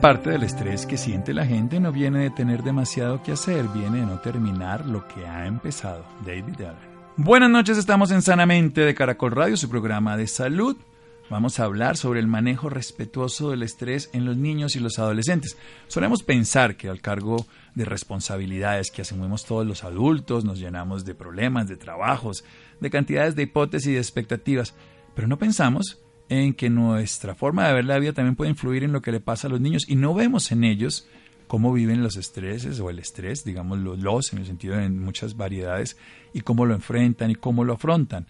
Parte 0.00 0.30
del 0.30 0.44
estrés 0.44 0.86
que 0.86 0.96
siente 0.96 1.34
la 1.34 1.44
gente 1.44 1.80
no 1.80 1.90
viene 1.90 2.20
de 2.20 2.30
tener 2.30 2.62
demasiado 2.62 3.20
que 3.20 3.32
hacer, 3.32 3.66
viene 3.66 3.98
de 3.98 4.06
no 4.06 4.20
terminar 4.20 4.86
lo 4.86 5.08
que 5.08 5.26
ha 5.26 5.44
empezado. 5.44 6.04
David 6.24 6.60
Allen. 6.60 6.88
Buenas 7.16 7.50
noches, 7.50 7.76
estamos 7.76 8.12
en 8.12 8.22
Sanamente 8.22 8.82
de 8.82 8.94
Caracol 8.94 9.32
Radio, 9.32 9.56
su 9.56 9.68
programa 9.68 10.16
de 10.16 10.28
salud. 10.28 10.76
Vamos 11.28 11.58
a 11.58 11.64
hablar 11.64 11.96
sobre 11.96 12.20
el 12.20 12.28
manejo 12.28 12.68
respetuoso 12.68 13.50
del 13.50 13.64
estrés 13.64 14.08
en 14.12 14.24
los 14.24 14.36
niños 14.36 14.76
y 14.76 14.80
los 14.80 15.00
adolescentes. 15.00 15.56
Solemos 15.88 16.22
pensar 16.22 16.76
que 16.76 16.88
al 16.88 17.00
cargo 17.00 17.44
de 17.74 17.84
responsabilidades 17.84 18.92
que 18.92 19.02
asumimos 19.02 19.46
todos 19.46 19.66
los 19.66 19.82
adultos, 19.82 20.44
nos 20.44 20.60
llenamos 20.60 21.04
de 21.04 21.16
problemas, 21.16 21.66
de 21.66 21.76
trabajos, 21.76 22.44
de 22.80 22.88
cantidades 22.88 23.34
de 23.34 23.42
hipótesis 23.42 23.88
y 23.88 23.94
de 23.94 23.98
expectativas, 23.98 24.76
pero 25.16 25.26
no 25.26 25.38
pensamos 25.38 25.98
en 26.28 26.54
que 26.54 26.70
nuestra 26.70 27.34
forma 27.34 27.66
de 27.66 27.74
ver 27.74 27.84
la 27.84 27.98
vida 27.98 28.12
también 28.12 28.36
puede 28.36 28.50
influir 28.50 28.84
en 28.84 28.92
lo 28.92 29.02
que 29.02 29.12
le 29.12 29.20
pasa 29.20 29.46
a 29.46 29.50
los 29.50 29.60
niños 29.60 29.88
y 29.88 29.96
no 29.96 30.14
vemos 30.14 30.52
en 30.52 30.64
ellos 30.64 31.08
cómo 31.46 31.72
viven 31.72 32.02
los 32.02 32.16
estreses 32.16 32.78
o 32.78 32.90
el 32.90 32.98
estrés, 32.98 33.44
digamos 33.44 33.78
los, 33.78 34.32
en 34.32 34.40
el 34.40 34.46
sentido 34.46 34.76
de 34.76 34.88
muchas 34.90 35.36
variedades, 35.36 35.96
y 36.32 36.42
cómo 36.42 36.66
lo 36.66 36.74
enfrentan 36.74 37.30
y 37.30 37.34
cómo 37.34 37.64
lo 37.64 37.72
afrontan. 37.72 38.26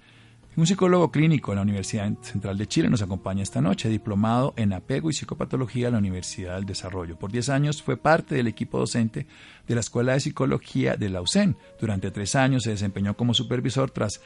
Un 0.58 0.66
psicólogo 0.66 1.12
clínico 1.12 1.52
de 1.52 1.56
la 1.56 1.62
Universidad 1.62 2.10
Central 2.20 2.58
de 2.58 2.66
Chile 2.66 2.88
nos 2.88 3.02
acompaña 3.02 3.44
esta 3.44 3.60
noche, 3.60 3.88
diplomado 3.88 4.55
en 4.56 4.72
apego 4.72 5.08
y 5.08 5.12
psicopatología 5.12 5.86
de 5.86 5.92
la 5.92 5.98
Universidad 5.98 6.56
del 6.56 6.64
Desarrollo. 6.64 7.16
Por 7.16 7.30
10 7.30 7.50
años 7.50 7.80
fue 7.80 7.96
parte 7.96 8.34
del 8.34 8.48
equipo 8.48 8.80
docente 8.80 9.28
de 9.68 9.74
la 9.74 9.80
Escuela 9.80 10.14
de 10.14 10.20
Psicología 10.20 10.96
de 10.96 11.10
la 11.10 11.20
UCEN. 11.20 11.56
Durante 11.80 12.10
tres 12.10 12.34
años 12.34 12.64
se 12.64 12.70
desempeñó 12.70 13.14
como 13.16 13.34
supervisor 13.34 13.92
tras 13.92 14.20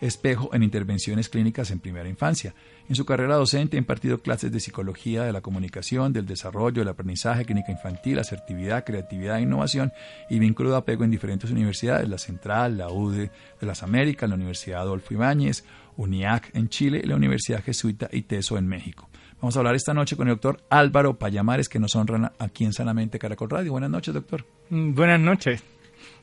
espejo 0.00 0.50
en 0.54 0.62
intervenciones 0.62 1.28
clínicas 1.28 1.70
en 1.70 1.80
primera 1.80 2.08
infancia. 2.08 2.54
En 2.88 2.94
su 2.94 3.04
carrera 3.04 3.36
docente 3.36 3.76
ha 3.76 3.78
impartido 3.78 4.18
clases 4.18 4.52
de 4.52 4.60
psicología 4.60 5.24
de 5.24 5.32
la 5.32 5.40
comunicación, 5.40 6.12
del 6.12 6.26
desarrollo, 6.26 6.80
del 6.80 6.88
aprendizaje, 6.88 7.44
clínica 7.44 7.72
infantil, 7.72 8.18
asertividad, 8.18 8.84
creatividad 8.84 9.38
innovación 9.38 9.92
y 10.30 10.38
vínculo 10.38 10.70
de 10.70 10.76
apego 10.76 11.04
en 11.04 11.10
diferentes 11.10 11.50
universidades, 11.50 12.08
la 12.08 12.18
Central, 12.18 12.78
la 12.78 12.88
UDE 12.90 13.30
de 13.60 13.66
las 13.66 13.82
Américas, 13.82 14.28
la 14.28 14.36
Universidad 14.36 14.80
Adolfo 14.80 15.14
Ibáñez, 15.14 15.64
UNIAC 15.96 16.54
en 16.54 16.68
Chile 16.68 17.00
y 17.02 17.06
la 17.06 17.16
Universidad 17.16 17.62
Jesuita 17.62 18.08
ITESO 18.12 18.56
en 18.56 18.68
México. 18.68 19.08
Vamos 19.40 19.56
a 19.56 19.60
hablar 19.60 19.76
esta 19.76 19.94
noche 19.94 20.16
con 20.16 20.26
el 20.28 20.34
doctor 20.34 20.64
Álvaro 20.68 21.18
Payamares, 21.18 21.68
que 21.68 21.78
nos 21.78 21.94
honra 21.94 22.32
aquí 22.38 22.64
en 22.64 22.72
Sanamente 22.72 23.18
Caracol 23.18 23.50
Radio. 23.50 23.72
Buenas 23.72 23.90
noches, 23.90 24.14
doctor. 24.14 24.44
Mm, 24.70 24.94
buenas 24.94 25.20
noches. 25.20 25.62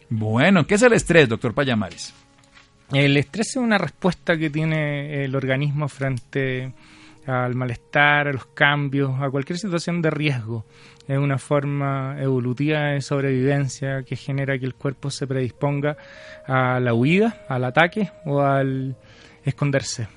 Bueno, 0.10 0.68
¿qué 0.68 0.76
es 0.76 0.82
el 0.82 0.94
estrés, 0.94 1.30
doctor 1.30 1.54
Payamares? 1.54 2.14
El 2.92 3.18
estrés 3.18 3.50
es 3.50 3.56
una 3.56 3.78
respuesta 3.78 4.38
que 4.38 4.50
tiene 4.50 5.24
el 5.24 5.36
organismo 5.36 5.88
frente 5.88 6.74
al 7.26 7.56
malestar, 7.56 8.28
a 8.28 8.34
los 8.34 8.46
cambios, 8.48 9.20
a 9.20 9.30
cualquier 9.30 9.58
situación 9.58 10.02
de 10.02 10.12
riesgo. 10.12 10.66
Es 11.08 11.18
una 11.18 11.38
forma 11.38 12.16
evolutiva 12.20 12.92
de 12.92 13.02
sobrevivencia 13.02 14.04
que 14.04 14.16
genera 14.16 14.58
que 14.60 14.66
el 14.66 14.76
cuerpo 14.76 15.10
se 15.10 15.26
predisponga 15.26 15.98
a 16.48 16.80
la 16.80 16.94
huida, 16.94 17.46
al 17.50 17.64
ataque 17.64 18.12
o 18.26 18.42
al 18.42 18.96
esconderse. 19.44 20.08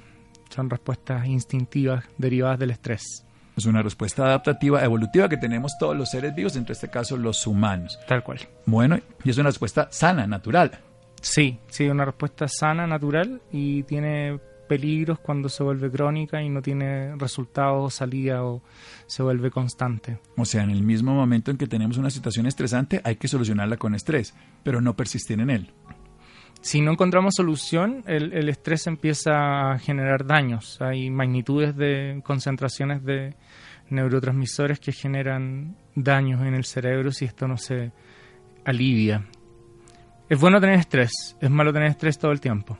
Son 0.50 0.68
respuestas 0.68 1.26
instintivas 1.26 2.04
derivadas 2.16 2.58
del 2.58 2.70
estrés. 2.70 3.24
Es 3.56 3.66
una 3.66 3.82
respuesta 3.82 4.24
adaptativa, 4.24 4.84
evolutiva 4.84 5.28
que 5.28 5.36
tenemos 5.36 5.76
todos 5.78 5.96
los 5.96 6.10
seres 6.10 6.34
vivos, 6.34 6.54
en 6.56 6.64
este 6.68 6.88
caso 6.88 7.16
los 7.16 7.46
humanos. 7.46 7.98
Tal 8.06 8.22
cual. 8.22 8.38
Bueno, 8.66 9.00
y 9.24 9.30
es 9.30 9.38
una 9.38 9.48
respuesta 9.48 9.88
sana, 9.90 10.26
natural. 10.26 10.78
Sí, 11.20 11.58
sí, 11.68 11.88
una 11.88 12.04
respuesta 12.04 12.46
sana, 12.48 12.86
natural 12.86 13.40
y 13.52 13.82
tiene 13.84 14.38
peligros 14.68 15.18
cuando 15.18 15.48
se 15.48 15.64
vuelve 15.64 15.90
crónica 15.90 16.42
y 16.42 16.48
no 16.48 16.62
tiene 16.62 17.16
resultados 17.16 17.86
o 17.86 17.90
salida 17.90 18.44
o 18.44 18.62
se 19.06 19.22
vuelve 19.22 19.50
constante. 19.50 20.18
O 20.36 20.44
sea, 20.44 20.62
en 20.62 20.70
el 20.70 20.82
mismo 20.82 21.14
momento 21.14 21.50
en 21.50 21.56
que 21.56 21.66
tenemos 21.66 21.96
una 21.96 22.10
situación 22.10 22.46
estresante 22.46 23.00
hay 23.02 23.16
que 23.16 23.26
solucionarla 23.26 23.78
con 23.78 23.94
estrés, 23.94 24.34
pero 24.62 24.80
no 24.80 24.94
persistir 24.94 25.40
en 25.40 25.50
él. 25.50 25.72
Si 26.60 26.80
no 26.80 26.92
encontramos 26.92 27.34
solución, 27.36 28.04
el, 28.06 28.32
el 28.32 28.48
estrés 28.48 28.86
empieza 28.86 29.72
a 29.72 29.78
generar 29.78 30.26
daños. 30.26 30.80
Hay 30.80 31.08
magnitudes 31.08 31.76
de 31.76 32.20
concentraciones 32.24 33.04
de 33.04 33.34
neurotransmisores 33.90 34.80
que 34.80 34.92
generan 34.92 35.76
daños 35.94 36.42
en 36.42 36.54
el 36.54 36.64
cerebro 36.64 37.10
si 37.12 37.24
esto 37.24 37.48
no 37.48 37.56
se 37.56 37.92
alivia. 38.64 39.24
Es 40.28 40.38
bueno 40.38 40.60
tener 40.60 40.78
estrés, 40.78 41.36
es 41.40 41.50
malo 41.50 41.72
tener 41.72 41.88
estrés 41.88 42.18
todo 42.18 42.32
el 42.32 42.40
tiempo. 42.40 42.78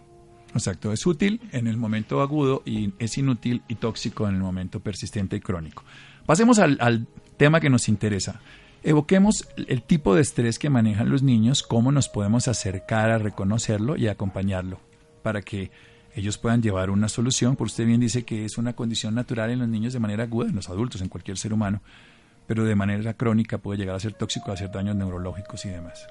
Exacto, 0.52 0.92
es 0.92 1.06
útil 1.06 1.40
en 1.52 1.66
el 1.66 1.78
momento 1.78 2.20
agudo 2.20 2.62
y 2.66 2.92
es 2.98 3.16
inútil 3.16 3.62
y 3.68 3.76
tóxico 3.76 4.28
en 4.28 4.34
el 4.34 4.40
momento 4.42 4.80
persistente 4.80 5.36
y 5.36 5.40
crónico. 5.40 5.82
Pasemos 6.26 6.58
al, 6.58 7.06
tema 7.38 7.60
que 7.60 7.70
nos 7.70 7.88
interesa. 7.88 8.40
Evoquemos 8.82 9.48
el 9.56 9.82
tipo 9.82 10.14
de 10.14 10.22
estrés 10.22 10.58
que 10.58 10.68
manejan 10.68 11.08
los 11.08 11.22
niños, 11.22 11.62
cómo 11.62 11.90
nos 11.90 12.08
podemos 12.08 12.48
acercar 12.48 13.10
a 13.10 13.18
reconocerlo 13.18 13.96
y 13.96 14.08
acompañarlo 14.08 14.80
para 15.22 15.40
que 15.40 15.70
ellos 16.14 16.36
puedan 16.36 16.60
llevar 16.60 16.90
una 16.90 17.08
solución. 17.08 17.56
Por 17.56 17.68
usted 17.68 17.86
bien 17.86 18.00
dice 18.00 18.24
que 18.24 18.44
es 18.44 18.58
una 18.58 18.74
condición 18.74 19.14
natural 19.14 19.50
en 19.50 19.60
los 19.60 19.68
niños 19.68 19.92
de 19.92 20.00
manera 20.00 20.24
aguda, 20.24 20.48
en 20.48 20.56
los 20.56 20.68
adultos, 20.68 21.00
en 21.00 21.08
cualquier 21.08 21.38
ser 21.38 21.52
humano, 21.52 21.80
pero 22.46 22.64
de 22.64 22.74
manera 22.74 23.14
crónica 23.14 23.58
puede 23.58 23.78
llegar 23.78 23.94
a 23.94 24.00
ser 24.00 24.14
tóxico, 24.14 24.50
a 24.50 24.54
hacer 24.54 24.70
daños 24.70 24.96
neurológicos 24.96 25.64
y 25.64 25.68
demás. 25.68 26.06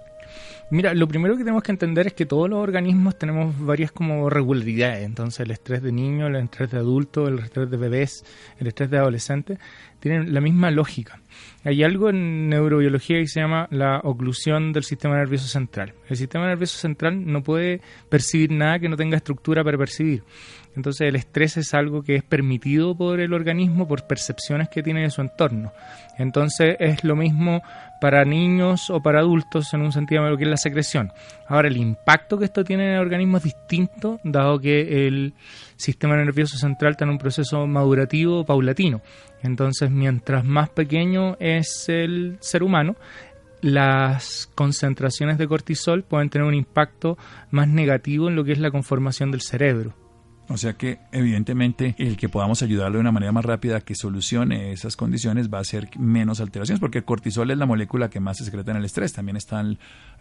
Mira, 0.70 0.94
lo 0.94 1.08
primero 1.08 1.36
que 1.36 1.44
tenemos 1.44 1.64
que 1.64 1.72
entender 1.72 2.08
es 2.08 2.14
que 2.14 2.26
todos 2.26 2.50
los 2.50 2.60
organismos 2.60 3.18
tenemos 3.18 3.58
varias 3.60 3.92
como 3.92 4.30
regularidades. 4.30 5.06
Entonces, 5.06 5.42
el 5.42 5.52
estrés 5.52 5.82
de 5.82 5.92
niño, 5.92 6.28
el 6.28 6.36
estrés 6.36 6.72
de 6.72 6.78
adulto, 6.78 7.28
el 7.28 7.40
estrés 7.40 7.70
de 7.70 7.78
bebés, 7.78 8.26
el 8.60 8.68
estrés 8.68 8.90
de 8.90 8.98
adolescentes, 8.98 9.60
tienen 10.00 10.34
la 10.34 10.42
misma 10.42 10.72
lógica. 10.72 11.22
Hay 11.64 11.84
algo 11.84 12.10
en 12.10 12.50
neurobiología 12.50 13.18
que 13.20 13.28
se 13.28 13.40
llama 13.40 13.68
la 13.72 14.00
oclusión 14.04 14.74
del 14.74 14.84
sistema 14.84 15.16
nervioso 15.16 15.48
central. 15.48 15.94
El 16.10 16.18
sistema 16.18 16.48
nervioso 16.48 16.78
central 16.78 17.26
no 17.26 17.44
puede 17.44 17.82
percibir 18.10 18.52
nada 18.52 18.80
que 18.80 18.90
no 18.90 18.96
tenga 18.96 19.18
estructura 19.18 19.64
para 19.64 19.78
percibir. 19.78 20.24
Entonces 20.78 21.08
el 21.08 21.16
estrés 21.16 21.58
es 21.58 21.74
algo 21.74 22.04
que 22.04 22.16
es 22.16 22.24
permitido 22.24 22.96
por 22.96 23.20
el 23.20 23.34
organismo 23.34 23.88
por 23.88 24.06
percepciones 24.06 24.70
que 24.70 24.84
tiene 24.84 25.02
de 25.02 25.10
su 25.10 25.22
entorno. 25.22 25.74
Entonces 26.20 26.78
es 26.80 27.04
lo 27.04 27.16
mismo 27.16 27.64
para 28.00 28.24
niños 28.26 28.92
o 28.92 29.02
para 29.02 29.22
adultos 29.22 29.74
en 29.74 29.82
un 29.82 29.92
sentido 29.92 30.24
de 30.24 30.30
lo 30.30 30.38
que 30.38 30.44
es 30.44 30.50
la 30.52 30.58
secreción. 30.58 31.12
Ahora 31.48 31.68
el 31.68 31.78
impacto 31.78 32.38
que 32.38 32.46
esto 32.46 32.64
tiene 32.64 32.86
en 32.86 32.94
el 32.94 33.00
organismo 33.00 33.38
es 33.38 33.44
distinto 33.46 34.20
dado 34.24 34.60
que 34.60 35.08
el 35.08 35.34
sistema 35.78 36.16
nervioso 36.16 36.58
central 36.58 36.92
está 36.92 37.06
en 37.06 37.12
un 37.12 37.18
proceso 37.18 37.66
madurativo 37.66 38.46
paulatino. 38.46 39.02
Entonces 39.42 39.90
mientras 39.90 40.46
más 40.46 40.70
pequeño 40.70 41.38
es 41.40 41.90
el 41.90 42.38
ser 42.40 42.62
humano, 42.62 42.96
las 43.62 44.48
concentraciones 44.54 45.40
de 45.40 45.48
cortisol 45.48 46.04
pueden 46.04 46.30
tener 46.30 46.48
un 46.48 46.54
impacto 46.54 47.18
más 47.50 47.68
negativo 47.68 48.28
en 48.28 48.36
lo 48.36 48.44
que 48.44 48.52
es 48.52 48.60
la 48.60 48.70
conformación 48.70 49.32
del 49.32 49.42
cerebro. 49.42 49.96
O 50.50 50.56
sea 50.56 50.74
que 50.74 51.00
evidentemente 51.12 51.94
el 51.98 52.16
que 52.16 52.30
podamos 52.30 52.62
ayudarlo 52.62 52.98
de 52.98 53.02
una 53.02 53.12
manera 53.12 53.34
más 53.34 53.44
rápida 53.44 53.82
que 53.82 53.96
solucione 53.96 54.72
esas 54.72 54.96
condiciones 54.96 55.54
va 55.54 55.60
a 55.60 55.64
ser 55.66 55.90
menos 55.98 56.40
alteraciones, 56.40 56.80
porque 56.80 57.00
el 57.00 57.04
cortisol 57.04 57.52
es 57.52 57.58
la 57.58 57.66
molécula 57.66 58.10
que 58.10 58.22
más 58.22 58.38
se 58.38 58.46
secreta 58.46 58.72
en 58.72 58.78
el 58.78 58.86
estrés. 58.86 59.12
También 59.12 59.36
está 59.36 59.62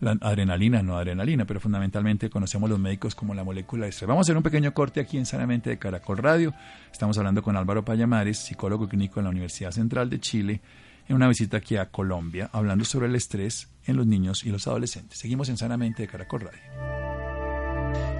la 0.00 0.17
adrenalina, 0.20 0.82
no 0.82 0.96
adrenalina, 0.96 1.44
pero 1.44 1.61
fundamentalmente 1.61 2.28
conocemos 2.28 2.69
los 2.69 2.81
médicos 2.81 3.14
como 3.14 3.34
la 3.34 3.44
molécula 3.44 3.84
de 3.84 3.90
estrés. 3.90 4.08
Vamos 4.08 4.23
a 4.23 4.26
hacer 4.26 4.37
un 4.37 4.43
pequeño 4.43 4.75
corte 4.75 4.99
aquí 4.99 5.17
en 5.17 5.26
Sanamente 5.26 5.70
de 5.70 5.78
Caracol 5.78 6.19
Radio. 6.19 6.55
Estamos 6.90 7.17
hablando 7.19 7.43
con 7.43 7.56
Álvaro 7.56 7.84
Payamares, 7.84 8.38
psicólogo 8.38 8.88
clínico 8.88 9.20
en 9.20 9.25
la 9.25 9.31
Universidad 9.31 9.70
Central 9.70 10.11
de 10.11 10.19
Chile, 10.19 10.61
en 11.08 11.14
una 11.14 11.29
visita 11.29 11.58
aquí 11.58 11.76
a 11.76 11.87
Colombia, 11.90 12.50
hablando 12.52 12.84
sobre 12.84 13.06
el 13.06 13.14
estrés 13.14 13.69
en 13.84 13.96
los 13.96 14.08
niños 14.08 14.44
y 14.44 14.50
los 14.50 14.67
adolescentes. 14.67 15.19
Seguimos 15.19 15.49
en 15.50 15.56
Sanamente 15.56 16.02
de 16.02 16.08
Caracol 16.08 16.40
Radio. 16.40 17.25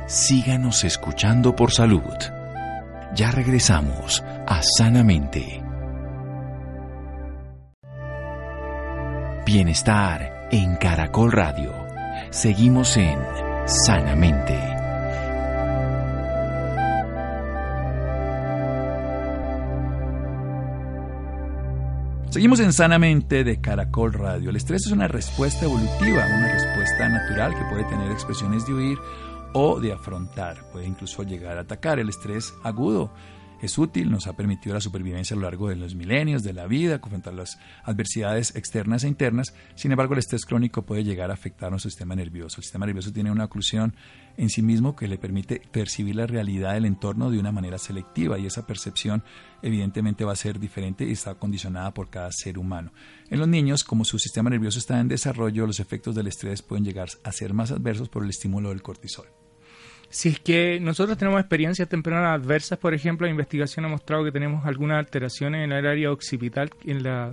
Síganos 0.07 0.85
escuchando 0.85 1.57
por 1.57 1.73
salud. 1.73 2.15
Ya 3.17 3.33
regresamos 3.33 4.23
a 4.47 4.63
Sanamente. 4.63 5.65
Bienestar 9.45 10.47
en 10.53 10.77
Caracol 10.77 11.33
Radio. 11.33 11.73
Seguimos 12.31 12.97
en 12.97 13.19
Sanamente. 13.65 14.77
Seguimos 22.31 22.61
en 22.61 22.73
Sanamente 22.73 23.43
de 23.43 23.61
Caracol 23.61 24.13
Radio. 24.13 24.51
El 24.51 24.57
estrés 24.57 24.87
es 24.87 24.93
una 24.93 25.09
respuesta 25.09 25.65
evolutiva, 25.65 26.27
una 26.27 26.53
respuesta 26.53 27.09
natural 27.09 27.55
que 27.55 27.65
puede 27.71 27.85
tener 27.85 28.13
expresiones 28.13 28.67
de 28.67 28.75
huir 28.75 28.99
o 29.53 29.81
de 29.81 29.93
afrontar. 29.93 30.65
Puede 30.71 30.87
incluso 30.87 31.23
llegar 31.23 31.59
a 31.59 31.63
atacar. 31.63 31.99
El 31.99 32.09
estrés 32.09 32.55
agudo 32.63 33.11
es 33.63 33.79
útil, 33.79 34.11
nos 34.11 34.27
ha 34.27 34.35
permitido 34.35 34.75
la 34.75 34.81
supervivencia 34.81 35.35
a 35.35 35.39
lo 35.39 35.45
largo 35.45 35.69
de 35.69 35.77
los 35.77 35.95
milenios 35.95 36.43
de 36.43 36.53
la 36.53 36.67
vida, 36.67 37.01
confrontar 37.01 37.35
las 37.35 37.59
adversidades 37.85 38.55
externas 38.55 39.05
e 39.05 39.09
internas. 39.09 39.55
Sin 39.75 39.93
embargo, 39.93 40.13
el 40.13 40.19
estrés 40.19 40.45
crónico 40.45 40.83
puede 40.83 41.05
llegar 41.05 41.31
a 41.31 41.35
afectar 41.35 41.71
nuestro 41.71 41.91
sistema 41.91 42.15
nervioso. 42.15 42.59
El 42.59 42.65
sistema 42.65 42.87
nervioso 42.87 43.13
tiene 43.13 43.31
una 43.31 43.45
oclusión 43.45 43.95
en 44.37 44.51
sí 44.51 44.61
mismo 44.61 44.95
que 44.95 45.09
le 45.09 45.17
permite 45.17 45.63
percibir 45.73 46.17
la 46.17 46.27
realidad 46.27 46.75
del 46.75 46.85
entorno 46.85 47.31
de 47.31 47.39
una 47.39 47.53
manera 47.53 47.79
selectiva 47.79 48.39
y 48.39 48.47
esa 48.47 48.67
percepción 48.67 49.25
evidentemente 49.63 50.25
va 50.25 50.33
a 50.33 50.37
ser 50.37 50.61
diferente 50.61 51.07
y 51.07 51.13
está 51.13 51.35
condicionada 51.37 51.95
por 51.95 52.11
cada 52.11 52.31
ser 52.33 52.59
humano. 52.59 52.93
En 53.31 53.39
los 53.39 53.49
niños, 53.49 53.85
como 53.85 54.05
su 54.05 54.19
sistema 54.19 54.51
nervioso 54.51 54.79
está 54.79 55.01
en 55.01 55.09
desarrollo, 55.09 55.67
los 55.67 55.81
efectos 55.81 56.15
del 56.15 56.27
estrés 56.27 56.63
pueden 56.63 56.85
llegar 56.85 57.09
a 57.25 57.33
ser 57.33 57.55
más 57.55 57.71
adversos 57.71 58.09
por 58.09 58.23
el 58.23 58.31
estímulo 58.31 58.69
del 58.69 58.83
cortisol. 58.83 59.27
Si 60.09 60.29
es 60.31 60.41
que 60.41 60.79
nosotros 60.81 61.19
tenemos 61.19 61.41
experiencias 61.41 61.89
tempranas 61.89 62.41
adversas, 62.41 62.79
por 62.79 62.95
ejemplo, 62.95 63.27
la 63.27 63.33
investigación 63.33 63.85
ha 63.85 63.89
mostrado 63.89 64.25
que 64.25 64.33
tenemos 64.33 64.65
algunas 64.65 64.99
alteraciones 64.99 65.65
en 65.65 65.73
el 65.73 65.87
área 65.87 66.13
occipital 66.13 66.71
en 66.85 67.03
la 67.03 67.33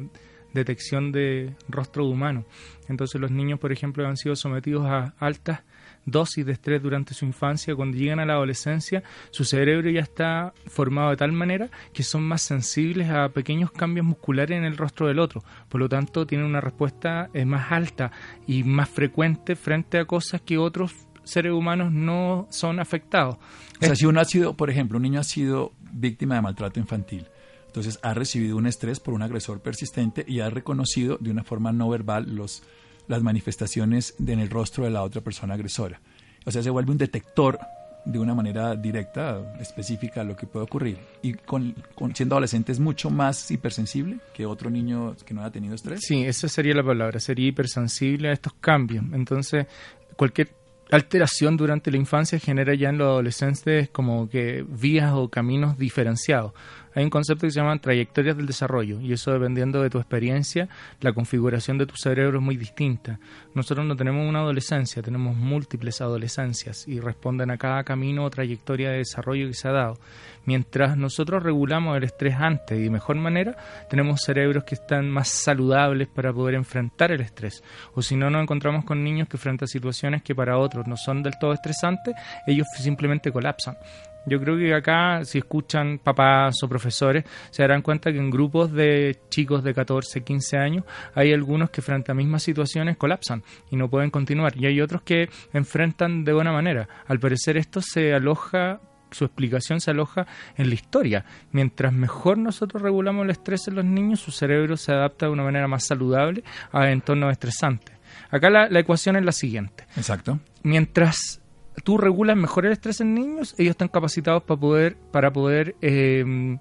detección 0.54 1.12
de 1.12 1.54
rostro 1.68 2.06
humano. 2.06 2.46
Entonces 2.88 3.20
los 3.20 3.32
niños, 3.32 3.60
por 3.60 3.72
ejemplo, 3.72 4.08
han 4.08 4.18
sido 4.18 4.36
sometidos 4.36 4.86
a 4.86 5.14
altas 5.20 5.62
dosis 6.06 6.46
de 6.46 6.52
estrés 6.52 6.82
durante 6.82 7.14
su 7.14 7.26
infancia. 7.26 7.76
Cuando 7.76 7.98
llegan 7.98 8.20
a 8.20 8.26
la 8.26 8.34
adolescencia, 8.34 9.04
su 9.32 9.46
cerebro 9.46 9.90
ya 9.90 10.02
está 10.02 10.54
formado 10.68 11.12
de 11.12 11.18
tal 11.18 11.32
manera 11.32 11.70
que 11.94 12.04
son 12.04 12.24
más 12.24 12.42
sensibles 12.42 13.10
a 13.10 13.30
pequeños 13.30 13.72
cambios 13.72 14.06
musculares 14.06 14.58
en 14.58 14.66
el 14.66 14.78
rostro 14.78 15.08
del 15.08 15.20
otro. 15.20 15.44
Por 15.70 15.80
lo 15.80 15.90
tanto, 15.90 16.28
tienen 16.28 16.48
una 16.48 16.62
respuesta 16.62 17.30
eh, 17.34 17.46
más 17.46 17.72
alta 17.72 18.12
y 18.48 18.64
más 18.64 18.90
frecuente 18.90 19.56
frente 19.56 19.98
a 19.98 20.06
cosas 20.06 20.42
que 20.42 20.58
otros 20.58 20.94
seres 21.24 21.52
humanos 21.54 21.92
no 21.92 22.48
son 22.50 22.80
afectados. 22.80 23.38
O 23.82 23.86
sea, 23.86 23.96
si 23.96 24.06
uno 24.06 24.20
ha 24.20 24.26
sido, 24.26 24.56
por 24.56 24.70
ejemplo, 24.70 24.98
un 24.98 25.04
niño 25.04 25.20
ha 25.20 25.24
sido 25.24 25.74
víctima 25.92 26.36
de 26.36 26.42
maltrato 26.42 26.80
infantil, 26.80 27.28
entonces 27.68 28.00
ha 28.04 28.14
recibido 28.14 28.56
un 28.58 28.68
estrés 28.68 29.00
por 29.00 29.14
un 29.14 29.24
agresor 29.24 29.62
persistente 29.62 30.24
y 30.28 30.40
ha 30.42 30.50
reconocido 30.50 31.18
de 31.20 31.32
una 31.32 31.44
forma 31.44 31.72
no 31.72 31.90
verbal 31.90 32.36
los, 32.36 32.64
las 33.08 33.24
manifestaciones 33.24 34.16
en 34.26 34.40
el 34.40 34.50
rostro 34.50 34.84
de 34.84 34.92
la 34.92 35.04
otra 35.04 35.22
persona 35.22 35.56
agresora. 35.56 36.00
O 36.46 36.52
sea, 36.52 36.62
se 36.62 36.70
vuelve 36.70 36.92
un 36.92 36.98
detector 36.98 37.60
de 38.06 38.20
una 38.20 38.36
manera 38.36 38.76
directa, 38.76 39.56
específica, 39.60 40.24
lo 40.24 40.36
que 40.36 40.46
puede 40.46 40.66
ocurrir. 40.66 40.98
Y 41.22 41.34
con, 41.34 41.74
siendo 42.14 42.36
adolescente 42.36 42.72
es 42.72 42.80
mucho 42.80 43.10
más 43.10 43.50
hipersensible 43.50 44.20
que 44.34 44.46
otro 44.46 44.70
niño 44.70 45.16
que 45.26 45.34
no 45.34 45.42
haya 45.42 45.52
tenido 45.52 45.76
estrés. 45.76 46.02
Sí, 46.02 46.24
esa 46.24 46.50
sería 46.50 46.76
la 46.76 46.84
palabra, 46.84 47.20
sería 47.20 47.48
hipersensible 47.48 48.30
a 48.30 48.34
estos 48.34 48.54
cambios. 48.54 49.06
Entonces, 49.14 49.68
cualquier 50.16 50.50
alteración 50.92 51.58
durante 51.58 51.92
la 51.92 51.98
infancia 51.98 52.40
genera 52.40 52.74
ya 52.74 52.90
en 52.90 52.98
los 52.98 53.08
adolescentes 53.08 53.90
como 53.90 54.30
que 54.30 54.66
vías 54.68 55.14
o 55.14 55.30
caminos 55.30 55.78
diferenciados 55.78 56.54
hay 56.96 57.04
un 57.04 57.10
concepto 57.10 57.48
que 57.48 57.52
se 57.52 57.60
llama 57.60 57.78
trayectorias 57.80 58.38
del 58.38 58.46
desarrollo 58.46 59.00
y 59.02 59.14
eso 59.14 59.32
dependiendo 59.32 59.82
de 59.82 59.90
tu 59.90 59.98
experiencia, 59.98 60.70
la 61.02 61.14
configuración 61.14 61.78
de 61.78 61.86
tu 61.86 61.96
cerebro 61.96 62.40
es 62.40 62.44
muy 62.44 62.58
distinta. 62.58 63.20
Nosotros 63.54 63.86
no 63.86 63.96
tenemos 63.96 64.28
una 64.28 64.40
adolescencia, 64.40 65.02
tenemos 65.02 65.36
múltiples 65.36 66.02
adolescencias 66.02 66.88
y 66.88 67.00
responden 67.00 67.52
a 67.52 67.58
cada 67.58 67.84
camino 67.84 68.26
o 68.26 68.30
trayectoria 68.30 68.92
de 68.92 68.98
desarrollo 68.98 69.48
que 69.48 69.54
se 69.54 69.68
ha 69.68 69.72
dado. 69.72 70.00
Mientras 70.46 70.98
nosotros 70.98 71.42
regulamos 71.42 71.96
el 71.96 72.04
estrés 72.04 72.36
antes 72.36 72.78
y 72.78 72.84
de 72.84 72.90
mejor 72.90 73.16
manera, 73.16 73.56
tenemos 73.90 74.22
cerebros 74.22 74.66
que 74.66 74.76
están 74.76 75.10
más 75.10 75.30
saludables 75.30 76.08
para 76.10 76.34
poder 76.34 76.56
enfrentar 76.56 77.12
el 77.12 77.22
estrés. 77.22 77.64
O 77.94 78.02
si 78.02 78.16
no, 78.16 78.30
nos 78.30 78.44
encontramos 78.44 78.84
con 78.84 79.04
niños 79.04 79.28
que 79.30 79.38
frente 79.38 79.66
a 79.66 79.68
situaciones 79.68 80.22
que 80.22 80.36
para 80.36 80.58
otros 80.58 80.86
no 80.88 80.98
son 80.98 81.24
del 81.24 81.38
todo 81.40 81.54
estresantes, 81.54 82.14
ellos 82.46 82.68
simplemente 82.78 83.32
colapsan. 83.32 83.78
Yo 84.26 84.40
creo 84.40 84.58
que 84.58 84.74
acá, 84.74 85.26
si 85.26 85.40
escuchan 85.40 86.00
papás 86.00 86.64
o 86.64 86.70
profesores, 86.70 87.26
se 87.52 87.64
darán 87.64 87.82
cuenta 87.82 88.12
que 88.12 88.18
en 88.18 88.30
grupos 88.30 88.72
de 88.72 89.20
chicos 89.30 89.64
de 89.64 89.74
14, 89.74 90.24
15 90.24 90.58
años, 90.58 90.86
hay 91.14 91.34
algunos 91.34 91.70
que 91.70 91.82
frente 91.82 92.12
a 92.12 92.16
mismas 92.16 92.44
situaciones 92.44 92.98
colapsan 92.98 93.44
y 93.70 93.76
no 93.76 93.90
pueden 93.90 94.10
continuar. 94.10 94.56
Y 94.56 94.66
hay 94.66 94.82
otros 94.82 95.02
que 95.02 95.30
enfrentan 95.52 96.24
de 96.24 96.34
buena 96.34 96.52
manera. 96.52 96.88
Al 97.08 97.20
parecer 97.20 97.58
esto 97.58 97.82
se 97.82 98.14
aloja 98.14 98.80
su 99.14 99.26
explicación 99.26 99.80
se 99.80 99.92
aloja 99.92 100.26
en 100.58 100.70
la 100.70 100.74
historia. 100.76 101.26
Mientras 101.52 101.94
mejor 101.94 102.38
nosotros 102.38 102.82
regulamos 102.82 103.24
el 103.26 103.30
estrés 103.30 103.68
en 103.68 103.76
los 103.76 103.86
niños, 103.86 104.20
su 104.20 104.32
cerebro 104.32 104.76
se 104.76 104.92
adapta 104.92 105.28
de 105.28 105.32
una 105.32 105.44
manera 105.44 105.68
más 105.68 105.86
saludable 105.86 106.44
a 106.72 106.90
entornos 106.90 107.32
estresantes. 107.32 107.96
Acá 108.32 108.50
la, 108.50 108.70
la 108.70 108.80
ecuación 108.80 109.16
es 109.16 109.24
la 109.24 109.32
siguiente. 109.32 109.86
Exacto. 109.96 110.40
Mientras 110.64 111.43
tú 111.84 111.98
regulas 111.98 112.38
mejor 112.38 112.66
el 112.66 112.74
estrés 112.74 113.02
en 113.02 113.14
niños, 113.14 113.56
ellos 113.58 113.72
están 113.72 113.88
capacitados 113.88 114.44
para 114.44 114.60
poder, 114.60 114.98
para 115.12 115.34
poder 115.34 115.76
eh, 115.82 116.58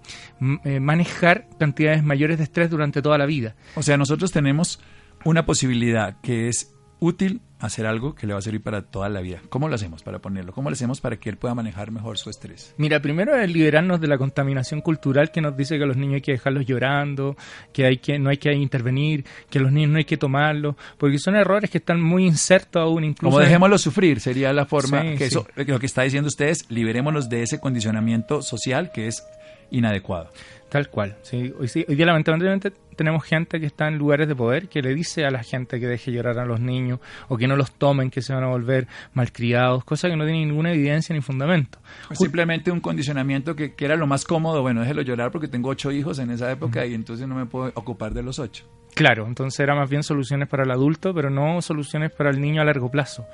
eh, 0.65 0.81
manejar 0.81 1.49
cantidades 1.59 2.03
mayores 2.03 2.39
de 2.39 2.45
estrés 2.45 2.71
durante 2.71 3.03
toda 3.03 3.19
la 3.19 3.27
vida. 3.27 3.55
O 3.75 3.83
sea, 3.83 3.97
nosotros 3.97 4.33
tenemos 4.33 4.81
una 5.25 5.45
posibilidad 5.47 6.21
que 6.21 6.49
es 6.49 6.75
útil 7.03 7.41
hacer 7.59 7.85
algo 7.85 8.15
que 8.15 8.27
le 8.27 8.33
va 8.33 8.39
a 8.39 8.43
servir 8.43 8.63
para 8.63 8.83
toda 8.83 9.09
la 9.09 9.21
vida. 9.21 9.41
¿Cómo 9.49 9.69
lo 9.69 9.75
hacemos 9.75 10.03
para 10.03 10.21
ponerlo? 10.21 10.53
¿Cómo 10.53 10.71
lo 10.71 10.75
hacemos 10.75 11.01
para 11.01 11.17
que 11.17 11.31
él 11.31 11.37
pueda 11.37 11.55
manejar 11.55 11.91
mejor 11.91 12.17
su 12.17 12.31
estrés? 12.31 12.75
Mira, 12.77 13.01
primero 13.01 13.37
es 13.37 13.51
liberarnos 13.51 14.01
de 14.01 14.07
la 14.07 14.19
contaminación 14.19 14.81
cultural 14.81 15.31
que 15.31 15.41
nos 15.41 15.57
dice 15.57 15.79
que 15.79 15.85
a 15.85 15.87
los 15.87 15.97
niños 15.97 16.17
hay 16.17 16.21
que 16.21 16.33
dejarlos 16.33 16.65
llorando, 16.65 17.37
que, 17.73 17.87
hay 17.87 17.99
que 17.99 18.19
no 18.19 18.31
hay 18.31 18.37
que 18.37 18.53
intervenir, 18.53 19.25
que 19.51 19.59
a 19.59 19.63
los 19.63 19.73
niños 19.73 19.91
no 19.91 19.99
hay 19.99 20.05
que 20.05 20.17
tomarlos, 20.17 20.77
porque 20.97 21.19
son 21.19 21.35
errores 21.35 21.71
que 21.71 21.79
están 21.79 22.01
muy 22.01 22.25
insertos 22.25 22.83
aún 22.83 23.05
incluso. 23.05 23.33
Como 23.33 23.45
dejémoslos 23.45 23.83
sufrir, 23.83 24.21
sería 24.21 24.53
la 24.53 24.67
forma 24.67 25.03
que 25.17 25.27
eso, 25.27 25.47
lo 25.55 25.79
que 25.81 25.87
está 25.87 26.03
diciendo 26.03 26.29
usted 26.29 26.49
es 26.49 26.71
liberémonos 26.71 27.29
de 27.29 27.43
ese 27.43 27.59
condicionamiento 27.59 28.43
social 28.43 28.93
que 28.93 29.09
es 29.09 29.25
inadecuado. 29.71 30.31
Tal 30.73 30.89
cual. 30.89 31.19
Sí. 31.21 31.53
Hoy, 31.61 31.69
sí, 31.69 31.85
hoy 31.87 31.97
día 31.97 32.07
lamentablemente 32.07 32.73
tenemos 32.97 33.25
gente 33.25 33.61
que 33.61 33.67
está 33.67 33.89
en 33.89 33.99
lugares 33.99 34.27
de 34.27 34.35
poder 34.35 34.71
que 34.71 34.81
le 34.81 34.95
dice 34.95 35.27
a 35.27 35.31
la 35.31 35.43
gente 35.43 35.79
que 35.79 35.87
deje 35.87 36.11
llorar 36.13 36.39
a 36.39 36.47
los 36.47 36.61
niños 36.61 36.99
o 37.29 37.37
que 37.37 37.47
no 37.47 37.57
los 37.57 37.73
tomen, 37.73 38.09
que 38.09 38.23
se 38.23 38.33
van 38.33 38.43
a 38.43 38.47
volver 38.47 38.89
malcriados, 39.13 39.85
cosa 39.85 40.09
que 40.09 40.17
no 40.17 40.25
tiene 40.25 40.47
ninguna 40.47 40.73
evidencia 40.73 41.15
ni 41.15 41.21
fundamento. 41.21 41.79
simplemente 42.15 42.71
un 42.71 42.81
condicionamiento 42.81 43.55
que, 43.55 43.75
que, 43.75 43.85
era 43.85 43.97
lo 43.97 44.07
más 44.07 44.25
cómodo, 44.25 44.63
bueno, 44.63 44.81
déjelo 44.81 45.03
llorar 45.03 45.31
porque 45.31 45.47
tengo 45.47 45.69
ocho 45.69 45.93
hijos 45.93 46.19
en 46.21 46.31
esa 46.31 46.51
época 46.51 46.87
y 46.87 46.95
entonces 46.95 47.29
no 47.29 47.35
me 47.35 47.45
puedo 47.45 47.71
ocupar 47.75 48.15
de 48.15 48.23
los 48.23 48.39
ocho. 48.39 48.65
Claro, 48.95 49.27
entonces 49.27 49.61
era 49.61 49.75
más 49.75 49.91
bien 49.91 50.03
soluciones 50.03 50.49
para 50.49 50.65
el 50.65 50.71
adulto, 50.71 51.13
pero 51.13 51.29
no 51.29 51.61
soluciones 51.61 52.13
para 52.13 52.31
el 52.31 52.41
niño 52.41 52.63
a 52.63 52.65
largo 52.65 52.91
plazo. 52.91 53.27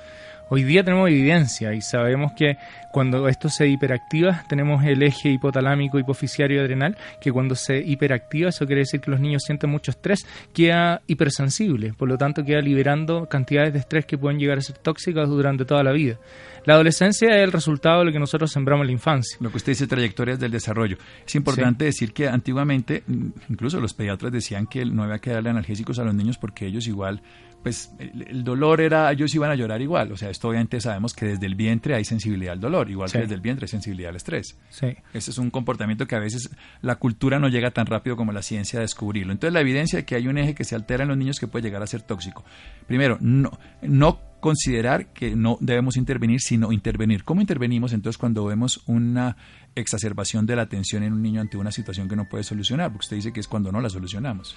Hoy 0.50 0.64
día 0.64 0.83
tenemos 0.83 1.11
evidencia 1.11 1.75
y 1.75 1.83
sabemos 1.83 2.33
que 2.33 2.57
cuando 2.90 3.28
esto 3.28 3.50
se 3.50 3.69
hiperactiva, 3.69 4.45
tenemos 4.49 4.83
el 4.83 5.02
eje 5.02 5.28
hipotalámico, 5.28 5.99
hipofisiario 5.99 6.62
adrenal, 6.62 6.97
que 7.21 7.31
cuando 7.31 7.55
se 7.55 7.78
hiperactiva, 7.78 8.49
eso 8.49 8.64
quiere 8.64 8.81
decir 8.81 9.02
que 9.02 9.11
los 9.11 9.21
niños 9.21 9.43
sienten 9.45 9.69
mucho 9.69 9.90
estrés, 9.90 10.26
queda 10.55 11.02
hipersensible, 11.07 11.93
por 11.93 12.09
lo 12.09 12.17
tanto 12.17 12.45
queda 12.45 12.61
liberando 12.61 13.26
cantidades 13.26 13.75
de 13.75 13.81
estrés 13.81 14.07
que 14.07 14.17
pueden 14.17 14.38
llegar 14.38 14.57
a 14.57 14.62
ser 14.62 14.78
tóxicas 14.78 15.28
durante 15.28 15.67
toda 15.67 15.83
la 15.83 15.93
vida. 15.93 16.19
La 16.64 16.75
adolescencia 16.75 17.28
es 17.37 17.45
el 17.45 17.52
resultado 17.52 18.00
de 18.00 18.07
lo 18.07 18.12
que 18.12 18.19
nosotros 18.19 18.50
sembramos 18.50 18.85
en 18.85 18.88
la 18.88 18.93
infancia. 18.93 19.37
Lo 19.40 19.50
que 19.50 19.59
usted 19.59 19.73
dice, 19.73 19.87
trayectorias 19.87 20.40
del 20.40 20.50
desarrollo. 20.50 20.97
Es 21.26 21.35
importante 21.35 21.85
decir 21.85 22.14
que 22.14 22.26
antiguamente, 22.26 23.05
incluso 23.50 23.81
los 23.81 23.93
pediatras 23.93 24.33
decían 24.33 24.67
que 24.67 24.85
no 24.87 25.02
había 25.02 25.19
que 25.19 25.31
darle 25.31 25.50
analgésicos 25.50 25.99
a 25.99 26.05
los 26.05 26.14
niños 26.14 26.38
porque 26.38 26.67
ellos 26.67 26.87
igual 26.87 27.21
pues 27.62 27.93
el, 27.99 28.45
dolor 28.45 28.81
era, 28.81 29.11
ellos 29.11 29.35
iban 29.35 29.50
a 29.50 29.55
llorar 29.55 29.81
igual. 29.83 30.12
O 30.12 30.17
sea, 30.17 30.31
esto 30.31 30.49
obviamente 30.49 30.81
sabemos 30.81 31.15
que 31.15 31.27
desde 31.27 31.47
el 31.47 31.55
vientre 31.55 31.95
hay 31.95 32.05
sensibilidad 32.05 32.53
al 32.53 32.61
dolor, 32.61 32.91
igual 32.91 33.11
que 33.11 33.19
desde 33.19 33.35
el 33.35 33.41
vientre 33.41 33.65
hay 33.65 33.69
sensibilidad 33.69 34.11
al 34.11 34.17
estrés. 34.17 34.57
Sí. 34.71 34.97
Ese 35.12 35.31
es 35.31 35.38
un 35.38 35.50
comportamiento 35.50 36.07
que 36.07 36.15
a 36.15 36.21
veces 36.21 36.50
la 36.83 36.97
cultura 36.97 37.38
no 37.38 37.49
llega 37.49 37.71
tan 37.71 37.87
rápido 37.87 38.17
como 38.17 38.33
la 38.33 38.43
ciencia 38.43 38.79
a 38.79 38.83
descubrirlo. 38.83 39.33
Entonces, 39.33 39.53
la 39.53 39.61
evidencia 39.61 39.99
de 39.99 40.05
que 40.05 40.15
hay 40.15 40.29
un 40.29 40.38
eje 40.38 40.55
que 40.55 40.65
se 40.65 40.75
altera 40.75 41.03
en 41.03 41.09
los 41.09 41.19
niños 41.19 41.38
que 41.38 41.47
puede 41.47 41.65
llegar 41.65 41.83
a 41.83 41.87
ser 41.87 42.03
tóxico. 42.03 42.45
Primero, 42.87 43.19
no, 43.21 43.59
no 43.83 44.21
considerar 44.41 45.12
que 45.12 45.35
no 45.35 45.59
debemos 45.61 45.97
intervenir, 45.97 46.41
sino 46.41 46.73
intervenir. 46.73 47.25
¿Cómo 47.25 47.41
intervenimos 47.41 47.93
entonces 47.93 48.19
cuando 48.19 48.45
vemos 48.45 48.83
una 48.87 49.37
exacerbación 49.75 50.47
de 50.47 50.57
la 50.57 50.62
atención 50.62 51.03
en 51.03 51.12
un 51.12 51.23
niño 51.23 51.41
ante 51.41 51.57
una 51.57 51.73
situación 51.73 52.09
que 52.09 52.17
no 52.17 52.29
puede 52.29 52.45
solucionar? 52.45 52.93
Porque 52.93 53.07
usted 53.07 53.17
dice 53.17 53.33
que 53.33 53.41
es 53.41 53.49
cuando 53.49 53.73
no 53.73 53.81
la 53.81 53.91
solucionamos. 53.91 54.57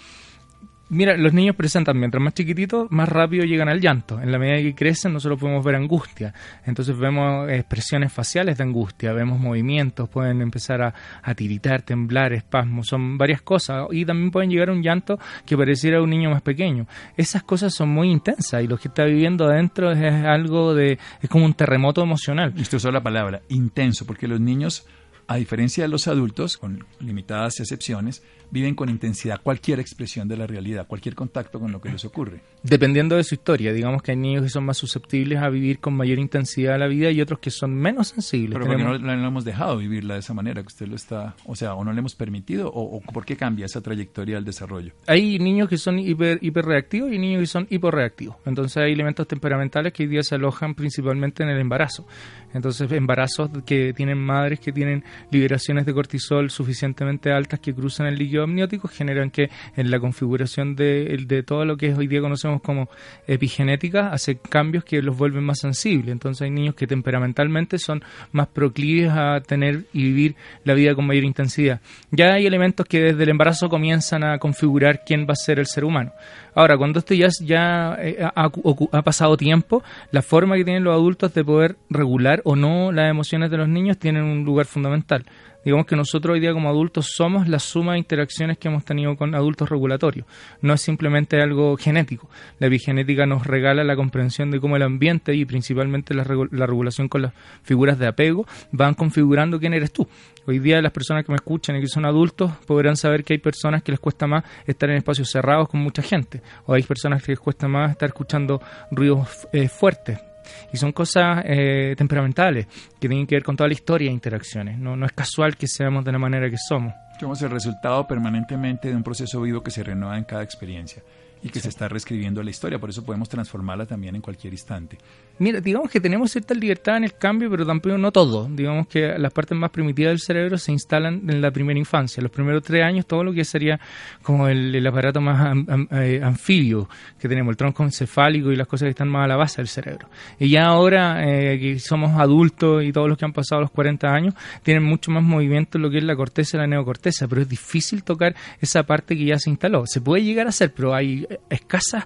Mira, 0.93 1.15
los 1.15 1.31
niños 1.31 1.55
presentan, 1.55 1.98
mientras 1.98 2.21
más 2.21 2.33
chiquititos, 2.33 2.91
más 2.91 3.07
rápido 3.07 3.45
llegan 3.45 3.69
al 3.69 3.79
llanto. 3.79 4.19
En 4.19 4.29
la 4.29 4.38
medida 4.38 4.57
que 4.57 4.75
crecen, 4.75 5.13
nosotros 5.13 5.39
podemos 5.39 5.63
ver 5.63 5.75
angustia. 5.75 6.33
Entonces 6.65 6.98
vemos 6.98 7.50
expresiones 7.50 8.12
faciales 8.12 8.57
de 8.57 8.65
angustia, 8.65 9.13
vemos 9.13 9.39
movimientos, 9.39 10.10
pueden 10.10 10.41
empezar 10.41 10.81
a, 10.81 10.93
a 11.24 11.33
tiritar, 11.33 11.83
temblar, 11.83 12.33
espasmos, 12.33 12.88
son 12.88 13.17
varias 13.17 13.41
cosas. 13.41 13.88
Y 13.91 14.03
también 14.03 14.31
pueden 14.31 14.50
llegar 14.50 14.67
a 14.67 14.74
un 14.74 14.83
llanto 14.83 15.17
que 15.45 15.55
pareciera 15.55 16.01
un 16.01 16.10
niño 16.10 16.29
más 16.29 16.41
pequeño. 16.41 16.88
Esas 17.15 17.43
cosas 17.43 17.74
son 17.74 17.88
muy 17.88 18.12
intensas 18.12 18.62
y 18.62 18.67
lo 18.67 18.77
que 18.77 18.89
está 18.89 19.05
viviendo 19.05 19.45
adentro 19.45 19.93
es, 19.93 20.25
algo 20.25 20.75
de... 20.75 21.00
es 21.21 21.29
como 21.29 21.45
un 21.45 21.53
terremoto 21.53 22.03
emocional. 22.03 22.51
Y 22.57 22.63
usted 22.63 22.79
usó 22.79 22.91
la 22.91 23.01
palabra 23.01 23.41
intenso, 23.48 24.05
porque 24.05 24.27
los 24.27 24.41
niños 24.41 24.86
a 25.27 25.38
diferencia 25.38 25.86
de 25.86 25.88
los 25.88 26.10
adultos, 26.10 26.57
con 26.57 26.86
limitadas 27.00 27.62
excepciones, 27.62 28.21
viven 28.51 28.75
con 28.75 28.89
intensidad 28.89 29.41
cualquier 29.41 29.79
expresión 29.79 30.27
de 30.27 30.38
la 30.38 30.46
realidad, 30.46 30.88
cualquier 30.88 31.15
contacto 31.15 31.60
con 31.60 31.72
lo 31.72 31.81
que 31.81 31.89
les 31.89 32.05
ocurre. 32.05 32.41
Dependiendo 32.63 33.15
de 33.15 33.24
su 33.24 33.36
historia, 33.36 33.74
digamos 33.74 34.03
que 34.03 34.12
hay 34.12 34.17
niños 34.17 34.43
que 34.43 34.50
son 34.50 34.65
más 34.65 34.77
susceptibles 34.77 35.39
a 35.39 35.50
vivir 35.50 35.79
con 35.79 35.93
mayor 35.93 36.20
intensidad 36.20 36.77
la 36.77 36.88
vida 36.88 37.10
y 37.12 37.22
otros 37.22 37.39
que 37.39 37.50
son 37.50 37.74
menos 37.74 38.10
sensibles. 38.10 38.60
Pero 38.60 38.65
porque 38.67 38.84
no, 38.84 38.98
no, 39.00 39.27
hemos 39.27 39.46
dejado 39.46 39.77
vivirla 39.77 40.15
de 40.15 40.20
esa 40.20 40.34
manera, 40.34 40.62
que 40.62 40.67
usted 40.67 40.88
lo 40.88 40.96
está, 40.96 41.36
o 41.46 41.55
sea, 41.55 41.74
o 41.74 41.84
no 41.84 41.93
le 41.93 42.00
hemos 42.00 42.15
permitido, 42.15 42.70
o, 42.70 42.98
o 42.98 43.01
por 43.01 43.25
qué 43.25 43.36
cambia 43.36 43.65
esa 43.65 43.81
trayectoria 43.81 44.36
del 44.36 44.46
desarrollo. 44.46 44.93
Hay 45.08 45.39
niños 45.39 45.70
que 45.70 45.77
son 45.77 45.98
hiper, 46.00 46.39
hiperreactivos 46.41 47.12
y 47.12 47.17
niños 47.17 47.41
que 47.41 47.48
son 47.48 47.67
hiperreactivos. 47.70 48.36
Entonces 48.46 48.77
hay 48.77 48.91
elementos 48.91 49.27
temperamentales 49.27 49.93
que 49.93 50.03
hoy 50.03 50.10
día 50.10 50.24
se 50.24 50.36
alojan 50.36 50.75
principalmente 50.75 51.43
en 51.43 51.50
el 51.50 51.60
embarazo. 51.60 52.05
Entonces 52.53 52.91
embarazos 52.91 53.50
que 53.65 53.93
tienen 53.93 54.17
madres 54.17 54.60
que 54.60 54.72
tienen 54.72 55.03
liberaciones 55.31 55.86
de 55.86 55.93
cortisol 55.93 56.50
suficientemente 56.50 57.31
altas 57.31 57.60
que 57.60 57.74
cruzan 57.74 58.08
el 58.08 58.15
líquido 58.15 58.40
amnióticos 58.43 58.91
generan 58.91 59.31
que 59.31 59.50
en 59.75 59.91
la 59.91 60.00
configuración 60.00 60.75
de, 60.75 61.43
todo 61.45 61.65
lo 61.65 61.77
que 61.77 61.93
hoy 61.93 62.07
día 62.07 62.21
conocemos 62.21 62.62
como 62.62 62.89
epigenética 63.27 64.12
hace 64.12 64.38
cambios 64.38 64.83
que 64.83 65.01
los 65.01 65.17
vuelven 65.17 65.43
más 65.43 65.60
sensibles. 65.60 66.12
Entonces 66.12 66.43
hay 66.43 66.51
niños 66.51 66.75
que 66.75 66.88
temperamentalmente 66.88 67.77
son 67.77 68.03
más 68.31 68.48
proclives 68.48 69.12
a 69.12 69.41
tener 69.41 69.86
y 69.93 70.03
vivir 70.03 70.36
la 70.63 70.74
vida 70.74 70.95
con 70.95 71.05
mayor 71.07 71.24
intensidad. 71.24 71.81
Ya 72.12 72.33
hay 72.33 72.45
elementos 72.45 72.86
que 72.86 73.01
desde 73.01 73.24
el 73.24 73.29
embarazo 73.29 73.69
comienzan 73.69 74.24
a 74.24 74.38
configurar 74.39 75.03
quién 75.05 75.25
va 75.27 75.33
a 75.33 75.36
ser 75.36 75.60
el 75.60 75.67
ser 75.67 75.86
humano. 75.86 76.12
Ahora, 76.53 76.77
cuando 76.77 77.00
esto 77.00 77.13
ya, 77.13 77.29
ya 77.41 77.98
eh, 78.00 78.17
ha, 78.21 78.51
ha, 78.91 79.01
pasado 79.01 79.38
tiempo, 79.38 79.83
la 80.12 80.21
forma 80.21 80.57
que 80.57 80.65
tienen 80.65 80.83
los 80.83 80.93
adultos 80.93 81.33
de 81.33 81.45
poder 81.45 81.77
regular 81.89 82.41
o 82.43 82.55
no 82.55 82.91
las 82.91 83.10
emociones 83.10 83.50
de 83.51 83.57
los 83.57 83.69
niños 83.69 83.98
tienen 83.98 84.24
un 84.24 84.43
lugar 84.43 84.65
fundamental. 84.65 85.25
Digamos 85.63 85.86
que 85.86 85.96
nosotros 85.96 86.34
hoy 86.34 86.39
día 86.39 86.53
como 86.53 86.70
adultos 86.70 87.12
somos 87.15 87.48
la 87.48 87.60
suma 87.60 87.94
de 87.94 88.00
interacciones 88.00 88.58
que 88.58 88.68
hemos 88.68 88.84
tenido 88.84 89.15
con 89.15 89.36
adultos 89.36 89.70
regulatorios. 89.70 90.25
No 90.62 90.74
es 90.74 90.82
simplemente 90.82 91.39
algo 91.39 91.77
genético. 91.77 92.30
La 92.60 92.68
epigenética 92.68 93.27
nos 93.27 93.46
regala 93.46 93.84
la 93.84 93.96
comprensión 93.96 94.50
de 94.50 94.60
cómo 94.60 94.75
el 94.75 94.82
ambiente 94.82 95.36
y 95.36 95.46
principalmente 95.46 96.15
la, 96.15 96.25
la 96.51 96.65
regulación 96.65 97.08
con 97.08 97.22
las 97.22 97.34
figuras 97.62 98.00
de 98.00 98.08
apego 98.08 98.48
van 98.72 98.96
configurando 98.96 99.60
quién 99.60 99.74
eres 99.74 99.91
tú. 99.94 100.08
Hoy 100.48 100.58
día 100.58 100.82
las 100.82 100.91
personas 100.91 101.24
que 101.24 101.32
me 101.32 101.36
escuchan 101.36 101.75
y 101.75 101.82
que 101.82 101.88
son 101.88 102.06
adultos 102.06 102.51
podrán 102.65 102.98
saber 102.98 103.24
que 103.24 103.34
hay 103.34 103.39
personas 103.39 103.84
que 103.84 103.91
les 103.91 104.00
cuesta 104.00 104.25
más 104.25 104.44
estar 104.65 104.89
en 104.89 104.98
espacios 104.98 105.30
cerrados 105.30 105.70
con 105.70 105.80
mucha 105.80 106.01
gente. 106.01 106.41
O 106.65 106.74
hay 106.74 106.82
personas 106.82 107.22
que 107.24 107.34
les 107.34 107.39
cuesta 107.39 107.68
más 107.68 107.91
estar 107.91 108.10
escuchando 108.10 108.62
ruidos 108.89 109.48
eh, 109.53 109.68
fuertes 109.68 110.30
y 110.71 110.77
son 110.77 110.91
cosas 110.91 111.43
eh, 111.45 111.95
temperamentales 111.98 112.67
que 113.00 113.07
tienen 113.07 113.27
que 113.27 113.36
ver 113.36 113.43
con 113.43 113.55
toda 113.55 113.67
la 113.67 113.74
historia 113.74 114.07
de 114.10 114.13
interacciones. 114.13 114.77
No, 114.77 114.95
no 114.95 115.05
es 115.05 115.12
casual 115.12 115.57
que 115.57 115.67
seamos 115.67 116.05
de 116.05 116.12
la 116.12 116.19
manera 116.19 116.50
que 116.50 116.57
somos. 116.57 116.93
Somos 117.19 117.41
el 117.41 117.51
resultado 117.51 118.07
permanentemente 118.07 118.89
de 118.89 118.95
un 118.95 119.03
proceso 119.03 119.41
vivo 119.41 119.62
que 119.62 119.71
se 119.71 119.83
renueva 119.83 120.17
en 120.17 120.24
cada 120.24 120.43
experiencia 120.43 121.03
y 121.43 121.50
que 121.50 121.60
se 121.60 121.69
está 121.69 121.88
reescribiendo 121.88 122.43
la 122.43 122.51
historia, 122.51 122.79
por 122.79 122.89
eso 122.89 123.03
podemos 123.03 123.27
transformarla 123.27 123.86
también 123.86 124.15
en 124.15 124.21
cualquier 124.21 124.53
instante. 124.53 124.98
Mira, 125.41 125.60
digamos 125.60 125.89
que 125.89 126.00
tenemos 126.00 126.29
cierta 126.29 126.53
libertad 126.53 126.98
en 126.98 127.03
el 127.03 127.15
cambio, 127.15 127.50
pero 127.50 127.65
tampoco 127.65 127.98
no 127.98 128.12
todo. 128.12 128.48
Digamos 128.48 128.86
que 128.86 129.17
las 129.17 129.33
partes 129.33 129.57
más 129.57 129.71
primitivas 129.71 130.12
del 130.12 130.19
cerebro 130.19 130.55
se 130.60 130.71
instalan 130.71 131.27
en 131.27 131.41
la 131.41 131.50
primera 131.50 131.79
infancia. 131.79 132.21
Los 132.21 132.31
primeros 132.31 132.62
tres 132.62 132.83
años, 132.83 133.07
todo 133.07 133.24
lo 133.24 133.33
que 133.33 133.43
sería 133.43 133.79
como 134.21 134.48
el, 134.48 134.86
aparato 134.86 135.19
más 135.19 135.57
eh, 135.93 136.21
anfibio 136.24 136.88
que 137.19 137.27
tenemos, 137.27 137.50
el 137.53 137.57
tronco 137.57 137.81
encefálico 137.83 138.51
y 138.51 138.55
las 138.55 138.67
cosas 138.67 138.86
que 138.86 138.89
están 138.91 139.10
más 139.10 139.25
a 139.25 139.29
la 139.29 139.36
base 139.36 139.57
del 139.57 139.67
cerebro. 139.67 140.10
Y 140.38 140.50
ya 140.50 140.65
ahora 140.65 141.24
eh, 141.27 141.57
que 141.60 141.79
somos 141.79 142.21
adultos 142.21 142.83
y 142.83 142.91
todos 142.91 143.10
los 143.10 143.17
que 143.17 143.25
han 143.25 143.33
pasado 143.33 143.62
los 143.62 143.71
40 143.71 144.13
años, 144.13 144.36
tienen 144.62 144.83
mucho 144.83 145.10
más 145.10 145.24
movimiento 145.24 145.79
en 145.79 145.81
lo 145.81 145.89
que 145.89 145.98
es 145.98 146.03
la 146.03 146.15
corteza 146.15 146.57
y 146.57 146.60
la 146.60 146.67
neocorteza, 146.67 147.27
pero 147.27 147.41
es 147.41 147.50
difícil 147.50 148.03
tocar 148.03 148.36
esa 148.60 148.83
parte 148.83 149.17
que 149.17 149.25
ya 149.25 149.39
se 149.39 149.50
instaló. 149.50 149.88
Se 149.88 150.01
puede 150.01 150.24
llegar 150.24 150.45
a 150.45 150.50
hacer, 150.50 150.71
pero 150.71 150.93
hay 150.93 151.27
escasas 151.50 152.05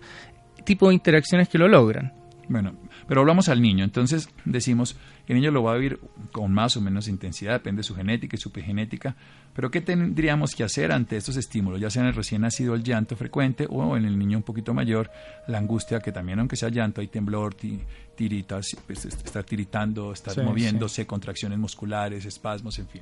tipos 0.63 0.87
de 0.87 0.95
interacciones 0.95 1.49
que 1.49 1.57
lo 1.57 1.67
logran. 1.67 2.13
Bueno, 2.47 2.75
pero 3.07 3.21
hablamos 3.21 3.49
al 3.49 3.61
niño, 3.61 3.83
entonces 3.83 4.29
decimos 4.45 4.97
el 5.27 5.35
niño 5.35 5.51
lo 5.51 5.63
va 5.63 5.73
a 5.73 5.75
vivir 5.75 5.99
con 6.31 6.53
más 6.53 6.77
o 6.77 6.81
menos 6.81 7.07
intensidad, 7.07 7.53
depende 7.53 7.79
de 7.79 7.83
su 7.83 7.95
genética 7.95 8.35
y 8.35 8.39
su 8.39 8.49
epigenética, 8.49 9.15
pero 9.55 9.71
¿qué 9.71 9.81
tendríamos 9.81 10.53
que 10.53 10.63
hacer 10.63 10.91
ante 10.91 11.15
estos 11.15 11.37
estímulos? 11.37 11.79
Ya 11.79 11.89
sea 11.89 12.01
en 12.01 12.09
el 12.09 12.13
recién 12.13 12.41
nacido 12.41 12.75
el 12.75 12.83
llanto 12.83 13.15
frecuente 13.15 13.65
o 13.69 13.95
en 13.95 14.05
el 14.05 14.19
niño 14.19 14.37
un 14.37 14.43
poquito 14.43 14.73
mayor 14.73 15.09
la 15.47 15.57
angustia, 15.57 16.01
que 16.01 16.11
también 16.11 16.39
aunque 16.39 16.57
sea 16.57 16.69
llanto 16.69 16.99
hay 16.99 17.07
temblor, 17.07 17.55
tiritas, 18.15 18.75
pues, 18.85 19.05
estar 19.05 19.43
tiritando, 19.43 20.11
estar 20.11 20.37
moviéndose, 20.43 21.07
contracciones 21.07 21.57
musculares, 21.57 22.25
espasmos, 22.25 22.77
en 22.79 22.87
fin. 22.87 23.01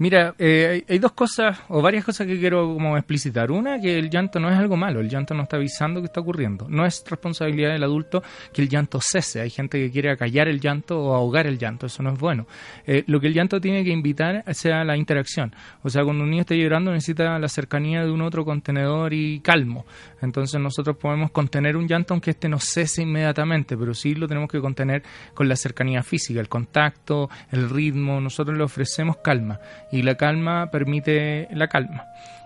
Mira, 0.00 0.34
eh, 0.38 0.82
hay 0.88 0.98
dos 0.98 1.12
cosas 1.12 1.58
o 1.68 1.82
varias 1.82 2.06
cosas 2.06 2.26
que 2.26 2.38
quiero 2.38 2.72
como 2.72 2.96
explicitar. 2.96 3.50
Una, 3.50 3.78
que 3.78 3.98
el 3.98 4.08
llanto 4.08 4.40
no 4.40 4.48
es 4.48 4.56
algo 4.56 4.74
malo, 4.74 5.00
el 5.00 5.10
llanto 5.10 5.34
no 5.34 5.42
está 5.42 5.56
avisando 5.56 6.00
que 6.00 6.06
está 6.06 6.20
ocurriendo. 6.20 6.66
No 6.70 6.86
es 6.86 7.04
responsabilidad 7.06 7.72
del 7.72 7.84
adulto 7.84 8.22
que 8.50 8.62
el 8.62 8.70
llanto 8.70 8.98
cese. 9.02 9.42
Hay 9.42 9.50
gente 9.50 9.78
que 9.78 9.90
quiere 9.90 10.10
acallar 10.10 10.48
el 10.48 10.58
llanto 10.58 10.98
o 10.98 11.14
ahogar 11.14 11.39
el 11.46 11.58
llanto, 11.58 11.86
eso 11.86 12.02
no 12.02 12.12
es 12.12 12.18
bueno. 12.18 12.46
Eh, 12.86 13.04
lo 13.06 13.20
que 13.20 13.28
el 13.28 13.34
llanto 13.34 13.60
tiene 13.60 13.84
que 13.84 13.90
invitar 13.90 14.44
sea 14.54 14.84
la 14.84 14.96
interacción. 14.96 15.54
O 15.82 15.90
sea, 15.90 16.04
cuando 16.04 16.24
un 16.24 16.30
niño 16.30 16.42
está 16.42 16.54
llorando 16.54 16.92
necesita 16.92 17.38
la 17.38 17.48
cercanía 17.48 18.04
de 18.04 18.10
un 18.10 18.22
otro 18.22 18.44
contenedor 18.44 19.12
y 19.12 19.40
calmo. 19.40 19.86
Entonces 20.22 20.60
nosotros 20.60 20.96
podemos 20.96 21.30
contener 21.30 21.76
un 21.76 21.86
llanto 21.86 22.14
aunque 22.14 22.30
este 22.30 22.48
no 22.48 22.58
cese 22.58 23.02
inmediatamente, 23.02 23.76
pero 23.76 23.94
sí 23.94 24.14
lo 24.14 24.28
tenemos 24.28 24.50
que 24.50 24.60
contener 24.60 25.02
con 25.34 25.48
la 25.48 25.56
cercanía 25.56 26.02
física, 26.02 26.40
el 26.40 26.48
contacto, 26.48 27.30
el 27.50 27.70
ritmo. 27.70 28.20
Nosotros 28.20 28.56
le 28.56 28.64
ofrecemos 28.64 29.18
calma 29.18 29.60
y 29.90 30.02
la 30.02 30.16
calma 30.16 30.70
permite 30.70 31.48
la 31.52 31.68
calma. 31.68 32.04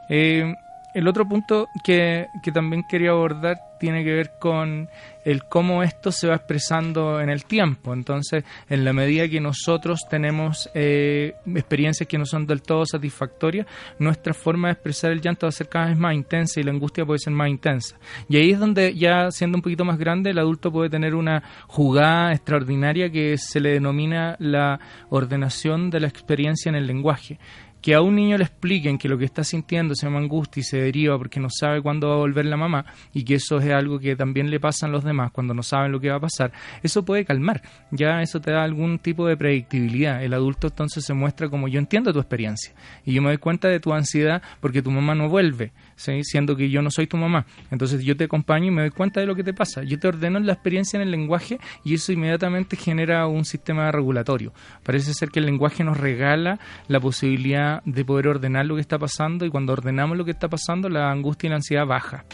Eh, 0.08 0.54
el 0.94 1.08
otro 1.08 1.26
punto 1.28 1.68
que, 1.82 2.28
que, 2.42 2.52
también 2.52 2.84
quería 2.88 3.10
abordar 3.10 3.58
tiene 3.78 4.04
que 4.04 4.12
ver 4.12 4.30
con 4.38 4.88
el 5.24 5.44
cómo 5.44 5.82
esto 5.82 6.12
se 6.12 6.28
va 6.28 6.36
expresando 6.36 7.20
en 7.20 7.28
el 7.28 7.44
tiempo. 7.44 7.92
Entonces, 7.92 8.44
en 8.68 8.84
la 8.84 8.92
medida 8.92 9.28
que 9.28 9.40
nosotros 9.40 10.00
tenemos 10.08 10.70
eh, 10.74 11.34
experiencias 11.46 12.08
que 12.08 12.16
no 12.16 12.24
son 12.24 12.46
del 12.46 12.62
todo 12.62 12.86
satisfactorias, 12.86 13.66
nuestra 13.98 14.32
forma 14.32 14.68
de 14.68 14.72
expresar 14.72 15.12
el 15.12 15.20
llanto 15.20 15.46
va 15.46 15.48
a 15.48 15.52
ser 15.52 15.68
cada 15.68 15.86
vez 15.86 15.98
más 15.98 16.14
intensa 16.14 16.60
y 16.60 16.62
la 16.62 16.70
angustia 16.70 17.04
puede 17.04 17.18
ser 17.18 17.32
más 17.32 17.48
intensa. 17.48 17.96
Y 18.28 18.36
ahí 18.36 18.52
es 18.52 18.58
donde 18.58 18.94
ya 18.94 19.30
siendo 19.30 19.58
un 19.58 19.62
poquito 19.62 19.84
más 19.84 19.98
grande, 19.98 20.30
el 20.30 20.38
adulto 20.38 20.70
puede 20.70 20.90
tener 20.90 21.14
una 21.14 21.42
jugada 21.66 22.32
extraordinaria 22.32 23.10
que 23.10 23.36
se 23.36 23.60
le 23.60 23.70
denomina 23.70 24.36
la 24.38 24.78
ordenación 25.10 25.90
de 25.90 26.00
la 26.00 26.08
experiencia 26.08 26.70
en 26.70 26.76
el 26.76 26.86
lenguaje 26.86 27.38
que 27.84 27.92
a 27.94 28.00
un 28.00 28.14
niño 28.14 28.38
le 28.38 28.44
expliquen 28.44 28.96
que 28.96 29.10
lo 29.10 29.18
que 29.18 29.26
está 29.26 29.44
sintiendo 29.44 29.94
se 29.94 30.06
llama 30.06 30.18
angustia 30.18 30.62
y 30.62 30.64
se 30.64 30.78
deriva 30.78 31.18
porque 31.18 31.38
no 31.38 31.48
sabe 31.50 31.82
cuándo 31.82 32.08
va 32.08 32.14
a 32.14 32.16
volver 32.16 32.46
la 32.46 32.56
mamá 32.56 32.86
y 33.12 33.24
que 33.24 33.34
eso 33.34 33.58
es 33.58 33.70
algo 33.74 33.98
que 33.98 34.16
también 34.16 34.50
le 34.50 34.58
pasa 34.58 34.86
a 34.86 34.88
los 34.88 35.04
demás 35.04 35.32
cuando 35.32 35.52
no 35.52 35.62
saben 35.62 35.92
lo 35.92 36.00
que 36.00 36.08
va 36.08 36.16
a 36.16 36.20
pasar, 36.20 36.50
eso 36.82 37.04
puede 37.04 37.26
calmar, 37.26 37.60
ya 37.90 38.22
eso 38.22 38.40
te 38.40 38.52
da 38.52 38.64
algún 38.64 38.98
tipo 38.98 39.26
de 39.26 39.36
predictibilidad. 39.36 40.24
El 40.24 40.32
adulto 40.32 40.68
entonces 40.68 41.04
se 41.04 41.12
muestra 41.12 41.50
como 41.50 41.68
yo 41.68 41.78
entiendo 41.78 42.10
tu 42.14 42.20
experiencia 42.20 42.72
y 43.04 43.12
yo 43.12 43.20
me 43.20 43.28
doy 43.28 43.36
cuenta 43.36 43.68
de 43.68 43.80
tu 43.80 43.92
ansiedad 43.92 44.40
porque 44.60 44.80
tu 44.80 44.90
mamá 44.90 45.14
no 45.14 45.28
vuelve, 45.28 45.72
siendo 45.96 46.56
que 46.56 46.70
yo 46.70 46.82
no 46.82 46.90
soy 46.90 47.06
tu 47.06 47.16
mamá. 47.16 47.46
Entonces 47.70 48.04
yo 48.04 48.16
te 48.16 48.24
acompaño 48.24 48.66
y 48.66 48.70
me 48.70 48.82
doy 48.82 48.90
cuenta 48.90 49.20
de 49.20 49.26
lo 49.26 49.34
que 49.34 49.44
te 49.44 49.54
pasa. 49.54 49.82
Yo 49.82 49.98
te 49.98 50.08
ordeno 50.08 50.38
la 50.40 50.52
experiencia 50.52 50.96
en 50.96 51.02
el 51.02 51.10
lenguaje 51.10 51.58
y 51.84 51.94
eso 51.94 52.12
inmediatamente 52.12 52.76
genera 52.76 53.26
un 53.26 53.44
sistema 53.44 53.90
regulatorio. 53.90 54.52
Parece 54.82 55.14
ser 55.14 55.30
que 55.30 55.40
el 55.40 55.46
lenguaje 55.46 55.84
nos 55.84 55.98
regala 55.98 56.58
la 56.88 57.00
posibilidad 57.00 57.82
de 57.84 58.04
poder 58.04 58.28
ordenar 58.28 58.66
lo 58.66 58.74
que 58.74 58.80
está 58.80 58.98
pasando 58.98 59.44
y 59.44 59.50
cuando 59.50 59.72
ordenamos 59.72 60.16
lo 60.16 60.24
que 60.24 60.32
está 60.32 60.48
pasando 60.48 60.88
la 60.88 61.10
angustia 61.10 61.48
y 61.48 61.50
la 61.50 61.56
ansiedad 61.56 61.86
baja. 61.86 62.24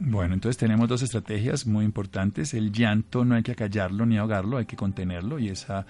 Bueno, 0.00 0.34
entonces 0.34 0.58
tenemos 0.58 0.88
dos 0.88 1.02
estrategias 1.02 1.66
muy 1.66 1.84
importantes. 1.84 2.52
El 2.52 2.72
llanto 2.72 3.24
no 3.24 3.36
hay 3.36 3.42
que 3.42 3.52
acallarlo 3.52 4.04
ni 4.06 4.18
ahogarlo, 4.18 4.58
hay 4.58 4.66
que 4.66 4.76
contenerlo 4.76 5.38
y 5.38 5.48
esa, 5.48 5.86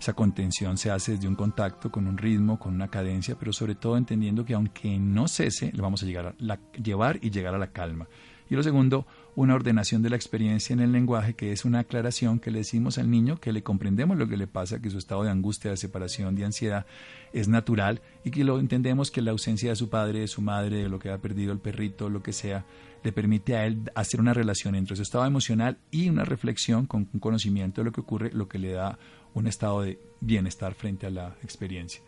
esa 0.00 0.12
contención 0.12 0.78
se 0.78 0.90
hace 0.90 1.12
desde 1.12 1.28
un 1.28 1.34
contacto 1.34 1.90
con 1.90 2.06
un 2.06 2.18
ritmo, 2.18 2.58
con 2.58 2.74
una 2.74 2.88
cadencia, 2.88 3.36
pero 3.38 3.52
sobre 3.52 3.74
todo 3.74 3.96
entendiendo 3.96 4.44
que 4.44 4.54
aunque 4.54 4.98
no 4.98 5.26
cese, 5.26 5.72
le 5.72 5.82
vamos 5.82 6.02
a 6.02 6.06
llegar 6.06 6.26
a 6.26 6.34
la, 6.38 6.60
llevar 6.82 7.18
y 7.20 7.30
llegar 7.30 7.54
a 7.54 7.58
la 7.58 7.72
calma. 7.72 8.08
Y 8.50 8.54
lo 8.54 8.62
segundo, 8.62 9.06
una 9.34 9.54
ordenación 9.54 10.02
de 10.02 10.08
la 10.08 10.16
experiencia 10.16 10.72
en 10.72 10.80
el 10.80 10.90
lenguaje, 10.90 11.34
que 11.34 11.52
es 11.52 11.66
una 11.66 11.80
aclaración 11.80 12.38
que 12.38 12.50
le 12.50 12.58
decimos 12.58 12.96
al 12.96 13.10
niño, 13.10 13.36
que 13.36 13.52
le 13.52 13.62
comprendemos 13.62 14.16
lo 14.16 14.26
que 14.26 14.38
le 14.38 14.46
pasa, 14.46 14.80
que 14.80 14.88
su 14.88 14.96
estado 14.96 15.22
de 15.22 15.30
angustia, 15.30 15.70
de 15.70 15.76
separación, 15.76 16.34
de 16.34 16.46
ansiedad 16.46 16.86
es 17.34 17.46
natural 17.46 18.00
y 18.24 18.30
que 18.30 18.44
lo 18.44 18.58
entendemos 18.58 19.10
que 19.10 19.20
la 19.20 19.32
ausencia 19.32 19.70
de 19.70 19.76
su 19.76 19.90
padre, 19.90 20.20
de 20.20 20.28
su 20.28 20.40
madre, 20.40 20.78
de 20.78 20.88
lo 20.88 20.98
que 20.98 21.10
ha 21.10 21.18
perdido 21.18 21.52
el 21.52 21.58
perrito, 21.58 22.08
lo 22.08 22.22
que 22.22 22.32
sea, 22.32 22.64
le 23.04 23.12
permite 23.12 23.54
a 23.54 23.66
él 23.66 23.90
hacer 23.94 24.18
una 24.18 24.32
relación 24.32 24.74
entre 24.74 24.96
su 24.96 25.02
estado 25.02 25.26
emocional 25.26 25.76
y 25.90 26.08
una 26.08 26.24
reflexión 26.24 26.86
con 26.86 27.08
un 27.12 27.20
conocimiento 27.20 27.82
de 27.82 27.84
lo 27.84 27.92
que 27.92 28.00
ocurre, 28.00 28.30
lo 28.32 28.48
que 28.48 28.58
le 28.58 28.72
da 28.72 28.98
un 29.38 29.46
estado 29.46 29.82
de 29.82 29.98
bienestar 30.20 30.74
frente 30.74 31.06
a 31.06 31.10
la 31.10 31.36
experiencia. 31.42 32.00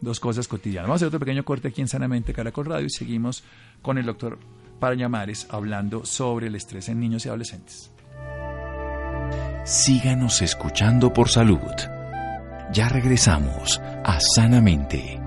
Dos 0.00 0.18
cosas 0.20 0.48
cotidianas. 0.48 0.88
Vamos 0.88 0.96
a 0.96 1.06
hacer 1.06 1.08
otro 1.08 1.20
pequeño 1.20 1.44
corte 1.44 1.68
aquí 1.68 1.80
en 1.80 1.88
Sanamente 1.88 2.32
Caracol 2.32 2.66
Radio 2.66 2.86
y 2.86 2.90
seguimos 2.90 3.44
con 3.82 3.98
el 3.98 4.06
doctor 4.06 4.38
para 4.80 4.94
Llamares 4.94 5.46
hablando 5.50 6.04
sobre 6.04 6.48
el 6.48 6.54
estrés 6.54 6.88
en 6.88 7.00
niños 7.00 7.26
y 7.26 7.28
adolescentes. 7.28 7.90
Síganos 9.64 10.40
escuchando 10.42 11.12
por 11.12 11.28
salud. 11.28 11.58
Ya 12.72 12.88
regresamos 12.88 13.80
a 14.04 14.18
Sanamente. 14.20 15.20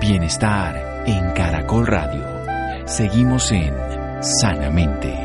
Bienestar 0.00 1.04
en 1.06 1.32
Caracol 1.32 1.86
Radio. 1.86 2.86
Seguimos 2.86 3.50
en 3.52 3.74
Sanamente. 4.22 5.23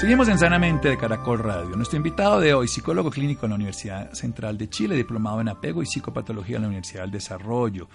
Seguimos 0.00 0.28
en 0.28 0.38
Sanamente 0.38 0.88
de 0.88 0.96
Caracol 0.96 1.40
Radio. 1.40 1.76
Nuestro 1.76 1.98
invitado 1.98 2.40
de 2.40 2.54
hoy, 2.54 2.68
psicólogo 2.68 3.10
clínico 3.10 3.44
en 3.44 3.50
la 3.50 3.56
Universidad 3.56 4.10
Central 4.14 4.56
de 4.56 4.70
Chile, 4.70 4.96
diplomado 4.96 5.42
en 5.42 5.50
apego 5.50 5.82
y 5.82 5.86
psicopatología 5.86 6.56
en 6.56 6.62
la 6.62 6.68
Universidad 6.68 7.02
del 7.02 7.10
Desarrollo. 7.10 7.86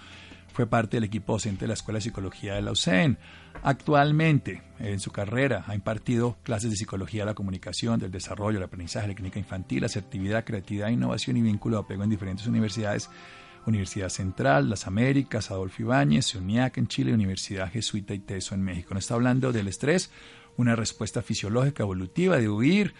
Fue 0.52 0.68
parte 0.68 0.98
del 0.98 1.02
equipo 1.02 1.32
docente 1.32 1.62
de 1.64 1.66
la 1.66 1.74
Escuela 1.74 1.96
de 1.96 2.02
Psicología 2.02 2.54
de 2.54 2.62
la 2.62 2.70
UCEN. 2.70 3.18
Actualmente, 3.60 4.62
en 4.78 5.00
su 5.00 5.10
carrera, 5.10 5.64
ha 5.66 5.74
impartido 5.74 6.36
clases 6.44 6.70
de 6.70 6.76
psicología 6.76 7.22
de 7.22 7.26
la 7.26 7.34
comunicación, 7.34 7.98
del 7.98 8.12
desarrollo, 8.12 8.58
el 8.58 8.64
aprendizaje, 8.64 9.08
la 9.08 9.14
clínica 9.14 9.40
infantil, 9.40 9.82
asertividad, 9.82 10.44
creatividad, 10.44 10.90
innovación 10.90 11.36
y 11.38 11.42
vínculo 11.42 11.78
de 11.78 11.82
apego 11.82 12.04
en 12.04 12.10
diferentes 12.10 12.46
universidades. 12.46 13.10
Universidad 13.66 14.10
Central, 14.10 14.70
Las 14.70 14.86
Américas, 14.86 15.50
Adolfo 15.50 15.82
Ibáñez, 15.82 16.36
UNIAC 16.36 16.78
en 16.78 16.86
Chile, 16.86 17.12
Universidad 17.12 17.68
Jesuita 17.68 18.14
y 18.14 18.20
TESO 18.20 18.54
en 18.54 18.62
México. 18.62 18.94
Nos 18.94 19.02
está 19.02 19.14
hablando 19.14 19.52
del 19.52 19.66
estrés, 19.66 20.12
una 20.56 20.76
respuesta 20.76 21.22
fisiológica 21.22 21.82
evolutiva 21.82 22.38
de 22.38 22.48
huir 22.48 22.94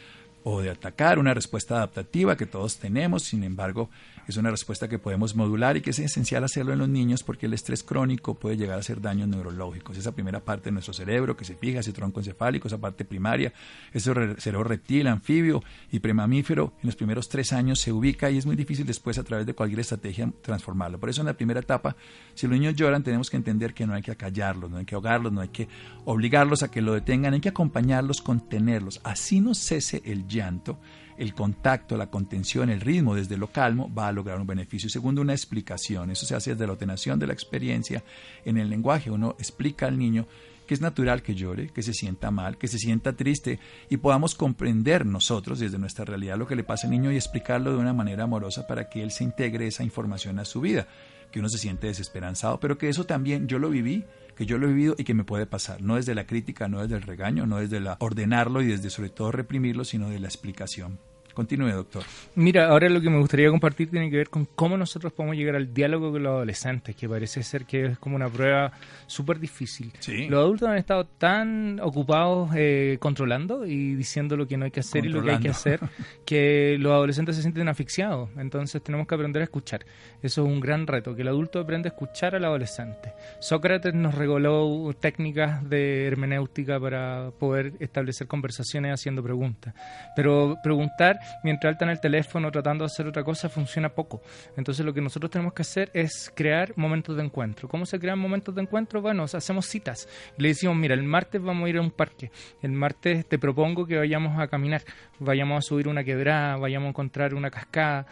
o 0.44 0.60
de 0.62 0.70
atacar, 0.70 1.18
una 1.18 1.34
respuesta 1.34 1.76
adaptativa 1.76 2.36
que 2.36 2.46
todos 2.46 2.76
tenemos, 2.76 3.24
sin 3.24 3.42
embargo, 3.42 3.90
es 4.26 4.36
una 4.36 4.50
respuesta 4.50 4.88
que 4.88 4.98
podemos 4.98 5.36
modular 5.36 5.76
y 5.76 5.80
que 5.80 5.90
es 5.90 5.98
esencial 5.98 6.42
hacerlo 6.42 6.72
en 6.72 6.80
los 6.80 6.88
niños 6.88 7.22
porque 7.22 7.46
el 7.46 7.54
estrés 7.54 7.82
crónico 7.82 8.34
puede 8.34 8.56
llegar 8.56 8.76
a 8.76 8.80
hacer 8.80 9.00
daños 9.00 9.28
neurológicos. 9.28 9.96
Esa 9.96 10.12
primera 10.12 10.40
parte 10.40 10.66
de 10.66 10.72
nuestro 10.72 10.92
cerebro 10.92 11.36
que 11.36 11.44
se 11.44 11.54
fija, 11.54 11.80
ese 11.80 11.92
tronco 11.92 12.20
encefálico, 12.20 12.66
esa 12.66 12.78
parte 12.78 13.04
primaria, 13.04 13.52
ese 13.92 14.12
cerebro 14.38 14.64
reptil, 14.64 15.06
anfibio 15.06 15.62
y 15.92 16.00
premamífero, 16.00 16.72
en 16.82 16.86
los 16.86 16.96
primeros 16.96 17.28
tres 17.28 17.52
años 17.52 17.80
se 17.80 17.92
ubica 17.92 18.30
y 18.30 18.38
es 18.38 18.46
muy 18.46 18.56
difícil 18.56 18.84
después 18.84 19.18
a 19.18 19.24
través 19.24 19.46
de 19.46 19.54
cualquier 19.54 19.80
estrategia 19.80 20.30
transformarlo. 20.42 20.98
Por 20.98 21.08
eso 21.08 21.20
en 21.20 21.26
la 21.26 21.34
primera 21.34 21.60
etapa, 21.60 21.96
si 22.34 22.46
los 22.46 22.58
niños 22.58 22.74
lloran, 22.74 23.02
tenemos 23.02 23.30
que 23.30 23.36
entender 23.36 23.74
que 23.74 23.86
no 23.86 23.94
hay 23.94 24.02
que 24.02 24.10
acallarlos, 24.10 24.70
no 24.70 24.78
hay 24.78 24.84
que 24.84 24.94
ahogarlos, 24.94 25.32
no 25.32 25.40
hay 25.40 25.48
que 25.48 25.68
obligarlos 26.04 26.62
a 26.62 26.70
que 26.70 26.82
lo 26.82 26.94
detengan, 26.94 27.34
hay 27.34 27.40
que 27.40 27.48
acompañarlos, 27.50 28.20
contenerlos. 28.22 29.00
Así 29.04 29.40
no 29.40 29.54
cese 29.54 30.02
el 30.04 30.26
llanto 30.26 30.78
el 31.18 31.34
contacto, 31.34 31.96
la 31.96 32.10
contención, 32.10 32.70
el 32.70 32.80
ritmo 32.80 33.14
desde 33.14 33.36
lo 33.36 33.48
calmo 33.48 33.92
va 33.92 34.08
a 34.08 34.12
lograr 34.12 34.40
un 34.40 34.46
beneficio. 34.46 34.88
Segundo, 34.88 35.22
una 35.22 35.32
explicación. 35.32 36.10
Eso 36.10 36.26
se 36.26 36.34
hace 36.34 36.50
desde 36.50 36.66
la 36.66 36.72
ordenación 36.72 37.18
de 37.18 37.26
la 37.26 37.32
experiencia 37.32 38.02
en 38.44 38.58
el 38.58 38.68
lenguaje. 38.68 39.10
Uno 39.10 39.36
explica 39.38 39.86
al 39.86 39.98
niño 39.98 40.26
que 40.66 40.74
es 40.74 40.80
natural 40.80 41.22
que 41.22 41.34
llore, 41.34 41.68
que 41.68 41.82
se 41.82 41.94
sienta 41.94 42.30
mal, 42.30 42.58
que 42.58 42.68
se 42.68 42.78
sienta 42.78 43.14
triste 43.14 43.58
y 43.88 43.96
podamos 43.98 44.34
comprender 44.34 45.06
nosotros 45.06 45.60
desde 45.60 45.78
nuestra 45.78 46.04
realidad 46.04 46.36
lo 46.36 46.46
que 46.46 46.56
le 46.56 46.64
pasa 46.64 46.86
al 46.86 46.90
niño 46.90 47.12
y 47.12 47.16
explicarlo 47.16 47.70
de 47.70 47.78
una 47.78 47.92
manera 47.92 48.24
amorosa 48.24 48.66
para 48.66 48.88
que 48.88 49.02
él 49.02 49.12
se 49.12 49.24
integre 49.24 49.68
esa 49.68 49.84
información 49.84 50.38
a 50.38 50.44
su 50.44 50.60
vida, 50.60 50.88
que 51.30 51.40
uno 51.40 51.48
se 51.48 51.58
siente 51.58 51.86
desesperanzado, 51.86 52.60
pero 52.60 52.78
que 52.78 52.88
eso 52.88 53.04
también 53.04 53.46
yo 53.48 53.58
lo 53.58 53.70
viví, 53.70 54.04
que 54.36 54.46
yo 54.46 54.58
lo 54.58 54.66
he 54.66 54.72
vivido 54.72 54.94
y 54.98 55.04
que 55.04 55.14
me 55.14 55.24
puede 55.24 55.46
pasar, 55.46 55.82
no 55.82 55.96
desde 55.96 56.14
la 56.14 56.26
crítica, 56.26 56.68
no 56.68 56.82
desde 56.82 56.96
el 56.96 57.02
regaño, 57.02 57.46
no 57.46 57.58
desde 57.58 57.80
la 57.80 57.96
ordenarlo 58.00 58.62
y 58.62 58.66
desde 58.66 58.90
sobre 58.90 59.10
todo 59.10 59.32
reprimirlo, 59.32 59.84
sino 59.84 60.10
de 60.10 60.20
la 60.20 60.28
explicación. 60.28 60.98
Continúe, 61.36 61.70
doctor. 61.70 62.02
Mira, 62.34 62.68
ahora 62.68 62.88
lo 62.88 62.98
que 62.98 63.10
me 63.10 63.18
gustaría 63.18 63.50
compartir 63.50 63.90
tiene 63.90 64.08
que 64.08 64.16
ver 64.16 64.30
con 64.30 64.46
cómo 64.46 64.78
nosotros 64.78 65.12
podemos 65.12 65.36
llegar 65.36 65.54
al 65.54 65.74
diálogo 65.74 66.10
con 66.10 66.22
los 66.22 66.30
adolescentes, 66.30 66.96
que 66.96 67.06
parece 67.06 67.42
ser 67.42 67.66
que 67.66 67.84
es 67.84 67.98
como 67.98 68.16
una 68.16 68.30
prueba 68.30 68.72
súper 69.06 69.38
difícil. 69.38 69.92
Los 70.30 70.40
adultos 70.40 70.66
han 70.66 70.78
estado 70.78 71.04
tan 71.04 71.78
ocupados 71.80 72.52
eh, 72.56 72.96
controlando 73.00 73.66
y 73.66 73.94
diciendo 73.96 74.34
lo 74.38 74.48
que 74.48 74.56
no 74.56 74.64
hay 74.64 74.70
que 74.70 74.80
hacer 74.80 75.04
y 75.04 75.10
lo 75.10 75.22
que 75.22 75.32
hay 75.32 75.38
que 75.38 75.50
hacer, 75.50 75.80
que 76.24 76.78
los 76.80 76.92
adolescentes 76.92 77.36
se 77.36 77.42
sienten 77.42 77.68
asfixiados. 77.68 78.30
Entonces 78.38 78.82
tenemos 78.82 79.06
que 79.06 79.14
aprender 79.14 79.42
a 79.42 79.44
escuchar. 79.44 79.84
Eso 80.22 80.42
es 80.42 80.48
un 80.48 80.58
gran 80.58 80.86
reto, 80.86 81.14
que 81.14 81.20
el 81.20 81.28
adulto 81.28 81.60
aprenda 81.60 81.90
a 81.90 81.92
escuchar 81.92 82.34
al 82.34 82.46
adolescente. 82.46 83.12
Sócrates 83.40 83.92
nos 83.92 84.14
regaló 84.14 84.90
técnicas 84.98 85.68
de 85.68 86.06
hermenéutica 86.06 86.80
para 86.80 87.30
poder 87.38 87.74
establecer 87.78 88.26
conversaciones 88.26 88.94
haciendo 88.94 89.22
preguntas. 89.22 89.74
Pero 90.16 90.56
preguntar 90.62 91.18
mientras 91.42 91.72
está 91.72 91.84
en 91.84 91.92
el 91.92 92.00
teléfono 92.00 92.50
tratando 92.50 92.84
de 92.84 92.86
hacer 92.86 93.06
otra 93.06 93.24
cosa 93.24 93.48
funciona 93.48 93.88
poco. 93.88 94.22
Entonces 94.56 94.84
lo 94.84 94.92
que 94.92 95.00
nosotros 95.00 95.30
tenemos 95.30 95.52
que 95.52 95.62
hacer 95.62 95.90
es 95.92 96.32
crear 96.34 96.72
momentos 96.76 97.16
de 97.16 97.24
encuentro. 97.24 97.68
¿Cómo 97.68 97.86
se 97.86 97.98
crean 97.98 98.18
momentos 98.18 98.54
de 98.54 98.62
encuentro? 98.62 99.00
Bueno, 99.00 99.24
hacemos 99.24 99.66
citas. 99.66 100.08
Le 100.36 100.48
decimos, 100.48 100.76
mira, 100.76 100.94
el 100.94 101.02
martes 101.02 101.42
vamos 101.42 101.66
a 101.66 101.68
ir 101.68 101.78
a 101.78 101.80
un 101.80 101.90
parque. 101.90 102.30
El 102.62 102.72
martes 102.72 103.26
te 103.26 103.38
propongo 103.38 103.86
que 103.86 103.96
vayamos 103.96 104.38
a 104.38 104.48
caminar, 104.48 104.82
vayamos 105.18 105.58
a 105.58 105.62
subir 105.62 105.88
una 105.88 106.04
quebrada, 106.04 106.56
vayamos 106.56 106.86
a 106.86 106.90
encontrar 106.90 107.34
una 107.34 107.50
cascada. 107.50 108.06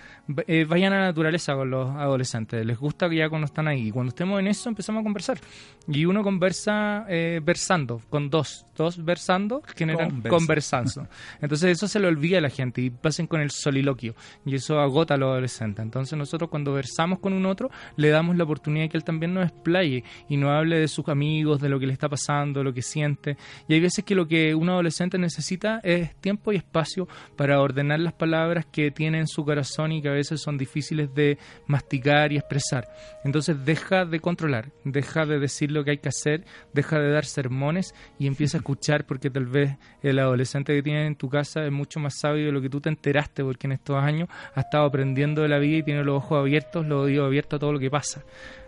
Eh, 0.47 0.65
vayan 0.65 0.93
a 0.93 1.01
la 1.01 1.05
naturaleza 1.07 1.55
con 1.55 1.71
los 1.71 1.91
adolescentes. 1.91 2.65
Les 2.65 2.79
gusta 2.79 3.09
que 3.09 3.17
ya 3.17 3.29
cuando 3.29 3.47
están 3.47 3.69
ahí. 3.69 3.89
Y 3.89 3.91
cuando 3.91 4.11
estemos 4.11 4.41
en 4.41 4.47
eso 4.47 4.69
empezamos 4.69 5.01
a 5.01 5.05
conversar. 5.05 5.39
Y 5.87 6.05
uno 6.07 6.23
conversa 6.23 7.05
eh, 7.09 7.41
versando, 7.43 8.01
con 8.09 8.31
dos. 8.31 8.67
Dos 8.77 9.05
versando 9.05 9.63
generan 9.77 10.23
conversando. 10.23 11.07
Entonces 11.41 11.71
eso 11.71 11.87
se 11.87 12.01
le 12.01 12.09
olvida 12.09 12.39
a 12.39 12.41
la 12.41 12.51
gente 12.51 12.81
y 12.81 12.91
pasen 13.05 13.27
con 13.27 13.41
el 13.41 13.51
soliloquio 13.51 14.15
y 14.47 14.55
eso 14.55 14.81
agota 14.81 15.15
a 15.15 15.17
los 15.17 15.31
adolescentes. 15.31 15.85
Entonces 15.85 16.19
nosotros 16.19 16.51
cuando 16.51 16.73
versamos 16.73 17.19
con 17.21 17.35
un 17.35 17.45
otro 17.47 17.71
le 17.97 18.09
damos 18.09 18.37
la 18.37 18.45
oportunidad 18.45 18.87
de 18.87 18.89
que 18.89 18.97
él 18.97 19.05
también 19.05 19.35
nos 19.35 19.47
explaye 19.47 20.03
y 20.29 20.37
nos 20.39 20.51
hable 20.51 20.79
de 20.79 20.89
sus 20.89 21.07
amigos, 21.09 21.61
de 21.61 21.69
lo 21.69 21.79
que 21.79 21.87
le 21.87 21.93
está 21.93 22.09
pasando, 22.09 22.65
lo 22.65 22.73
que 22.73 22.83
siente. 22.83 23.37
Y 23.69 23.75
hay 23.75 23.81
veces 23.81 24.05
que 24.05 24.15
lo 24.15 24.27
que 24.27 24.55
un 24.55 24.71
adolescente 24.71 25.19
necesita 25.19 25.81
es 25.85 26.17
tiempo 26.17 26.53
y 26.53 26.57
espacio 26.57 27.07
para 27.37 27.61
ordenar 27.61 28.01
las 28.01 28.15
palabras 28.15 28.67
que 28.67 28.91
tiene 28.91 29.19
en 29.19 29.29
su 29.29 29.45
corazón 29.45 29.93
y 29.93 30.01
que 30.01 30.09
a 30.09 30.13
veces 30.13 30.41
son 30.41 30.57
difíciles 30.57 31.15
de 31.15 31.39
masticar 31.67 32.33
y 32.33 32.39
expresar. 32.39 32.89
Entonces 33.25 33.65
deja 33.65 34.07
de 34.07 34.21
controlar, 34.21 34.73
deja 34.85 35.27
de 35.27 35.39
decir 35.39 35.71
lo 35.71 35.85
que 35.85 35.93
hay 35.93 35.99
que 35.99 36.09
hacer, 36.09 36.45
deja 36.73 36.99
de 36.99 37.11
dar 37.11 37.27
sermones 37.27 37.95
y 38.19 38.27
empieza 38.27 38.57
a 38.57 38.61
escuchar 38.61 39.05
porque 39.07 39.29
tal 39.29 39.47
vez 39.47 39.77
el 40.03 40.19
adolescente 40.19 40.75
que 40.75 40.83
tiene 40.83 41.07
en 41.07 41.17
tu 41.17 41.29
casa 41.29 41.65
es 41.67 41.73
mucho 41.73 42.01
más 42.01 42.19
sabio 42.19 42.47
de 42.47 42.53
lo 42.53 42.63
que 42.63 42.71
tú 42.71 42.81
te 42.81 42.89
enteraste 42.95 43.43
porque 43.45 43.67
en 43.67 43.73
estos 43.73 43.97
años 43.97 44.29
ha 44.55 44.61
estado 44.61 44.85
aprendiendo 44.85 45.43
de 45.43 45.49
la 45.49 45.59
vida 45.59 45.79
y 45.79 45.83
tiene 45.83 46.05
los 46.05 46.17
ojos 46.17 46.39
abiertos, 46.39 46.87
los 46.87 47.05
oídos 47.05 47.27
abiertos 47.27 47.59
a 47.59 47.61
todo 47.61 47.73
lo 47.73 47.79
que 47.79 47.91
pasa. 47.91 48.23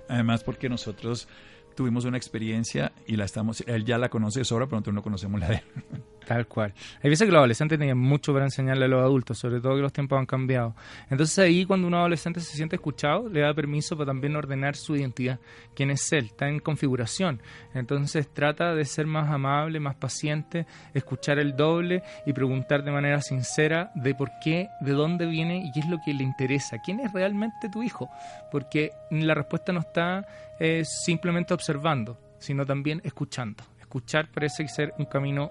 Además 0.09 0.45
porque 0.45 0.69
nosotros 0.69 1.29
tuvimos 1.77 2.05
una 2.05 2.17
experiencia 2.17 2.93
y 3.07 3.17
la 3.17 3.25
estamos, 3.25 3.63
él 3.67 3.85
ya 3.85 3.99
la 3.99 4.09
conoce 4.09 4.41
de 4.41 4.45
sobra, 4.45 4.67
pero 4.67 4.77
nosotros 4.79 4.95
no 4.95 5.03
conocemos 5.03 5.41
la 5.41 5.49
de 5.49 5.55
él. 5.55 5.63
Tal 6.27 6.49
cual. 6.49 6.75
Hay 7.05 7.09
veces 7.09 7.25
que 7.25 7.31
los 7.31 7.39
adolescentes 7.39 7.79
tienen 7.79 7.97
mucho 7.97 8.33
para 8.33 8.47
enseñarle 8.47 8.87
a 8.87 8.89
los 8.89 9.01
adultos, 9.01 9.39
sobre 9.39 9.61
todo 9.61 9.77
que 9.77 9.83
los 9.83 9.93
tiempos 9.93 10.19
han 10.19 10.27
cambiado. 10.27 10.75
Entonces 11.09 11.39
ahí 11.39 11.65
cuando 11.65 11.87
un 11.87 11.95
adolescente 11.95 12.41
se 12.41 12.57
siente 12.57 12.75
escuchado, 12.75 13.29
le 13.29 13.43
da 13.43 13.55
permiso 13.55 13.97
para 13.97 14.09
también 14.09 14.35
ordenar 14.35 14.75
su 14.75 14.97
identidad, 14.97 15.39
quién 15.77 15.93
es 15.93 16.13
él, 16.13 16.27
está 16.27 16.49
en 16.49 16.59
configuración. 16.59 17.41
Entonces 17.75 18.29
trata 18.35 18.75
de 18.75 18.85
ser 18.85 19.07
más 19.07 19.31
amable, 19.31 19.79
más 19.79 19.95
paciente, 19.95 20.67
escuchar 20.95 21.39
el 21.39 21.55
doble 21.55 22.03
y 22.27 22.33
preguntar 22.33 22.83
de 22.83 22.91
manera 22.91 23.21
sincera 23.23 23.93
de 23.95 24.13
por 24.17 24.33
qué, 24.43 24.69
de 24.81 24.93
dónde 24.93 25.27
viene 25.27 25.65
y 25.65 25.71
qué 25.71 25.79
es 25.79 25.89
lo 25.89 25.99
que 26.05 26.13
le 26.13 26.25
interesa, 26.25 26.79
quién 26.85 26.99
es 26.99 27.13
realmente 27.13 27.69
tu 27.69 27.85
hijo, 27.85 28.11
porque 28.51 28.91
la 29.11 29.35
respuesta 29.35 29.73
no 29.73 29.79
está 29.79 30.27
eh, 30.61 30.85
simplemente 30.85 31.55
observando, 31.55 32.19
sino 32.39 32.65
también 32.65 33.01
escuchando. 33.05 33.65
Escuchar 33.81 34.31
parece 34.31 34.67
ser 34.69 34.95
un 34.99 35.07
camino 35.07 35.51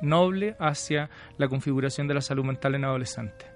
noble 0.00 0.56
hacia 0.58 1.10
la 1.38 1.48
configuración 1.48 2.06
de 2.06 2.14
la 2.14 2.20
salud 2.20 2.44
mental 2.44 2.74
en 2.74 2.84
adolescentes. 2.84 3.48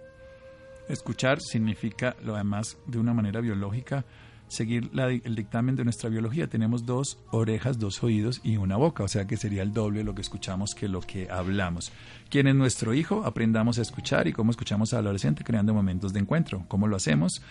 Escuchar 0.89 1.41
significa, 1.41 2.17
lo 2.23 2.35
demás, 2.37 2.79
de 2.87 2.99
una 2.99 3.13
manera 3.13 3.41
biológica, 3.41 4.05
seguir 4.49 4.91
el 4.97 5.35
dictamen 5.35 5.77
de 5.77 5.85
nuestra 5.85 6.09
biología. 6.09 6.47
Tenemos 6.49 6.87
dos 6.87 7.19
orejas, 7.31 7.79
dos 7.79 8.03
oídos 8.03 8.41
y 8.43 8.57
una 8.57 8.77
boca, 8.77 9.05
o 9.05 9.09
sea 9.09 9.27
que 9.27 9.37
sería 9.37 9.63
el 9.63 9.73
doble 9.73 10.03
lo 10.03 10.15
que 10.15 10.23
escuchamos 10.23 10.75
que 10.75 10.89
lo 10.89 11.01
que 11.01 11.31
hablamos. 11.31 11.93
¿Quién 12.31 12.47
es 12.47 12.55
nuestro 12.55 12.95
hijo? 12.95 13.25
Aprendamos 13.25 13.79
a 13.79 13.83
escuchar 13.83 14.27
y 14.27 14.33
cómo 14.33 14.51
escuchamos 14.51 14.95
al 14.95 15.05
adolescente 15.05 15.45
creando 15.45 15.75
momentos 15.75 16.13
de 16.13 16.21
encuentro. 16.21 16.65
¿Cómo 16.69 16.89
lo 16.89 16.97
hacemos? 16.97 17.43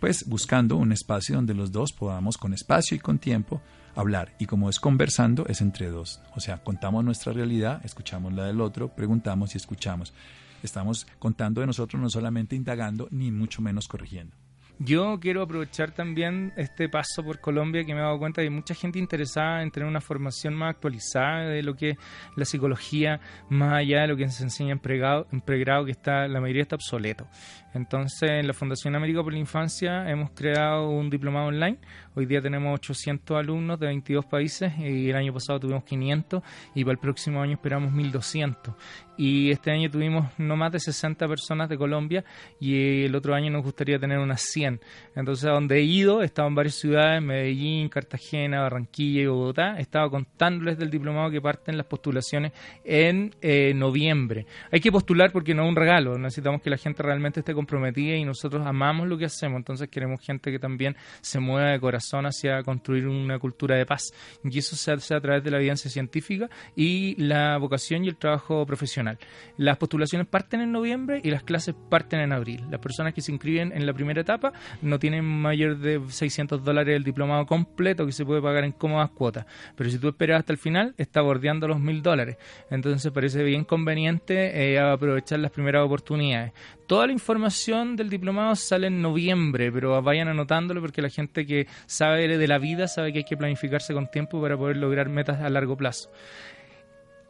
Pues 0.00 0.26
buscando 0.26 0.76
un 0.76 0.92
espacio 0.92 1.36
donde 1.36 1.52
los 1.52 1.72
dos 1.72 1.92
podamos 1.92 2.38
con 2.38 2.54
espacio 2.54 2.96
y 2.96 3.00
con 3.00 3.18
tiempo 3.18 3.60
hablar. 3.94 4.34
Y 4.38 4.46
como 4.46 4.70
es 4.70 4.80
conversando, 4.80 5.44
es 5.46 5.60
entre 5.60 5.90
dos. 5.90 6.22
O 6.34 6.40
sea, 6.40 6.64
contamos 6.64 7.04
nuestra 7.04 7.34
realidad, 7.34 7.82
escuchamos 7.84 8.32
la 8.32 8.46
del 8.46 8.62
otro, 8.62 8.88
preguntamos 8.88 9.54
y 9.54 9.58
escuchamos. 9.58 10.14
Estamos 10.62 11.06
contando 11.18 11.60
de 11.60 11.66
nosotros 11.66 12.00
no 12.00 12.08
solamente 12.08 12.56
indagando, 12.56 13.08
ni 13.10 13.30
mucho 13.30 13.60
menos 13.60 13.88
corrigiendo. 13.88 14.34
Yo 14.82 15.18
quiero 15.20 15.42
aprovechar 15.42 15.90
también 15.90 16.54
este 16.56 16.88
paso 16.88 17.22
por 17.22 17.38
Colombia 17.38 17.84
que 17.84 17.92
me 17.92 18.00
he 18.00 18.02
dado 18.02 18.18
cuenta 18.18 18.40
que 18.40 18.48
hay 18.48 18.54
mucha 18.54 18.74
gente 18.74 18.98
interesada 18.98 19.62
en 19.62 19.70
tener 19.70 19.86
una 19.86 20.00
formación 20.00 20.54
más 20.54 20.70
actualizada 20.70 21.50
de 21.50 21.62
lo 21.62 21.76
que 21.76 21.90
es 21.90 21.96
la 22.34 22.46
psicología, 22.46 23.20
más 23.50 23.74
allá 23.74 24.00
de 24.00 24.06
lo 24.08 24.16
que 24.16 24.26
se 24.30 24.42
enseña 24.42 24.72
en 24.72 24.78
pregrado, 24.78 25.26
en 25.32 25.42
pregrado 25.42 25.84
que 25.84 25.90
está 25.90 26.26
la 26.28 26.40
mayoría 26.40 26.62
está 26.62 26.76
obsoleto. 26.76 27.26
Entonces, 27.74 28.30
en 28.30 28.46
la 28.46 28.54
Fundación 28.54 28.96
América 28.96 29.22
por 29.22 29.34
la 29.34 29.38
Infancia 29.38 30.10
hemos 30.10 30.30
creado 30.30 30.88
un 30.88 31.10
diplomado 31.10 31.48
online. 31.48 31.78
Hoy 32.14 32.24
día 32.24 32.40
tenemos 32.40 32.74
800 32.74 33.36
alumnos 33.36 33.78
de 33.78 33.86
22 33.86 34.24
países 34.24 34.72
y 34.78 35.10
el 35.10 35.16
año 35.16 35.34
pasado 35.34 35.60
tuvimos 35.60 35.84
500 35.84 36.42
y 36.74 36.84
para 36.84 36.92
el 36.92 36.98
próximo 36.98 37.42
año 37.42 37.52
esperamos 37.52 37.92
1200 37.92 38.74
y 39.20 39.50
este 39.50 39.70
año 39.70 39.90
tuvimos 39.90 40.32
no 40.38 40.56
más 40.56 40.72
de 40.72 40.80
60 40.80 41.28
personas 41.28 41.68
de 41.68 41.76
Colombia 41.76 42.24
y 42.58 43.04
el 43.04 43.14
otro 43.14 43.34
año 43.34 43.50
nos 43.50 43.62
gustaría 43.62 43.98
tener 43.98 44.18
unas 44.18 44.40
100. 44.40 44.80
Entonces, 45.14 45.44
a 45.44 45.50
donde 45.50 45.76
he 45.76 45.82
ido, 45.82 46.22
he 46.22 46.24
estado 46.24 46.48
en 46.48 46.54
varias 46.54 46.76
ciudades, 46.76 47.22
Medellín, 47.22 47.90
Cartagena, 47.90 48.62
Barranquilla 48.62 49.20
y 49.20 49.26
Bogotá, 49.26 49.76
he 49.76 49.82
estado 49.82 50.10
contándoles 50.10 50.78
del 50.78 50.88
diplomado 50.88 51.30
que 51.30 51.42
parten 51.42 51.76
las 51.76 51.84
postulaciones 51.84 52.52
en 52.82 53.34
eh, 53.42 53.74
noviembre. 53.74 54.46
Hay 54.72 54.80
que 54.80 54.90
postular 54.90 55.32
porque 55.32 55.54
no 55.54 55.64
es 55.64 55.68
un 55.68 55.76
regalo, 55.76 56.16
necesitamos 56.16 56.62
que 56.62 56.70
la 56.70 56.78
gente 56.78 57.02
realmente 57.02 57.40
esté 57.40 57.52
comprometida 57.52 58.16
y 58.16 58.24
nosotros 58.24 58.66
amamos 58.66 59.06
lo 59.06 59.18
que 59.18 59.26
hacemos, 59.26 59.58
entonces 59.58 59.90
queremos 59.90 60.20
gente 60.22 60.50
que 60.50 60.58
también 60.58 60.96
se 61.20 61.40
mueva 61.40 61.72
de 61.72 61.80
corazón 61.80 62.24
hacia 62.24 62.62
construir 62.62 63.06
una 63.06 63.38
cultura 63.38 63.76
de 63.76 63.84
paz. 63.84 64.14
Y 64.42 64.58
eso 64.58 64.76
se 64.76 64.92
hace 64.92 65.14
a 65.14 65.20
través 65.20 65.44
de 65.44 65.50
la 65.50 65.58
evidencia 65.58 65.90
científica 65.90 66.48
y 66.74 67.22
la 67.22 67.58
vocación 67.58 68.06
y 68.06 68.08
el 68.08 68.16
trabajo 68.16 68.64
profesional. 68.64 69.09
Las 69.56 69.76
postulaciones 69.76 70.26
parten 70.26 70.60
en 70.60 70.72
noviembre 70.72 71.20
y 71.22 71.30
las 71.30 71.42
clases 71.42 71.74
parten 71.88 72.20
en 72.20 72.32
abril. 72.32 72.64
Las 72.70 72.80
personas 72.80 73.14
que 73.14 73.20
se 73.20 73.32
inscriben 73.32 73.72
en 73.72 73.86
la 73.86 73.92
primera 73.92 74.20
etapa 74.20 74.52
no 74.82 74.98
tienen 74.98 75.24
mayor 75.24 75.78
de 75.78 76.00
600 76.08 76.64
dólares 76.64 76.96
el 76.96 77.04
diplomado 77.04 77.46
completo 77.46 78.06
que 78.06 78.12
se 78.12 78.24
puede 78.24 78.42
pagar 78.42 78.64
en 78.64 78.72
cómodas 78.72 79.10
cuotas. 79.10 79.46
Pero 79.76 79.90
si 79.90 79.98
tú 79.98 80.08
esperas 80.08 80.40
hasta 80.40 80.52
el 80.52 80.58
final, 80.58 80.94
está 80.98 81.20
bordeando 81.20 81.68
los 81.68 81.80
mil 81.80 82.02
dólares. 82.02 82.36
Entonces 82.70 83.10
parece 83.12 83.42
bien 83.42 83.64
conveniente 83.64 84.72
eh, 84.72 84.78
aprovechar 84.78 85.38
las 85.38 85.50
primeras 85.50 85.84
oportunidades. 85.84 86.52
Toda 86.86 87.06
la 87.06 87.12
información 87.12 87.94
del 87.94 88.10
diplomado 88.10 88.56
sale 88.56 88.88
en 88.88 89.00
noviembre, 89.00 89.70
pero 89.70 90.02
vayan 90.02 90.28
anotándolo 90.28 90.80
porque 90.80 91.00
la 91.00 91.08
gente 91.08 91.46
que 91.46 91.66
sabe 91.86 92.26
de 92.26 92.48
la 92.48 92.58
vida 92.58 92.88
sabe 92.88 93.12
que 93.12 93.18
hay 93.18 93.24
que 93.24 93.36
planificarse 93.36 93.94
con 93.94 94.10
tiempo 94.10 94.40
para 94.40 94.56
poder 94.56 94.76
lograr 94.76 95.08
metas 95.08 95.40
a 95.40 95.48
largo 95.48 95.76
plazo. 95.76 96.10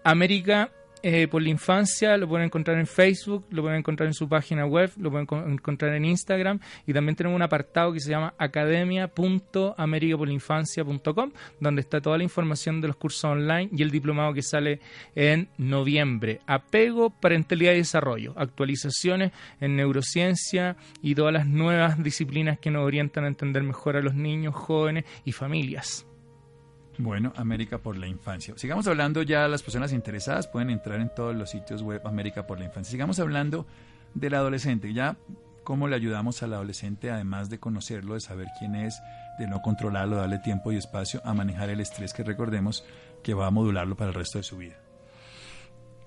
América 0.02 0.70
eh, 1.02 1.26
por 1.28 1.42
la 1.42 1.48
infancia, 1.48 2.16
lo 2.16 2.28
pueden 2.28 2.46
encontrar 2.46 2.78
en 2.78 2.86
Facebook, 2.86 3.46
lo 3.50 3.62
pueden 3.62 3.78
encontrar 3.78 4.06
en 4.06 4.14
su 4.14 4.28
página 4.28 4.64
web, 4.66 4.92
lo 4.98 5.10
pueden 5.10 5.26
encontrar 5.52 5.94
en 5.94 6.04
Instagram 6.04 6.60
y 6.86 6.92
también 6.92 7.16
tenemos 7.16 7.34
un 7.36 7.42
apartado 7.42 7.92
que 7.92 7.98
se 8.00 8.10
llama 8.10 8.34
academia.americaporlainfancia.com 8.38 11.32
donde 11.60 11.80
está 11.80 12.00
toda 12.00 12.18
la 12.18 12.24
información 12.24 12.80
de 12.80 12.88
los 12.88 12.96
cursos 12.96 13.24
online 13.24 13.70
y 13.72 13.82
el 13.82 13.90
diplomado 13.90 14.34
que 14.34 14.42
sale 14.42 14.80
en 15.14 15.48
noviembre. 15.58 16.40
Apego, 16.46 17.10
parentalidad 17.10 17.72
y 17.72 17.78
desarrollo, 17.78 18.34
actualizaciones 18.36 19.32
en 19.60 19.76
neurociencia 19.76 20.76
y 21.02 21.14
todas 21.14 21.32
las 21.32 21.46
nuevas 21.46 22.02
disciplinas 22.02 22.58
que 22.58 22.70
nos 22.70 22.84
orientan 22.84 23.24
a 23.24 23.28
entender 23.28 23.62
mejor 23.62 23.96
a 23.96 24.02
los 24.02 24.14
niños, 24.14 24.54
jóvenes 24.54 25.04
y 25.24 25.32
familias. 25.32 26.09
Bueno, 27.02 27.32
América 27.36 27.78
por 27.78 27.96
la 27.96 28.06
Infancia. 28.06 28.52
Sigamos 28.58 28.86
hablando 28.86 29.22
ya, 29.22 29.48
las 29.48 29.62
personas 29.62 29.92
interesadas 29.92 30.46
pueden 30.46 30.68
entrar 30.68 31.00
en 31.00 31.08
todos 31.08 31.34
los 31.34 31.48
sitios 31.48 31.80
web 31.80 32.06
América 32.06 32.46
por 32.46 32.58
la 32.58 32.66
Infancia. 32.66 32.90
Sigamos 32.90 33.18
hablando 33.18 33.66
del 34.12 34.34
adolescente. 34.34 34.92
Ya, 34.92 35.16
¿cómo 35.64 35.88
le 35.88 35.96
ayudamos 35.96 36.42
al 36.42 36.52
adolescente, 36.52 37.10
además 37.10 37.48
de 37.48 37.58
conocerlo, 37.58 38.14
de 38.14 38.20
saber 38.20 38.48
quién 38.58 38.74
es, 38.74 39.00
de 39.38 39.46
no 39.46 39.62
controlarlo, 39.62 40.16
darle 40.16 40.40
tiempo 40.40 40.72
y 40.72 40.76
espacio, 40.76 41.22
a 41.24 41.32
manejar 41.32 41.70
el 41.70 41.80
estrés 41.80 42.12
que 42.12 42.22
recordemos 42.22 42.84
que 43.22 43.32
va 43.32 43.46
a 43.46 43.50
modularlo 43.50 43.96
para 43.96 44.10
el 44.10 44.14
resto 44.14 44.36
de 44.36 44.44
su 44.44 44.58
vida? 44.58 44.76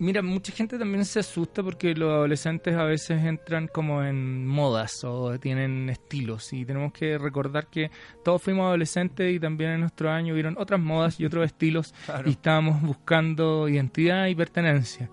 Mira, 0.04 0.22
mucha 0.22 0.52
gente 0.52 0.78
también 0.78 1.06
se 1.06 1.22
asusta 1.22 1.64
porque 1.64 1.96
los 1.96 2.12
adolescentes 2.12 2.76
a 2.76 2.84
veces 2.84 3.24
entran 3.24 3.70
como 3.70 4.04
en 4.04 4.46
modas 4.46 5.02
o 5.06 5.40
tienen 5.40 5.90
estilos 5.90 6.52
y 6.52 6.66
tenemos 6.66 6.92
que 6.92 7.18
recordar 7.18 7.68
que 7.68 7.90
todos 8.22 8.42
fuimos 8.42 8.66
adolescentes 8.66 9.34
y 9.34 9.40
también 9.40 9.72
en 9.72 9.80
nuestro 9.80 10.12
año 10.12 10.34
vieron 10.34 10.58
otras 10.60 10.82
modas 10.82 11.22
y 11.22 11.26
otros 11.26 11.46
estilos 11.52 11.94
y 12.26 12.32
estábamos 12.32 12.82
buscando 12.82 13.70
identidad 13.70 14.28
y 14.28 14.36
pertenencia. 14.36 15.10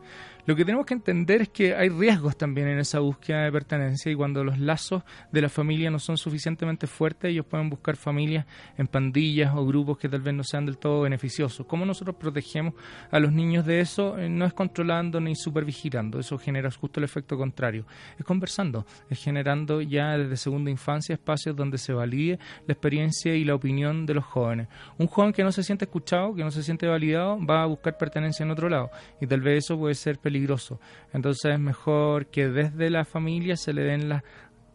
Lo 0.46 0.56
que 0.56 0.64
tenemos 0.64 0.86
que 0.86 0.94
entender 0.94 1.42
es 1.42 1.48
que 1.50 1.74
hay 1.74 1.88
riesgos 1.88 2.36
también 2.36 2.68
en 2.68 2.78
esa 2.78 3.00
búsqueda 3.00 3.44
de 3.44 3.52
pertenencia 3.52 4.10
y 4.10 4.14
cuando 4.14 4.42
los 4.42 4.58
lazos 4.58 5.02
de 5.30 5.42
la 5.42 5.48
familia 5.48 5.90
no 5.90 5.98
son 5.98 6.16
suficientemente 6.16 6.86
fuertes, 6.86 7.30
ellos 7.30 7.46
pueden 7.46 7.68
buscar 7.68 7.96
familias 7.96 8.46
en 8.76 8.86
pandillas 8.86 9.52
o 9.54 9.64
grupos 9.66 9.98
que 9.98 10.08
tal 10.08 10.20
vez 10.20 10.34
no 10.34 10.42
sean 10.44 10.66
del 10.66 10.78
todo 10.78 11.02
beneficiosos. 11.02 11.66
¿Cómo 11.66 11.84
nosotros 11.84 12.16
protegemos 12.16 12.74
a 13.10 13.18
los 13.18 13.32
niños 13.32 13.66
de 13.66 13.80
eso? 13.80 14.18
Eh, 14.18 14.28
no 14.28 14.44
es 14.44 14.52
controlando 14.52 15.20
ni 15.20 15.34
supervigilando, 15.34 16.18
eso 16.18 16.38
genera 16.38 16.70
justo 16.70 17.00
el 17.00 17.04
efecto 17.04 17.36
contrario. 17.36 17.84
Es 18.18 18.24
conversando, 18.24 18.86
es 19.08 19.22
generando 19.22 19.80
ya 19.80 20.16
desde 20.16 20.36
segunda 20.36 20.70
infancia 20.70 21.14
espacios 21.14 21.54
donde 21.54 21.78
se 21.78 21.92
valide 21.92 22.38
la 22.66 22.72
experiencia 22.72 23.34
y 23.34 23.44
la 23.44 23.54
opinión 23.54 24.06
de 24.06 24.14
los 24.14 24.24
jóvenes. 24.24 24.68
Un 24.98 25.06
joven 25.06 25.32
que 25.32 25.44
no 25.44 25.52
se 25.52 25.62
siente 25.62 25.84
escuchado, 25.84 26.34
que 26.34 26.44
no 26.44 26.50
se 26.50 26.62
siente 26.62 26.86
validado, 26.86 27.38
va 27.44 27.62
a 27.62 27.66
buscar 27.66 27.96
pertenencia 27.96 28.44
en 28.44 28.50
otro 28.50 28.68
lado 28.68 28.90
y 29.20 29.26
tal 29.26 29.40
vez 29.40 29.64
eso 29.64 29.78
puede 29.78 29.94
ser 29.94 30.18
entonces 31.12 31.52
es 31.52 31.60
mejor 31.60 32.26
que 32.26 32.48
desde 32.48 32.90
la 32.90 33.04
familia 33.04 33.56
se 33.56 33.72
le 33.72 33.82
den 33.82 34.08
las 34.08 34.22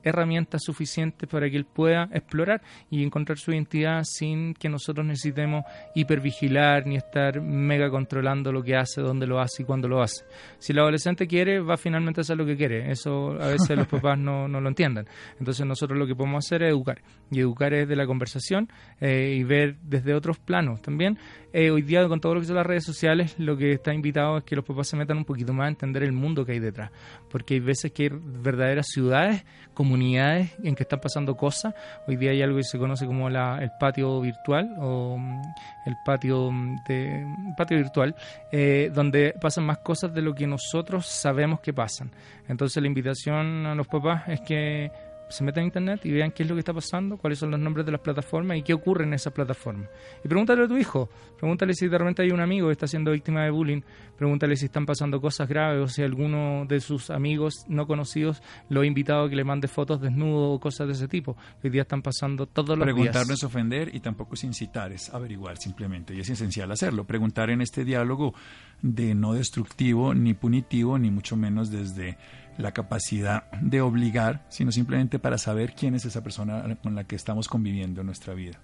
herramientas 0.06 0.62
suficientes 0.64 1.28
para 1.28 1.50
que 1.50 1.58
él 1.58 1.66
pueda 1.66 2.08
explorar 2.14 2.62
y 2.90 3.04
encontrar 3.04 3.38
su 3.38 3.52
identidad 3.52 4.04
sin 4.04 4.54
que 4.54 4.70
nosotros 4.70 5.06
necesitemos 5.06 5.66
hipervigilar 5.96 6.88
ni 6.88 6.96
estar 6.96 7.42
mega 7.42 7.90
controlando 7.90 8.52
lo 8.52 8.64
que 8.64 8.76
hace, 8.76 9.02
dónde 9.02 9.28
lo 9.28 9.40
hace 9.40 9.64
y 9.64 9.66
cuándo 9.66 9.88
lo 9.88 10.02
hace. 10.02 10.24
Si 10.60 10.72
el 10.72 10.80
adolescente 10.80 11.28
quiere, 11.28 11.60
va 11.60 11.76
finalmente 11.76 12.22
a 12.22 12.24
hacer 12.24 12.38
lo 12.38 12.46
que 12.46 12.56
quiere. 12.56 12.90
Eso 12.90 13.32
a 13.42 13.48
veces 13.48 13.76
los 13.78 13.88
papás 13.90 14.18
no, 14.18 14.48
no, 14.48 14.62
lo 14.62 14.70
entienden. 14.70 15.08
Entonces 15.40 15.66
nosotros 15.66 15.98
lo 16.00 16.08
que 16.08 16.16
podemos 16.16 16.46
hacer 16.46 16.64
es 16.64 16.70
educar. 16.70 17.02
Y 17.32 17.40
educar 17.40 17.74
es 17.74 17.88
de 17.88 17.96
la 17.96 18.06
conversación 18.06 18.70
eh, 19.02 19.36
y 19.38 19.44
ver 19.44 19.78
desde 19.82 20.14
otros 20.14 20.38
planos 20.38 20.82
también 20.82 21.18
eh, 21.58 21.72
hoy 21.72 21.84
día 21.84 22.06
con 22.10 22.20
todo 22.20 22.34
lo 22.34 22.42
que 22.42 22.48
son 22.48 22.58
las 22.58 22.66
redes 22.66 22.84
sociales, 22.84 23.34
lo 23.38 23.56
que 23.56 23.72
está 23.72 23.94
invitado 23.94 24.40
es 24.40 24.44
que 24.44 24.58
los 24.58 24.66
papás 24.66 24.90
se 24.90 24.98
metan 24.98 25.20
un 25.20 25.24
poquito 25.24 25.54
más 25.54 25.68
a 25.68 25.70
entender 25.70 26.04
el 26.04 26.12
mundo 26.12 26.46
que 26.46 26.52
hay 26.52 26.60
detrás. 26.60 26.92
Porque 27.30 27.54
hay 27.54 27.60
veces 27.62 27.94
que 27.94 28.04
hay 28.04 28.10
verdaderas 28.12 28.88
ciudades, 28.90 29.46
comunidades 29.96 30.50
en 30.62 30.76
que 30.76 30.84
están 30.84 31.00
pasando 31.00 31.38
cosas. 31.38 31.74
Hoy 32.06 32.18
día 32.18 32.32
hay 32.32 32.42
algo 32.42 32.58
que 32.58 32.64
se 32.64 32.78
conoce 32.78 33.06
como 33.06 33.30
la, 33.30 33.60
el 33.62 33.72
patio 33.80 34.20
virtual 34.20 34.76
o 34.78 35.18
mm, 35.18 35.42
el 35.86 35.96
patio, 36.06 36.52
mm, 36.52 37.56
patio 37.56 37.78
virtual, 37.78 38.14
eh, 38.52 38.92
donde 38.94 39.34
pasan 39.40 39.64
más 39.64 39.78
cosas 39.78 40.14
de 40.14 40.22
lo 40.22 40.36
que 40.36 40.48
nosotros 40.48 41.06
sabemos 41.06 41.62
que 41.62 41.72
pasan. 41.72 42.12
Entonces 42.50 42.82
la 42.82 42.88
invitación 42.88 43.66
a 43.66 43.74
los 43.74 43.88
papás 43.88 44.28
es 44.28 44.42
que 44.42 44.92
se 45.30 45.44
metan 45.44 45.62
en 45.62 45.68
internet 45.68 46.06
y 46.06 46.12
vean 46.12 46.32
qué 46.32 46.44
es 46.44 46.50
lo 46.50 46.56
que 46.56 46.60
está 46.60 46.74
pasando, 46.74 47.18
cuáles 47.18 47.40
son 47.40 47.52
los 47.52 47.60
nombres 47.60 47.86
de 47.86 47.92
las 47.92 48.02
plataformas 48.02 48.58
y 48.58 48.62
qué 48.64 48.74
ocurre 48.74 49.06
en 49.06 49.14
esas 49.14 49.34
plataformas. 49.34 49.90
Y 50.24 50.28
pregúntale 50.28 50.64
a 50.64 50.68
tu 50.68 50.78
hijo, 50.78 51.10
pregúntale 51.38 51.74
si 51.74 51.88
de 51.88 51.98
repente 51.98 52.22
hay 52.22 52.32
un 52.32 52.40
amigo 52.40 52.68
que 52.68 52.74
está 52.74 52.88
siendo 52.88 53.12
víctima 53.12 53.44
de 53.44 53.52
bullying, 53.52 53.82
pregúntale 54.18 54.56
si 54.56 54.66
están 54.66 54.86
pasando 54.86 55.20
cosas 55.20 55.48
graves 55.48 55.84
o 55.84 55.88
si 55.88 56.04
alguno 56.04 56.66
de 56.68 56.80
sus 56.80 57.10
amigos 57.10 57.66
no 57.68 57.88
conocidos 57.88 58.42
lo 58.70 58.82
ha 58.82 58.86
invitado 58.86 59.26
a 59.26 59.30
que 59.30 59.36
le 59.36 59.44
mande 59.44 59.68
fotos 59.68 60.02
desnudo 60.02 60.52
o 60.52 60.60
cosas 60.60 60.88
de 60.88 60.94
ese 60.94 61.08
tipo. 61.08 61.36
Hoy 61.64 61.70
día 61.70 61.84
están 61.84 62.02
pasando 62.02 62.46
todos 62.46 62.78
los 62.78 62.86
Preguntar 62.86 63.14
días. 63.14 63.28
no 63.28 63.34
es 63.34 63.44
ofender 63.44 63.94
y 63.94 64.00
tampoco 64.00 64.36
es 64.36 64.44
incitar, 64.44 64.92
es 64.92 65.14
averiguar 65.14 65.58
simplemente. 65.58 66.14
Y 66.14 66.20
es 66.20 66.30
esencial 66.30 66.72
hacerlo. 66.72 67.06
Preguntar 67.06 67.50
en 67.50 67.62
este 67.62 67.84
diálogo 67.84 68.34
de 68.82 69.16
no 69.16 69.34
destructivo, 69.34 70.14
ni 70.14 70.34
punitivo, 70.34 70.98
ni 70.98 71.10
mucho 71.12 71.36
menos 71.36 71.72
desde 71.72 72.18
la 72.58 72.72
capacidad 72.72 73.52
de 73.62 73.82
obligar, 73.82 74.46
sino 74.50 74.72
simplemente 74.72 75.20
para 75.20 75.38
saber 75.38 75.74
quién 75.74 75.96
es 75.96 76.06
esa 76.06 76.24
persona 76.24 76.78
con 76.82 76.96
la 76.96 77.04
que 77.04 77.16
estamos 77.16 77.48
conviviendo 77.48 78.02
en 78.02 78.08
nuestra 78.08 78.34
vida. 78.34 78.60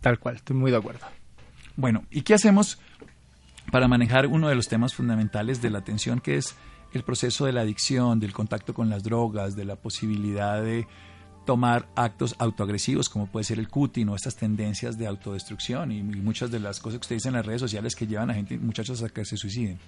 Tal 0.00 0.18
cual, 0.18 0.36
estoy 0.36 0.56
muy 0.56 0.70
de 0.70 0.78
acuerdo. 0.78 1.06
Bueno, 1.76 2.04
¿y 2.10 2.22
qué 2.22 2.34
hacemos 2.34 2.78
para 3.70 3.88
manejar 3.88 4.26
uno 4.26 4.48
de 4.48 4.54
los 4.54 4.68
temas 4.68 4.94
fundamentales 4.94 5.60
de 5.60 5.70
la 5.70 5.78
atención, 5.78 6.20
que 6.20 6.36
es 6.36 6.54
el 6.92 7.02
proceso 7.02 7.46
de 7.46 7.52
la 7.52 7.62
adicción, 7.62 8.20
del 8.20 8.32
contacto 8.32 8.74
con 8.74 8.88
las 8.88 9.02
drogas, 9.02 9.56
de 9.56 9.64
la 9.64 9.76
posibilidad 9.76 10.62
de 10.62 10.86
tomar 11.44 11.88
actos 11.94 12.34
autoagresivos, 12.38 13.08
como 13.08 13.26
puede 13.26 13.44
ser 13.44 13.58
el 13.58 13.68
cutting 13.68 14.08
o 14.08 14.16
estas 14.16 14.36
tendencias 14.36 14.98
de 14.98 15.06
autodestrucción 15.06 15.92
y, 15.92 16.02
muchas 16.02 16.50
de 16.50 16.58
las 16.58 16.80
cosas 16.80 16.98
que 16.98 17.04
usted 17.04 17.16
dice 17.16 17.28
en 17.28 17.34
las 17.34 17.46
redes 17.46 17.60
sociales 17.60 17.94
que 17.94 18.06
llevan 18.06 18.30
a 18.30 18.34
gente, 18.34 18.58
muchachos 18.58 19.02
a 19.02 19.08
que 19.08 19.24
se 19.24 19.36
suiciden? 19.36 19.78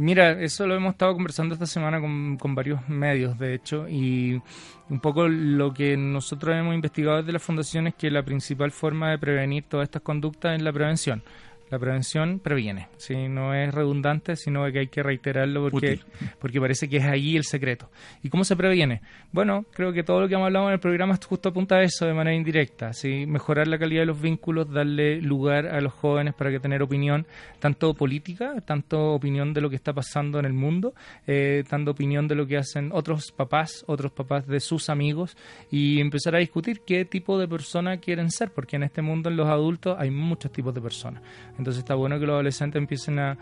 Mira, 0.00 0.30
eso 0.40 0.64
lo 0.64 0.76
hemos 0.76 0.92
estado 0.92 1.12
conversando 1.12 1.54
esta 1.54 1.66
semana 1.66 2.00
con, 2.00 2.54
varios 2.54 2.88
medios, 2.88 3.36
de 3.36 3.52
hecho, 3.52 3.88
y 3.88 4.40
un 4.88 5.00
poco 5.00 5.26
lo 5.26 5.74
que 5.74 5.96
nosotros 5.96 6.54
hemos 6.54 6.72
investigado 6.76 7.16
desde 7.16 7.32
la 7.32 7.40
fundación 7.40 7.88
es 7.88 7.96
que 7.96 8.08
la 8.08 8.22
principal 8.22 8.70
forma 8.70 9.10
de 9.10 9.18
prevenir 9.18 9.64
todas 9.64 9.86
estas 9.86 10.02
conductas 10.02 10.56
es 10.56 10.62
la 10.62 10.72
prevención 10.72 11.24
La 11.70 11.78
prevención 11.78 12.38
previene, 12.38 12.88
¿sí? 12.96 13.28
no 13.28 13.54
es 13.54 13.74
redundante, 13.74 14.36
sino 14.36 14.70
que 14.72 14.80
hay 14.80 14.88
que 14.88 15.02
reiterarlo 15.02 15.68
porque, 15.70 16.00
porque 16.38 16.60
parece 16.60 16.88
que 16.88 16.98
es 16.98 17.04
ahí 17.04 17.36
el 17.36 17.44
secreto. 17.44 17.90
¿Y 18.22 18.30
cómo 18.30 18.44
se 18.44 18.56
previene? 18.56 19.02
Bueno, 19.32 19.66
creo 19.72 19.92
que 19.92 20.02
todo 20.02 20.20
lo 20.20 20.28
que 20.28 20.34
hemos 20.34 20.46
hablado 20.46 20.68
en 20.68 20.74
el 20.74 20.80
programa 20.80 21.18
justo 21.28 21.50
apunta 21.50 21.76
a 21.76 21.82
eso 21.82 22.06
de 22.06 22.14
manera 22.14 22.36
indirecta, 22.36 22.92
¿sí? 22.92 23.26
mejorar 23.26 23.68
la 23.68 23.78
calidad 23.78 24.02
de 24.02 24.06
los 24.06 24.20
vínculos, 24.20 24.70
darle 24.70 25.20
lugar 25.20 25.66
a 25.66 25.80
los 25.80 25.92
jóvenes 25.92 26.34
para 26.34 26.50
que 26.50 26.60
tener 26.60 26.82
opinión, 26.82 27.26
tanto 27.58 27.94
política, 27.94 28.54
tanto 28.64 29.12
opinión 29.12 29.52
de 29.52 29.60
lo 29.60 29.70
que 29.70 29.76
está 29.76 29.92
pasando 29.92 30.38
en 30.38 30.46
el 30.46 30.52
mundo, 30.52 30.94
eh, 31.26 31.64
tanto 31.68 31.90
opinión 31.90 32.28
de 32.28 32.34
lo 32.34 32.46
que 32.46 32.56
hacen 32.56 32.90
otros 32.92 33.32
papás, 33.32 33.84
otros 33.86 34.12
papás 34.12 34.46
de 34.46 34.60
sus 34.60 34.88
amigos, 34.88 35.36
y 35.70 36.00
empezar 36.00 36.34
a 36.34 36.38
discutir 36.38 36.80
qué 36.86 37.04
tipo 37.04 37.38
de 37.38 37.48
persona 37.48 37.98
quieren 37.98 38.30
ser, 38.30 38.50
porque 38.50 38.76
en 38.76 38.84
este 38.84 39.02
mundo, 39.02 39.28
en 39.28 39.36
los 39.36 39.48
adultos, 39.48 39.96
hay 39.98 40.10
muchos 40.10 40.50
tipos 40.52 40.74
de 40.74 40.80
personas. 40.80 41.22
Entonces 41.58 41.80
está 41.80 41.94
bueno 41.94 42.18
que 42.18 42.26
los 42.26 42.34
adolescentes 42.34 42.80
empiecen 42.80 43.18
a 43.18 43.36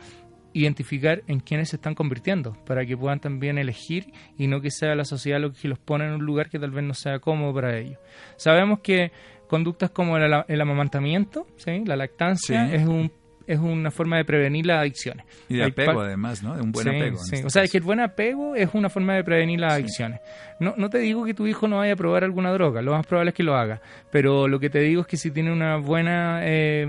identificar 0.53 1.23
en 1.27 1.41
quiénes 1.41 1.69
se 1.69 1.77
están 1.77 1.95
convirtiendo 1.95 2.55
para 2.65 2.87
que 2.87 2.97
puedan 2.97 3.21
también 3.21 3.59
elegir 3.59 4.13
y 4.39 4.47
no 4.47 4.61
que 4.61 4.71
sea 4.71 4.95
la 4.95 5.05
sociedad 5.05 5.39
lo 5.39 5.53
que 5.53 5.69
los 5.69 5.79
pone 5.79 6.07
en 6.07 6.13
un 6.13 6.25
lugar 6.25 6.49
que 6.49 6.59
tal 6.59 6.71
vez 6.71 6.83
no 6.83 6.95
sea 6.95 7.19
cómodo 7.19 7.53
para 7.53 7.77
ellos. 7.77 7.99
Sabemos 8.37 8.81
que 8.81 9.13
conductas 9.49 9.91
como 9.91 10.17
el, 10.17 10.61
amamantamiento, 10.61 11.47
¿sí? 11.57 11.85
la 11.85 11.97
lactancia, 11.97 12.73
es 12.75 12.87
un 12.87 13.13
es 13.47 13.59
una 13.59 13.91
forma 13.91 14.17
de 14.17 14.25
prevenir 14.25 14.67
las 14.67 14.81
adicciones. 14.81 15.27
Y 15.49 15.57
de 15.57 15.65
apego, 15.65 16.01
además, 16.01 16.43
¿no? 16.43 16.55
De 16.55 16.63
un 16.63 16.73
buen 16.73 16.89
apego. 16.89 17.19
Sí. 17.19 17.37
Este 17.37 17.47
o 17.47 17.51
sea, 17.51 17.63
es 17.63 17.71
que 17.71 17.79
el 17.79 17.85
buen 17.85 18.01
apego 18.01 18.55
es 18.57 18.71
una 18.75 18.89
forma 18.89 19.15
de 19.15 19.25
prevenir 19.25 19.61
las 19.61 19.75
adicciones. 19.75 20.21
No, 20.59 20.75
no 20.77 20.89
te 20.89 20.99
digo 20.99 21.25
que 21.25 21.35
tu 21.35 21.47
hijo 21.47 21.69
no 21.69 21.79
vaya 21.79 21.93
a 21.93 21.97
probar 21.97 22.25
alguna 22.25 22.53
droga, 22.53 22.83
lo 22.83 22.93
más 22.93 23.07
probable 23.07 23.31
es 23.31 23.35
que 23.35 23.43
lo 23.43 23.57
haga. 23.57 23.81
Pero 24.11 24.49
lo 24.49 24.59
que 24.59 24.71
te 24.71 24.81
digo 24.81 25.03
es 25.03 25.07
que 25.07 25.17
si 25.17 25.31
tiene 25.31 25.53
una 25.53 25.77
buena 25.77 26.41
eh, 26.43 26.87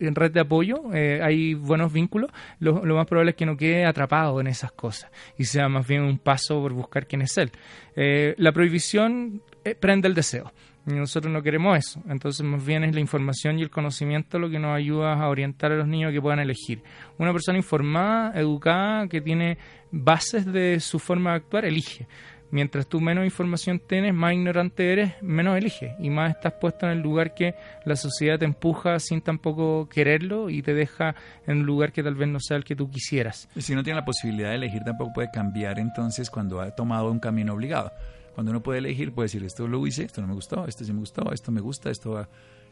red 0.00 0.30
de 0.30 0.40
apoyo, 0.40 0.82
eh, 0.94 1.20
hay 1.22 1.54
buenos 1.54 1.92
vínculos, 1.92 2.30
lo, 2.60 2.84
lo, 2.84 2.94
más 2.96 3.06
probable 3.06 3.30
es 3.30 3.36
que 3.36 3.46
no 3.46 3.56
quede 3.56 3.84
atrapado 3.84 4.40
en 4.40 4.46
esas 4.46 4.72
cosas 4.72 5.10
y 5.36 5.44
sea 5.44 5.68
más 5.68 5.86
bien 5.86 6.02
un 6.02 6.18
paso 6.18 6.60
por 6.60 6.72
buscar 6.72 7.06
quién 7.06 7.22
es 7.22 7.36
él. 7.38 7.50
Eh, 7.96 8.34
la 8.38 8.52
prohibición 8.52 9.42
prende 9.80 10.08
el 10.08 10.14
deseo. 10.14 10.52
Y 10.86 10.94
nosotros 10.94 11.32
no 11.32 11.42
queremos 11.42 11.78
eso. 11.78 12.02
Entonces, 12.08 12.44
más 12.44 12.64
bien 12.64 12.82
es 12.84 12.94
la 12.94 13.00
información 13.00 13.58
y 13.58 13.62
el 13.62 13.70
conocimiento 13.70 14.38
lo 14.38 14.50
que 14.50 14.58
nos 14.58 14.76
ayuda 14.76 15.14
a 15.14 15.28
orientar 15.28 15.70
a 15.72 15.76
los 15.76 15.86
niños 15.86 16.12
que 16.12 16.20
puedan 16.20 16.40
elegir. 16.40 16.82
Una 17.18 17.32
persona 17.32 17.58
informada, 17.58 18.38
educada, 18.38 19.06
que 19.06 19.20
tiene 19.20 19.58
bases 19.92 20.44
de 20.44 20.80
su 20.80 20.98
forma 20.98 21.30
de 21.30 21.36
actuar, 21.36 21.64
elige. 21.64 22.06
Mientras 22.52 22.86
tú 22.86 23.00
menos 23.00 23.24
información 23.24 23.78
tienes, 23.78 24.12
más 24.12 24.34
ignorante 24.34 24.92
eres, 24.92 25.14
menos 25.22 25.56
eliges 25.56 25.94
y 25.98 26.10
más 26.10 26.34
estás 26.34 26.52
puesto 26.60 26.84
en 26.84 26.92
el 26.92 26.98
lugar 26.98 27.32
que 27.32 27.54
la 27.86 27.96
sociedad 27.96 28.38
te 28.38 28.44
empuja 28.44 28.98
sin 28.98 29.22
tampoco 29.22 29.88
quererlo 29.88 30.50
y 30.50 30.60
te 30.60 30.74
deja 30.74 31.14
en 31.46 31.60
un 31.60 31.66
lugar 31.66 31.92
que 31.92 32.02
tal 32.02 32.14
vez 32.14 32.28
no 32.28 32.40
sea 32.40 32.58
el 32.58 32.64
que 32.64 32.76
tú 32.76 32.90
quisieras. 32.90 33.48
Y 33.56 33.62
si 33.62 33.74
no 33.74 33.82
tiene 33.82 34.00
la 34.00 34.04
posibilidad 34.04 34.50
de 34.50 34.56
elegir, 34.56 34.82
tampoco 34.84 35.14
puede 35.14 35.30
cambiar 35.30 35.78
entonces 35.78 36.28
cuando 36.28 36.60
ha 36.60 36.70
tomado 36.72 37.10
un 37.10 37.20
camino 37.20 37.54
obligado. 37.54 37.90
Cuando 38.34 38.50
uno 38.50 38.62
puede 38.62 38.78
elegir, 38.78 39.12
puede 39.12 39.26
decir, 39.26 39.44
esto 39.44 39.68
lo 39.68 39.86
hice, 39.86 40.04
esto 40.04 40.20
no 40.20 40.28
me 40.28 40.34
gustó, 40.34 40.66
esto 40.66 40.84
sí 40.84 40.92
me 40.92 41.00
gustó, 41.00 41.32
esto 41.32 41.52
me 41.52 41.60
gusta, 41.60 41.90
esto 41.90 42.12
va... 42.12 42.28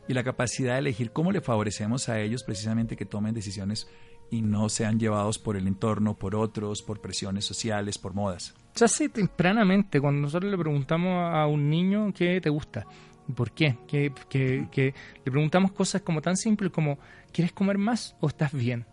Y 0.08 0.14
la 0.14 0.24
capacidad 0.24 0.74
de 0.74 0.80
elegir 0.80 1.12
cómo 1.12 1.30
le 1.30 1.40
favorecemos 1.40 2.08
a 2.08 2.20
ellos 2.20 2.42
precisamente 2.42 2.96
que 2.96 3.04
tomen 3.04 3.34
decisiones 3.34 3.86
y 4.30 4.42
no 4.42 4.68
sean 4.68 4.98
llevados 4.98 5.38
por 5.38 5.56
el 5.56 5.66
entorno, 5.66 6.14
por 6.14 6.34
otros, 6.34 6.82
por 6.82 7.00
presiones 7.00 7.44
sociales, 7.44 7.98
por 7.98 8.14
modas. 8.14 8.54
Ya 8.74 8.88
sé 8.88 9.08
tempranamente, 9.08 10.00
cuando 10.00 10.22
nosotros 10.22 10.50
le 10.50 10.58
preguntamos 10.58 11.34
a 11.34 11.46
un 11.46 11.68
niño 11.68 12.12
qué 12.14 12.40
te 12.40 12.48
gusta, 12.48 12.86
por 13.34 13.52
qué, 13.52 13.76
que, 13.86 14.12
que, 14.28 14.68
que 14.70 14.94
le 15.24 15.30
preguntamos 15.30 15.72
cosas 15.72 16.02
como 16.02 16.22
tan 16.22 16.36
simples 16.36 16.70
como 16.72 16.98
¿quieres 17.32 17.52
comer 17.52 17.78
más 17.78 18.16
o 18.20 18.28
estás 18.28 18.52
bien? 18.52 18.86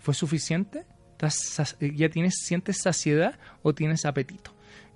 ¿Fue 0.00 0.14
suficiente? 0.14 0.84
¿Ya 1.80 2.08
tienes, 2.08 2.34
sientes 2.42 2.78
saciedad 2.78 3.38
o 3.62 3.74
tienes 3.74 4.06
apetito? 4.06 4.52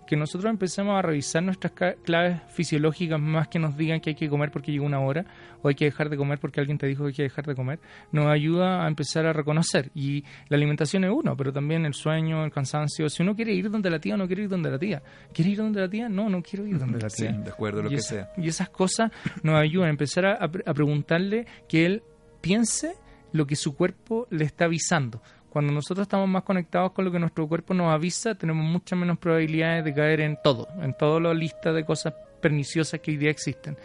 Que 0.07 0.17
nosotros 0.17 0.51
empecemos 0.51 0.99
a 0.99 1.03
revisar 1.03 1.43
nuestras 1.43 1.73
claves 2.03 2.41
fisiológicas 2.49 3.21
más 3.21 3.49
que 3.49 3.59
nos 3.59 3.77
digan 3.77 4.01
que 4.01 4.11
hay 4.11 4.17
que 4.17 4.29
comer 4.29 4.51
porque 4.51 4.73
llegó 4.73 4.85
una 4.85 5.01
hora 5.01 5.25
o 5.63 5.69
hay 5.69 5.75
que 5.75 5.87
dejar 5.87 6.11
de 6.11 6.17
comer 6.17 6.39
porque 6.39 6.61
alguien 6.61 6.79
te 6.79 6.87
dijo 6.87 7.05
que 7.05 7.09
hay 7.09 7.15
que 7.15 7.23
dejar 7.25 7.47
de 7.47 7.55
comer, 7.55 7.81
nos 8.13 8.27
ayuda 8.27 8.85
a 8.85 8.89
empezar 8.89 9.27
a 9.27 9.33
reconocer. 9.33 9.91
Y 9.95 10.25
la 10.49 10.57
alimentación 10.57 11.05
es 11.05 11.11
uno, 11.11 11.37
pero 11.37 11.53
también 11.53 11.87
el 11.87 11.95
sueño, 11.95 12.45
el 12.45 12.51
cansancio. 12.51 13.09
Si 13.09 13.23
uno 13.23 13.35
quiere 13.35 13.55
ir 13.55 13.71
donde 13.71 13.91
la 13.91 13.99
tía, 13.99 14.17
no 14.17 14.27
quiere 14.27 14.43
ir 14.43 14.49
donde 14.49 14.71
la 14.71 14.79
tía. 14.79 15.03
¿Quiere 15.33 15.53
ir 15.53 15.59
donde 15.59 15.81
la 15.81 15.89
tía? 15.89 16.09
No, 16.09 16.29
no 16.29 16.43
quiero 16.43 16.67
ir 16.67 16.79
donde 16.79 17.01
la 17.01 17.09
tía. 17.09 17.33
Sí, 17.33 17.43
de 17.43 17.51
acuerdo, 17.51 17.83
lo 17.83 17.89
que 17.89 18.01
sea. 18.01 18.31
Y 18.37 18.49
esas 18.49 18.69
cosas 18.69 19.11
nos 19.43 19.57
ayudan 19.57 19.89
a 19.89 19.91
empezar 19.91 20.27
a 20.27 20.75
preguntarle 20.75 21.47
que 21.69 21.87
él 21.87 22.03
piense 22.41 22.95
lo 23.33 23.47
que 23.47 23.57
su 23.57 23.75
cuerpo 23.75 24.29
le 24.31 24.45
está 24.45 24.67
avisando. 24.67 25.21
Cuando 25.55 25.73
nosotros 25.73 26.07
estamos 26.07 26.29
más 26.29 26.43
conectados 26.43 26.91
con 26.91 27.05
lo 27.05 27.13
que 27.13 27.21
nuestro 27.21 27.47
cuerpo 27.47 27.75
nos 27.75 27.95
avisa, 27.95 28.35
tenemos 28.35 28.67
muchas 28.67 28.99
menos 28.99 29.19
probabilidades 29.19 29.85
de 29.85 29.95
caer 29.95 30.21
en 30.23 30.37
todo, 30.43 30.67
en 30.83 30.97
toda 30.97 31.21
la 31.21 31.33
lista 31.33 31.73
de 31.73 31.85
cosas 31.85 32.13
perniciosas 32.41 32.99
que 32.99 33.13
hoy 33.13 33.19
día 33.19 33.31
existen. 33.31 33.77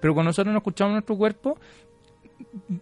Pero 0.00 0.14
cuando 0.14 0.30
nosotros 0.30 0.52
no 0.52 0.58
escuchamos 0.58 0.94
nuestro 0.94 1.16
cuerpo, 1.16 1.60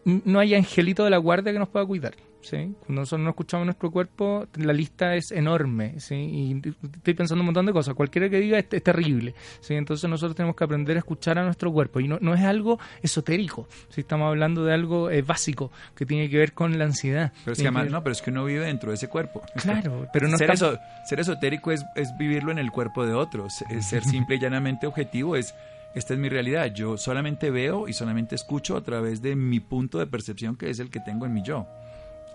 no 0.07 0.39
hay 0.39 0.55
angelito 0.55 1.05
de 1.05 1.11
la 1.11 1.19
guardia 1.19 1.53
que 1.53 1.59
nos 1.59 1.69
pueda 1.69 1.85
cuidar. 1.85 2.15
¿Sí? 2.43 2.75
Cuando 2.81 3.03
nosotros 3.03 3.25
no 3.25 3.31
escuchamos 3.31 3.67
nuestro 3.67 3.91
cuerpo, 3.91 4.47
la 4.57 4.73
lista 4.73 5.15
es 5.15 5.33
enorme, 5.33 5.99
¿sí? 6.01 6.15
Y 6.15 6.63
estoy 6.97 7.15
pensando 7.15 7.43
un 7.43 7.47
montón 7.47 7.67
de 7.67 7.73
cosas. 7.73 7.95
Cualquiera 7.95 8.29
que 8.29 8.39
diga 8.39 8.59
es, 8.59 8.67
es, 8.71 8.83
terrible, 8.83 9.35
¿sí? 9.61 9.75
Entonces 9.75 10.09
nosotros 10.09 10.37
tenemos 10.37 10.57
que 10.57 10.65
aprender 10.65 10.97
a 10.97 11.01
escuchar 11.01 11.39
a 11.39 11.45
nuestro 11.45 11.73
cuerpo. 11.73 12.01
Y 12.01 12.09
no, 12.09 12.19
no 12.21 12.35
es 12.35 12.43
algo 12.43 12.79
esotérico, 13.03 13.69
si 13.89 14.03
estamos 14.03 14.29
hablando 14.29 14.65
de 14.65 14.75
algo 14.75 15.11
eh, 15.11 15.23
básico 15.23 15.71
que 15.95 16.07
tiene 16.07 16.29
que 16.29 16.39
ver 16.39 16.53
con 16.53 16.79
la 16.79 16.85
ansiedad. 16.85 17.33
Pero 17.45 17.53
es 17.53 17.63
que, 17.63 17.71
no, 17.71 18.03
pero 18.03 18.13
es 18.13 18.23
que 18.23 18.31
uno 18.31 18.45
vive 18.45 18.65
dentro 18.65 18.91
de 18.91 18.97
ese 18.97 19.09
cuerpo. 19.09 19.43
Claro, 19.57 20.09
pero 20.13 20.29
no 20.29 20.37
ser, 20.37 20.57
ser 20.57 21.21
esotérico 21.21 21.73
es, 21.73 21.85
es 21.95 22.17
vivirlo 22.19 22.53
en 22.53 22.59
el 22.59 22.71
cuerpo 22.71 23.07
de 23.07 23.15
otros. 23.15 23.65
Ser 23.81 24.05
simple 24.11 24.37
y 24.37 24.41
llanamente 24.41 24.87
objetivo 24.87 25.37
es 25.37 25.55
esta 25.95 26.15
es 26.15 26.21
mi 26.21 26.29
realidad. 26.29 26.73
Yo 26.73 26.97
solamente 26.97 27.51
veo 27.51 27.89
y 27.89 27.93
solamente 27.93 28.35
escucho 28.35 28.77
a 28.77 28.83
través 28.83 29.23
de 29.23 29.35
mi 29.35 29.61
punto 29.61 29.99
de 29.99 30.07
percepción 30.07 30.57
que 30.57 30.71
es 30.71 30.79
el 30.79 30.91
que 30.91 31.01
tengo 31.01 31.27
en 31.27 31.33
mi 31.33 31.43
yo. 31.43 31.67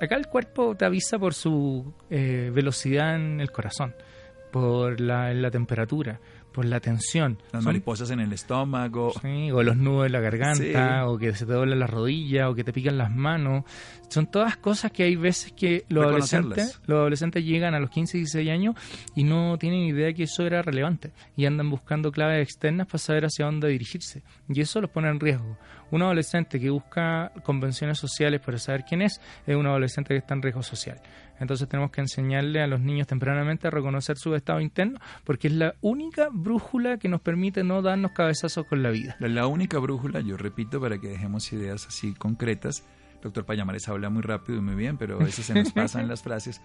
Acá 0.02 0.16
el 0.16 0.28
cuerpo 0.28 0.76
te 0.76 0.86
avisa 0.86 1.18
por 1.18 1.34
su 1.34 1.94
eh, 2.10 2.52
velocidad 2.54 3.16
en 3.16 3.40
el 3.40 3.52
corazón, 3.52 3.96
por 4.52 5.00
la, 5.00 5.34
la 5.34 5.50
temperatura, 5.50 6.20
por 6.52 6.66
la 6.66 6.80
tensión. 6.80 7.38
Las 7.52 7.64
mariposas 7.64 8.12
en 8.12 8.20
el 8.20 8.32
estómago. 8.34 9.14
Sí, 9.22 9.52
o 9.52 9.64
los 9.64 9.78
nudos 9.78 10.08
en 10.08 10.12
la 10.12 10.20
garganta, 10.20 11.08
o 11.08 11.18
que 11.18 11.34
se 11.34 11.46
te 11.46 11.54
dobla 11.54 11.76
la 11.76 11.88
rodilla, 11.88 12.50
o 12.50 12.56
que 12.56 12.64
te 12.64 12.74
pican 12.74 12.98
las 12.98 13.12
manos. 13.12 13.64
Son 14.10 14.28
todas 14.28 14.58
cosas 14.58 14.92
que 14.92 15.04
hay 15.04 15.16
veces 15.16 15.52
que 15.52 15.86
los 15.90 16.06
adolescentes, 16.06 16.82
los 16.86 16.98
adolescentes 16.98 17.44
llegan 17.44 17.74
a 17.74 17.80
los 17.80 17.90
15 17.90 18.18
y 18.18 18.22
16 18.22 18.50
años 18.50 18.76
y 19.16 19.24
no 19.24 19.58
tienen 19.58 19.82
idea 19.82 20.14
que 20.14 20.24
eso 20.24 20.46
era 20.46 20.62
relevante. 20.62 21.12
Y 21.36 21.46
andan 21.46 21.70
buscando 21.70 22.12
claves 22.12 22.44
externas 22.44 22.88
para 22.88 23.00
saber 23.00 23.26
hacia 23.26 23.46
dónde 23.46 23.68
dirigirse. 23.70 24.24
Y 24.50 24.62
eso 24.62 24.82
los 24.82 24.90
pone 24.90 25.10
en 25.10 25.20
riesgo. 25.20 25.58
Un 25.92 26.02
adolescente 26.02 26.60
que 26.60 26.70
busca 26.70 27.32
convenciones 27.44 28.00
sociales 28.00 28.42
para 28.42 28.58
saber 28.58 28.86
quién 28.88 29.02
es, 29.02 29.22
es 29.46 29.56
un 29.56 29.68
adolescente 29.68 30.10
que 30.10 30.18
está 30.18 30.34
en 30.34 30.42
riesgo 30.42 30.64
social. 30.64 31.00
Entonces 31.40 31.68
tenemos 31.68 31.92
que 31.92 32.02
enseñarle 32.02 32.62
a 32.62 32.68
los 32.68 32.80
niños 32.80 33.08
tempranamente 33.08 33.68
a 33.68 33.72
reconocer 33.72 34.18
su 34.18 34.34
estado 34.36 34.62
interno, 34.62 35.00
porque 35.24 35.48
es 35.48 35.54
la 35.54 35.76
única 35.82 36.30
brújula 36.32 36.98
que 36.98 37.10
nos 37.10 37.22
permite 37.22 37.64
no 37.64 37.82
darnos 37.82 38.12
cabezazos 38.12 38.66
con 38.66 38.84
la 38.84 38.90
vida. 38.90 39.18
La 39.20 39.48
única 39.48 39.80
brújula, 39.80 40.22
yo 40.22 40.38
repito, 40.38 40.80
para 40.80 40.98
que 40.98 41.10
dejemos 41.10 41.52
ideas 41.52 41.88
así 41.88 42.14
concretas, 42.14 42.86
doctor 43.26 43.46
Payamares 43.46 43.88
habla 43.90 44.10
muy 44.10 44.22
rápido 44.22 44.60
y 44.60 44.62
muy 44.62 44.76
bien, 44.76 44.98
pero 44.98 45.20
a 45.20 45.24
veces 45.24 45.48
se 45.48 45.54
nos 45.56 45.72
pasan 45.72 46.08
las 46.08 46.22
frases. 46.22 46.62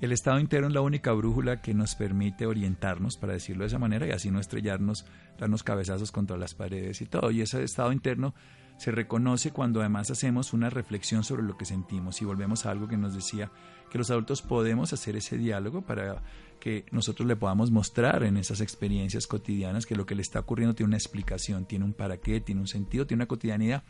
El 0.00 0.12
estado 0.12 0.38
interno 0.38 0.68
es 0.68 0.74
la 0.74 0.80
única 0.80 1.12
brújula 1.12 1.60
que 1.60 1.74
nos 1.74 1.94
permite 1.94 2.46
orientarnos, 2.46 3.16
para 3.16 3.32
decirlo 3.32 3.64
de 3.64 3.68
esa 3.68 3.78
manera, 3.78 4.06
y 4.06 4.10
así 4.10 4.30
no 4.30 4.38
estrellarnos, 4.38 5.06
darnos 5.38 5.62
cabezazos 5.62 6.12
contra 6.12 6.36
las 6.36 6.54
paredes 6.54 7.00
y 7.00 7.06
todo. 7.06 7.30
Y 7.30 7.40
ese 7.40 7.64
estado 7.64 7.90
interno 7.90 8.34
se 8.76 8.92
reconoce 8.92 9.50
cuando 9.50 9.80
además 9.80 10.10
hacemos 10.10 10.52
una 10.52 10.70
reflexión 10.70 11.24
sobre 11.24 11.42
lo 11.42 11.56
que 11.56 11.64
sentimos 11.64 12.22
y 12.22 12.24
volvemos 12.24 12.64
a 12.64 12.70
algo 12.70 12.86
que 12.86 12.96
nos 12.96 13.14
decía 13.14 13.50
que 13.90 13.98
los 13.98 14.10
adultos 14.10 14.42
podemos 14.42 14.92
hacer 14.92 15.16
ese 15.16 15.36
diálogo 15.36 15.82
para 15.82 16.22
que 16.60 16.84
nosotros 16.92 17.26
le 17.26 17.34
podamos 17.34 17.72
mostrar 17.72 18.22
en 18.22 18.36
esas 18.36 18.60
experiencias 18.60 19.26
cotidianas 19.26 19.84
que 19.84 19.96
lo 19.96 20.06
que 20.06 20.14
le 20.14 20.22
está 20.22 20.38
ocurriendo 20.38 20.76
tiene 20.76 20.88
una 20.88 20.96
explicación, 20.96 21.64
tiene 21.64 21.86
un 21.86 21.92
para 21.92 22.18
qué, 22.18 22.40
tiene 22.40 22.60
un 22.60 22.68
sentido, 22.68 23.06
tiene 23.06 23.22
una 23.22 23.28
cotidianidad 23.28 23.82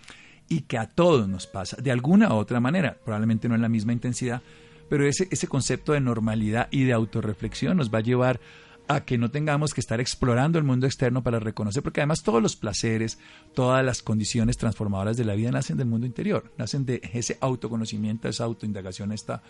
y 0.49 0.63
que 0.63 0.79
a 0.79 0.89
todos 0.89 1.29
nos 1.29 1.47
pasa 1.47 1.77
de 1.77 1.91
alguna 1.91 2.29
u 2.33 2.37
otra 2.37 2.61
manera, 2.61 2.97
probablemente 3.05 3.49
no 3.49 3.55
en 3.55 3.63
la 3.63 3.69
misma 3.69 3.93
intensidad, 3.93 4.43
pero 4.89 5.07
ese, 5.07 5.29
ese 5.31 5.49
concepto 5.49 5.93
de 5.93 6.01
normalidad 6.01 6.69
y 6.71 6.85
de 6.85 6.93
autorreflexión 6.93 7.77
nos 7.77 7.93
va 7.93 7.99
a 7.99 8.03
llevar 8.03 8.41
a 8.89 9.05
que 9.05 9.19
no 9.19 9.31
tengamos 9.31 9.75
que 9.75 9.83
estar 9.83 10.01
explorando 10.01 10.59
el 10.59 10.65
mundo 10.65 10.87
externo 10.87 11.23
para 11.23 11.39
reconocer, 11.39 11.83
porque 11.83 12.01
además 12.01 12.23
todos 12.23 12.43
los 12.43 12.57
placeres, 12.57 13.19
todas 13.55 13.85
las 13.85 14.03
condiciones 14.03 14.57
transformadoras 14.57 15.19
de 15.19 15.27
la 15.27 15.35
vida 15.35 15.51
nacen 15.51 15.77
del 15.77 15.87
mundo 15.87 16.07
interior, 16.07 16.51
nacen 16.57 16.87
de 16.87 17.03
ese 17.13 17.37
autoconocimiento, 17.41 18.29
esa 18.29 18.45
autoindagación, 18.45 19.13
esta 19.13 19.43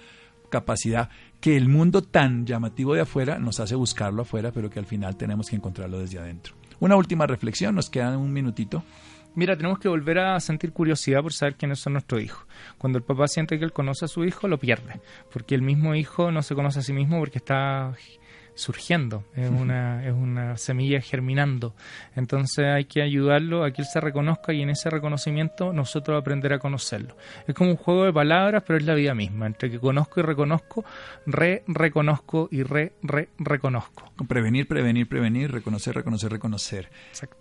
capacidad 0.50 1.10
que 1.40 1.56
el 1.56 1.68
mundo 1.68 2.02
tan 2.02 2.46
llamativo 2.46 2.94
de 2.94 3.02
afuera 3.02 3.38
nos 3.38 3.60
hace 3.60 3.76
buscarlo 3.76 4.22
afuera, 4.22 4.50
pero 4.50 4.70
que 4.70 4.80
al 4.80 4.86
final 4.86 5.16
tenemos 5.16 5.48
que 5.48 5.56
encontrarlo 5.56 6.00
desde 6.00 6.18
adentro. 6.18 6.54
Una 6.80 6.96
última 6.96 7.26
reflexión, 7.26 7.74
nos 7.74 7.90
queda 7.90 8.16
un 8.18 8.32
minutito. 8.32 8.82
Mira, 9.38 9.56
tenemos 9.56 9.78
que 9.78 9.86
volver 9.86 10.18
a 10.18 10.40
sentir 10.40 10.72
curiosidad 10.72 11.22
por 11.22 11.32
saber 11.32 11.54
quiénes 11.54 11.78
son 11.78 11.92
nuestros 11.92 12.20
hijos. 12.20 12.44
Cuando 12.76 12.98
el 12.98 13.04
papá 13.04 13.28
siente 13.28 13.56
que 13.56 13.64
él 13.64 13.72
conoce 13.72 14.04
a 14.04 14.08
su 14.08 14.24
hijo, 14.24 14.48
lo 14.48 14.58
pierde, 14.58 15.00
porque 15.32 15.54
el 15.54 15.62
mismo 15.62 15.94
hijo 15.94 16.32
no 16.32 16.42
se 16.42 16.56
conoce 16.56 16.80
a 16.80 16.82
sí 16.82 16.92
mismo 16.92 17.20
porque 17.20 17.38
está 17.38 17.94
surgiendo, 18.58 19.24
es 19.36 19.48
una, 19.48 20.04
es 20.04 20.12
una 20.12 20.56
semilla 20.56 21.00
germinando. 21.00 21.74
Entonces 22.16 22.66
hay 22.66 22.86
que 22.86 23.02
ayudarlo 23.02 23.62
a 23.62 23.70
que 23.70 23.82
él 23.82 23.88
se 23.90 24.00
reconozca 24.00 24.52
y 24.52 24.62
en 24.62 24.70
ese 24.70 24.90
reconocimiento 24.90 25.72
nosotros 25.72 26.20
aprender 26.20 26.52
a 26.52 26.58
conocerlo. 26.58 27.16
Es 27.46 27.54
como 27.54 27.70
un 27.70 27.76
juego 27.76 28.04
de 28.04 28.12
palabras, 28.12 28.64
pero 28.66 28.78
es 28.78 28.84
la 28.84 28.94
vida 28.94 29.14
misma. 29.14 29.46
Entre 29.46 29.70
que 29.70 29.78
conozco 29.78 30.18
y 30.18 30.22
reconozco, 30.24 30.84
re, 31.24 31.62
reconozco 31.68 32.48
y 32.50 32.64
re, 32.64 32.94
re, 33.02 33.28
reconozco. 33.38 34.10
Prevenir, 34.26 34.66
prevenir, 34.66 35.08
prevenir, 35.08 35.52
reconocer, 35.52 35.94
reconocer, 35.94 36.32
reconocer. 36.32 36.90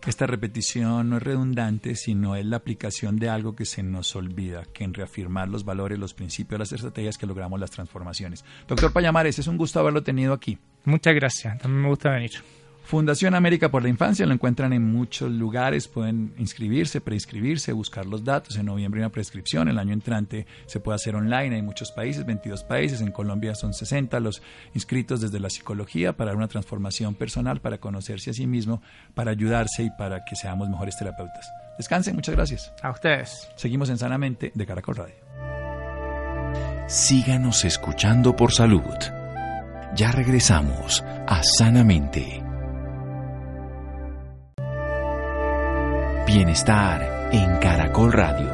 Esta 0.05 0.27
repetición 0.27 1.09
no 1.09 1.17
es 1.17 1.23
redundante, 1.23 1.95
sino 1.95 2.35
es 2.35 2.45
la 2.45 2.57
aplicación 2.57 3.17
de 3.17 3.29
algo 3.29 3.55
que 3.55 3.65
se 3.65 3.81
nos 3.81 4.15
olvida, 4.15 4.65
que 4.71 4.83
en 4.83 4.93
reafirmar 4.93 5.49
los 5.49 5.65
valores, 5.65 5.97
los 5.97 6.13
principios, 6.13 6.59
las 6.59 6.71
estrategias 6.73 7.17
que 7.17 7.25
logramos 7.25 7.59
las 7.59 7.71
transformaciones. 7.71 8.45
Doctor 8.67 8.93
Payamares, 8.93 9.39
es 9.39 9.47
un 9.47 9.57
gusto 9.57 9.79
haberlo 9.79 10.03
tenido 10.03 10.33
aquí. 10.33 10.59
Muchas 10.87 11.15
gracias, 11.15 11.57
también 11.57 11.81
me 11.81 11.89
gusta 11.89 12.11
venir. 12.11 12.31
Fundación 12.85 13.35
América 13.35 13.69
por 13.69 13.83
la 13.83 13.89
Infancia 13.89 14.25
lo 14.25 14.33
encuentran 14.33 14.71
en 14.71 14.89
muchos 14.89 15.29
lugares, 15.29 15.89
pueden 15.89 16.33
inscribirse, 16.37 17.01
preinscribirse, 17.01 17.73
buscar 17.73 18.05
los 18.05 18.23
datos. 18.23 18.55
En 18.55 18.67
noviembre 18.67 19.01
hay 19.01 19.03
una 19.03 19.11
prescripción, 19.11 19.67
el 19.67 19.79
año 19.79 19.91
entrante 19.91 20.47
se 20.65 20.79
puede 20.79 20.95
hacer 20.95 21.17
online, 21.17 21.57
hay 21.57 21.61
muchos 21.61 21.91
países, 21.91 22.25
22 22.25 22.63
países, 22.63 23.01
en 23.01 23.11
Colombia 23.11 23.53
son 23.53 23.73
60 23.73 24.17
los 24.21 24.41
inscritos 24.73 25.19
desde 25.19 25.41
la 25.41 25.49
psicología 25.49 26.15
para 26.15 26.33
una 26.33 26.47
transformación 26.47 27.15
personal, 27.15 27.59
para 27.59 27.79
conocerse 27.79 28.29
a 28.29 28.33
sí 28.33 28.47
mismo, 28.47 28.81
para 29.13 29.31
ayudarse 29.31 29.83
y 29.83 29.89
para 29.89 30.23
que 30.23 30.37
seamos 30.37 30.69
mejores 30.69 30.97
terapeutas. 30.97 31.51
Descansen, 31.77 32.15
muchas 32.15 32.35
gracias. 32.35 32.71
A 32.81 32.91
ustedes. 32.91 33.49
Seguimos 33.57 33.89
en 33.89 33.97
Sanamente 33.97 34.53
de 34.55 34.65
Caracol 34.65 34.95
Radio. 34.95 35.15
Síganos 36.87 37.65
escuchando 37.65 38.33
por 38.33 38.53
salud. 38.53 39.26
Ya 39.97 40.11
regresamos 40.11 41.03
a 41.25 41.41
Sanamente. 41.41 42.43
Bienestar 46.27 47.29
en 47.31 47.57
Caracol 47.57 48.13
Radio. 48.13 48.47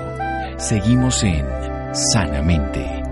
Seguimos 0.57 1.21
en 1.25 1.45
Sanamente. 1.93 3.03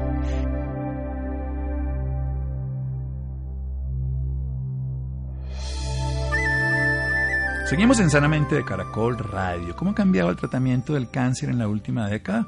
Seguimos 7.66 8.00
en 8.00 8.10
Sanamente 8.10 8.56
de 8.56 8.64
Caracol 8.64 9.18
Radio. 9.18 9.76
¿Cómo 9.76 9.92
ha 9.92 9.96
cambiado 9.96 10.30
el 10.30 10.38
tratamiento 10.38 10.94
del 10.94 11.12
cáncer 11.12 11.50
en 11.50 11.60
la 11.60 11.68
última 11.68 12.08
década? 12.08 12.48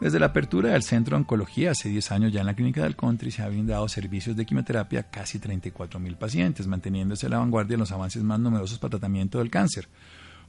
Desde 0.00 0.20
la 0.20 0.26
apertura 0.26 0.72
del 0.72 0.82
Centro 0.82 1.16
de 1.16 1.22
Oncología 1.22 1.70
hace 1.70 1.88
10 1.88 2.12
años 2.12 2.32
ya 2.32 2.40
en 2.40 2.46
la 2.46 2.54
Clínica 2.54 2.82
del 2.82 2.96
Country 2.96 3.30
se 3.30 3.42
han 3.42 3.48
brindado 3.48 3.88
servicios 3.88 4.36
de 4.36 4.44
quimioterapia 4.44 5.00
a 5.00 5.02
casi 5.04 5.38
34 5.38 5.98
mil 5.98 6.16
pacientes, 6.16 6.66
manteniéndose 6.66 7.26
a 7.26 7.28
la 7.30 7.38
vanguardia 7.38 7.74
en 7.74 7.80
los 7.80 7.92
avances 7.92 8.22
más 8.22 8.38
numerosos 8.38 8.78
para 8.78 8.90
tratamiento 8.90 9.38
del 9.38 9.50
cáncer. 9.50 9.88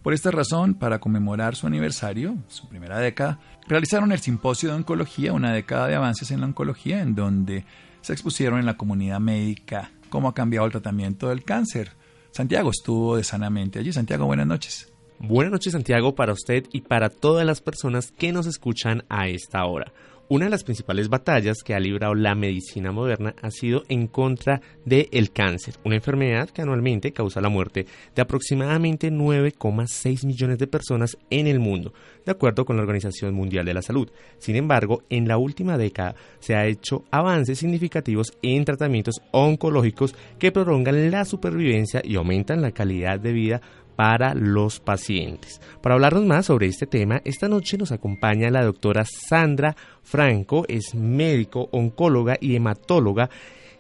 Por 0.04 0.14
esta 0.14 0.32
razón, 0.32 0.74
para 0.74 1.00
conmemorar 1.00 1.56
su 1.56 1.66
aniversario, 1.66 2.36
su 2.50 2.68
primera 2.68 3.00
década, 3.00 3.40
realizaron 3.68 4.12
el 4.12 4.20
Simposio 4.20 4.70
de 4.70 4.76
Oncología, 4.76 5.32
una 5.32 5.54
década 5.54 5.88
de 5.88 5.96
avances 5.96 6.30
en 6.32 6.42
la 6.42 6.48
oncología, 6.48 7.02
en 7.02 7.16
donde 7.16 7.66
se 8.02 8.14
expusieron 8.14 8.60
en 8.60 8.66
la 8.66 8.78
comunidad 8.78 9.22
médica 9.22 9.92
cómo 10.10 10.28
ha 10.28 10.34
cambiado 10.34 10.66
el 10.66 10.74
tratamiento 10.74 11.30
del 11.30 11.46
cáncer. 11.46 11.92
Santiago 12.32 12.70
estuvo 12.70 13.16
de 13.16 13.24
sanamente 13.24 13.80
allí. 13.80 13.94
Santiago, 13.94 14.26
buenas 14.26 14.48
noches. 14.48 14.92
Buenas 15.20 15.52
noches 15.52 15.74
Santiago 15.74 16.14
para 16.14 16.32
usted 16.32 16.66
y 16.72 16.82
para 16.82 17.10
todas 17.10 17.44
las 17.44 17.60
personas 17.60 18.12
que 18.12 18.32
nos 18.32 18.46
escuchan 18.46 19.04
a 19.10 19.28
esta 19.28 19.66
hora. 19.66 19.92
Una 20.30 20.46
de 20.46 20.52
las 20.52 20.64
principales 20.64 21.10
batallas 21.10 21.64
que 21.64 21.74
ha 21.74 21.80
librado 21.80 22.14
la 22.14 22.36
medicina 22.36 22.92
moderna 22.92 23.34
ha 23.42 23.50
sido 23.50 23.84
en 23.88 24.08
contra 24.08 24.62
del 24.86 25.32
cáncer, 25.32 25.76
una 25.86 25.96
enfermedad 25.96 26.50
que 26.50 26.62
anualmente 26.62 27.14
causa 27.14 27.42
la 27.42 27.50
muerte 27.50 27.88
de 28.14 28.22
aproximadamente 28.22 29.10
9,6 29.10 30.28
millones 30.28 30.60
de 30.60 30.68
personas 30.68 31.18
en 31.32 31.48
el 31.48 31.60
mundo, 31.60 31.94
de 32.24 32.34
acuerdo 32.34 32.66
con 32.66 32.76
la 32.76 32.84
Organización 32.84 33.34
Mundial 33.34 33.66
de 33.66 33.74
la 33.74 33.82
Salud. 33.82 34.12
Sin 34.38 34.56
embargo, 34.56 35.02
en 35.10 35.28
la 35.28 35.38
última 35.38 35.80
década 35.80 36.16
se 36.40 36.56
ha 36.56 36.68
hecho 36.68 37.06
avances 37.10 37.58
significativos 37.58 38.34
en 38.44 38.66
tratamientos 38.66 39.22
oncológicos 39.32 40.14
que 40.38 40.52
prolongan 40.52 41.10
la 41.10 41.26
supervivencia 41.26 42.02
y 42.04 42.18
aumentan 42.18 42.62
la 42.62 42.72
calidad 42.72 43.20
de 43.20 43.32
vida 43.32 43.62
para 43.98 44.36
los 44.36 44.80
pacientes. 44.80 45.60
Para 45.82 45.96
hablarnos 45.96 46.24
más 46.24 46.46
sobre 46.46 46.68
este 46.68 46.86
tema, 46.86 47.22
esta 47.26 47.50
noche 47.50 47.78
nos 47.78 47.92
acompaña 47.92 48.52
la 48.52 48.64
doctora 48.64 49.04
Sandra 49.04 49.76
Franco, 50.04 50.64
es 50.70 50.96
médico, 50.96 51.68
oncóloga 51.72 52.38
y 52.40 52.56
hematóloga 52.56 53.30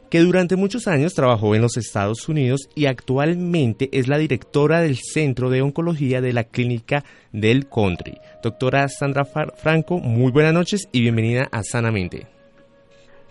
que 0.09 0.19
durante 0.19 0.55
muchos 0.55 0.87
años 0.87 1.13
trabajó 1.13 1.53
en 1.53 1.61
los 1.61 1.77
Estados 1.77 2.27
Unidos 2.27 2.69
y 2.75 2.87
actualmente 2.87 3.89
es 3.91 4.07
la 4.07 4.17
directora 4.17 4.81
del 4.81 4.97
Centro 4.97 5.49
de 5.49 5.61
Oncología 5.61 6.19
de 6.19 6.33
la 6.33 6.45
Clínica 6.45 7.03
del 7.31 7.67
Country. 7.69 8.17
Doctora 8.41 8.87
Sandra 8.87 9.25
Franco, 9.25 9.99
muy 9.99 10.31
buenas 10.31 10.53
noches 10.53 10.89
y 10.91 11.01
bienvenida 11.01 11.47
a 11.51 11.61
Sanamente. 11.61 12.25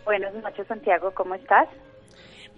Buenas 0.04 0.34
noches, 0.34 0.66
Santiago, 0.68 1.10
¿cómo 1.14 1.34
estás? 1.34 1.66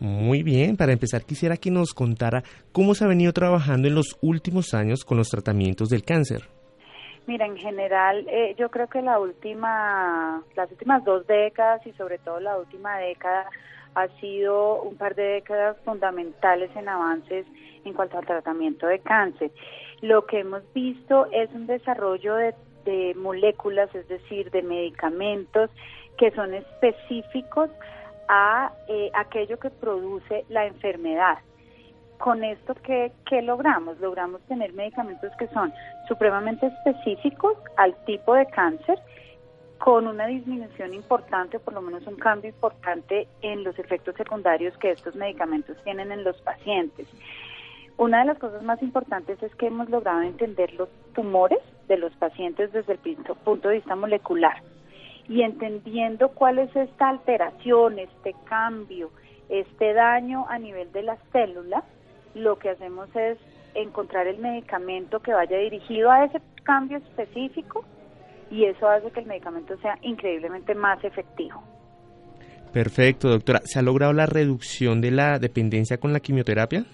Muy 0.01 0.45
bien, 0.45 0.77
para 0.77 0.93
empezar 0.93 1.25
quisiera 1.25 1.57
que 1.57 1.71
nos 1.71 1.93
contara 1.93 2.43
cómo 2.73 2.95
se 2.95 3.05
ha 3.05 3.09
venido 3.09 3.33
trabajando 3.33 3.89
en 3.89 3.97
los 3.97 4.17
últimos 4.23 4.73
años 4.73 5.05
con 5.05 5.19
los 5.19 5.29
tratamientos 5.29 5.89
del 5.89 6.05
cáncer. 6.05 6.43
Mira, 7.27 7.47
en 7.47 7.57
general, 7.57 8.27
eh, 8.29 8.55
yo 8.57 8.71
creo 8.71 8.87
que 8.87 9.03
la 9.03 9.19
última, 9.19 10.43
las 10.57 10.71
últimas 10.71 11.05
dos 11.05 11.27
décadas 11.27 11.87
y 11.87 11.93
sobre 11.93 12.19
todo 12.19 12.41
la 12.41 12.57
última 12.57 12.97
década 12.99 13.51
ha 13.95 14.09
sido 14.21 14.83
un 14.83 14.97
par 14.97 15.15
de 15.15 15.25
décadas 15.25 15.77
fundamentales 15.85 16.71
en 16.77 16.89
avances 16.89 17.45
en 17.85 17.93
cuanto 17.93 18.19
al 18.19 18.25
tratamiento 18.25 18.87
de 18.87 19.01
cáncer. 19.01 19.51
Lo 20.01 20.27
que 20.27 20.41
hemos 20.41 20.63
visto 20.73 21.27
es 21.33 21.51
un 21.53 21.67
desarrollo 21.67 22.37
de, 22.37 22.55
de 22.85 23.15
moléculas, 23.17 23.93
es 23.95 24.07
decir, 24.09 24.51
de 24.53 24.63
medicamentos 24.63 25.71
que 26.17 26.31
son 26.31 26.55
específicos 26.55 27.71
a 28.29 28.73
eh, 28.89 29.11
aquello 29.15 29.59
que 29.59 29.71
produce 29.71 30.45
la 30.49 30.67
enfermedad. 30.67 31.39
Con 32.19 32.45
esto, 32.45 32.75
¿qué, 32.83 33.13
¿qué 33.27 33.43
logramos? 33.43 33.99
Logramos 34.01 34.41
tener 34.43 34.73
medicamentos 34.73 35.31
que 35.39 35.47
son 35.49 35.73
supremamente 36.09 36.67
específicos 36.67 37.57
al 37.77 37.95
tipo 38.05 38.35
de 38.35 38.47
cáncer, 38.47 38.99
con 39.79 40.09
una 40.09 40.27
disminución 40.27 40.93
importante, 40.93 41.61
por 41.61 41.73
lo 41.75 41.81
menos 41.81 42.05
un 42.07 42.17
cambio 42.17 42.51
importante 42.51 43.29
en 43.43 43.63
los 43.63 43.79
efectos 43.79 44.17
secundarios 44.17 44.77
que 44.79 44.91
estos 44.91 45.15
medicamentos 45.15 45.77
tienen 45.85 46.11
en 46.11 46.25
los 46.25 46.41
pacientes. 46.43 47.07
Una 47.97 48.21
de 48.21 48.27
las 48.27 48.39
cosas 48.39 48.63
más 48.63 48.83
importantes 48.83 49.41
es 49.43 49.55
que 49.55 49.67
hemos 49.67 49.89
logrado 49.89 50.23
entender 50.23 50.73
los 50.75 50.89
tumores 51.15 51.61
de 51.87 51.97
los 51.97 52.13
pacientes 52.17 52.73
desde 52.73 52.93
el 52.95 52.99
punto 53.45 53.69
de 53.69 53.77
vista 53.77 53.95
molecular 53.95 54.61
y 55.29 55.43
entendiendo 55.43 56.31
cuál 56.31 56.59
es 56.59 56.75
esta 56.75 57.11
alteración, 57.11 57.99
este 57.99 58.35
cambio, 58.45 59.11
este 59.49 59.93
daño 59.93 60.47
a 60.49 60.59
nivel 60.59 60.91
de 60.93 61.03
las 61.03 61.19
células, 61.33 61.85
lo 62.35 62.59
que 62.59 62.71
hacemos 62.71 63.15
es 63.15 63.39
encontrar 63.75 64.27
el 64.27 64.39
medicamento 64.39 65.21
que 65.21 65.33
vaya 65.33 65.59
dirigido 65.59 66.11
a 66.11 66.25
ese 66.25 66.41
cambio 66.65 66.99
específico 66.99 67.85
y 68.51 68.65
eso 68.65 68.89
hace 68.89 69.11
que 69.11 69.21
el 69.21 69.27
medicamento 69.27 69.77
sea 69.79 69.99
increíblemente 70.03 70.75
más 70.75 71.03
efectivo. 71.05 71.63
Perfecto, 72.73 73.29
doctora. 73.29 73.61
¿Se 73.65 73.79
ha 73.79 73.83
logrado 73.83 74.13
la 74.13 74.27
reducción 74.27 75.01
de 75.01 75.11
la 75.11 75.39
dependencia 75.39 75.99
con 75.99 76.13
la 76.13 76.21
quimioterapia? 76.21 76.85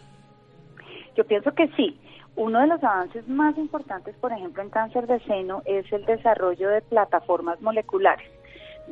Yo 1.16 1.25
pienso 1.25 1.53
que 1.53 1.68
sí. 1.77 1.99
Uno 2.37 2.61
de 2.61 2.66
los 2.66 2.83
avances 2.83 3.29
más 3.29 3.57
importantes, 3.57 4.16
por 4.16 4.33
ejemplo, 4.33 4.61
en 4.61 4.70
cáncer 4.70 5.07
de 5.07 5.20
seno 5.20 5.62
es 5.66 5.90
el 5.92 6.05
desarrollo 6.05 6.68
de 6.68 6.83
plataformas 6.83 7.61
moleculares. 7.61 8.29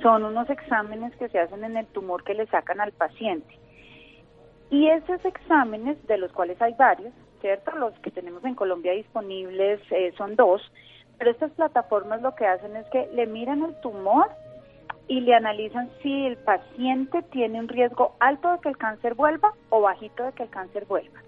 Son 0.00 0.22
unos 0.22 0.48
exámenes 0.48 1.14
que 1.16 1.28
se 1.28 1.40
hacen 1.40 1.64
en 1.64 1.76
el 1.76 1.86
tumor 1.86 2.22
que 2.22 2.34
le 2.34 2.46
sacan 2.46 2.80
al 2.80 2.92
paciente. 2.92 3.58
Y 4.70 4.88
esos 4.88 5.24
exámenes, 5.24 6.06
de 6.06 6.18
los 6.18 6.30
cuales 6.32 6.62
hay 6.62 6.74
varios, 6.74 7.12
¿cierto? 7.40 7.72
Los 7.72 7.98
que 7.98 8.12
tenemos 8.12 8.44
en 8.44 8.54
Colombia 8.54 8.92
disponibles 8.92 9.80
eh, 9.90 10.12
son 10.16 10.36
dos, 10.36 10.62
pero 11.18 11.32
estas 11.32 11.50
plataformas 11.50 12.22
lo 12.22 12.36
que 12.36 12.46
hacen 12.46 12.76
es 12.76 12.86
que 12.90 13.08
le 13.12 13.26
miran 13.26 13.64
el 13.64 13.74
tumor 13.80 14.28
y 15.08 15.18
le 15.20 15.34
analizan 15.34 15.90
si 16.00 16.26
el 16.26 16.36
paciente 16.36 17.22
tiene 17.32 17.58
un 17.58 17.66
riesgo 17.66 18.14
alto 18.20 18.52
de 18.52 18.60
que 18.60 18.68
el 18.68 18.78
cáncer 18.78 19.14
vuelva 19.14 19.52
o 19.70 19.80
bajito 19.80 20.22
de 20.22 20.32
que 20.32 20.44
el 20.44 20.50
cáncer 20.50 20.86
vuelva 20.86 21.20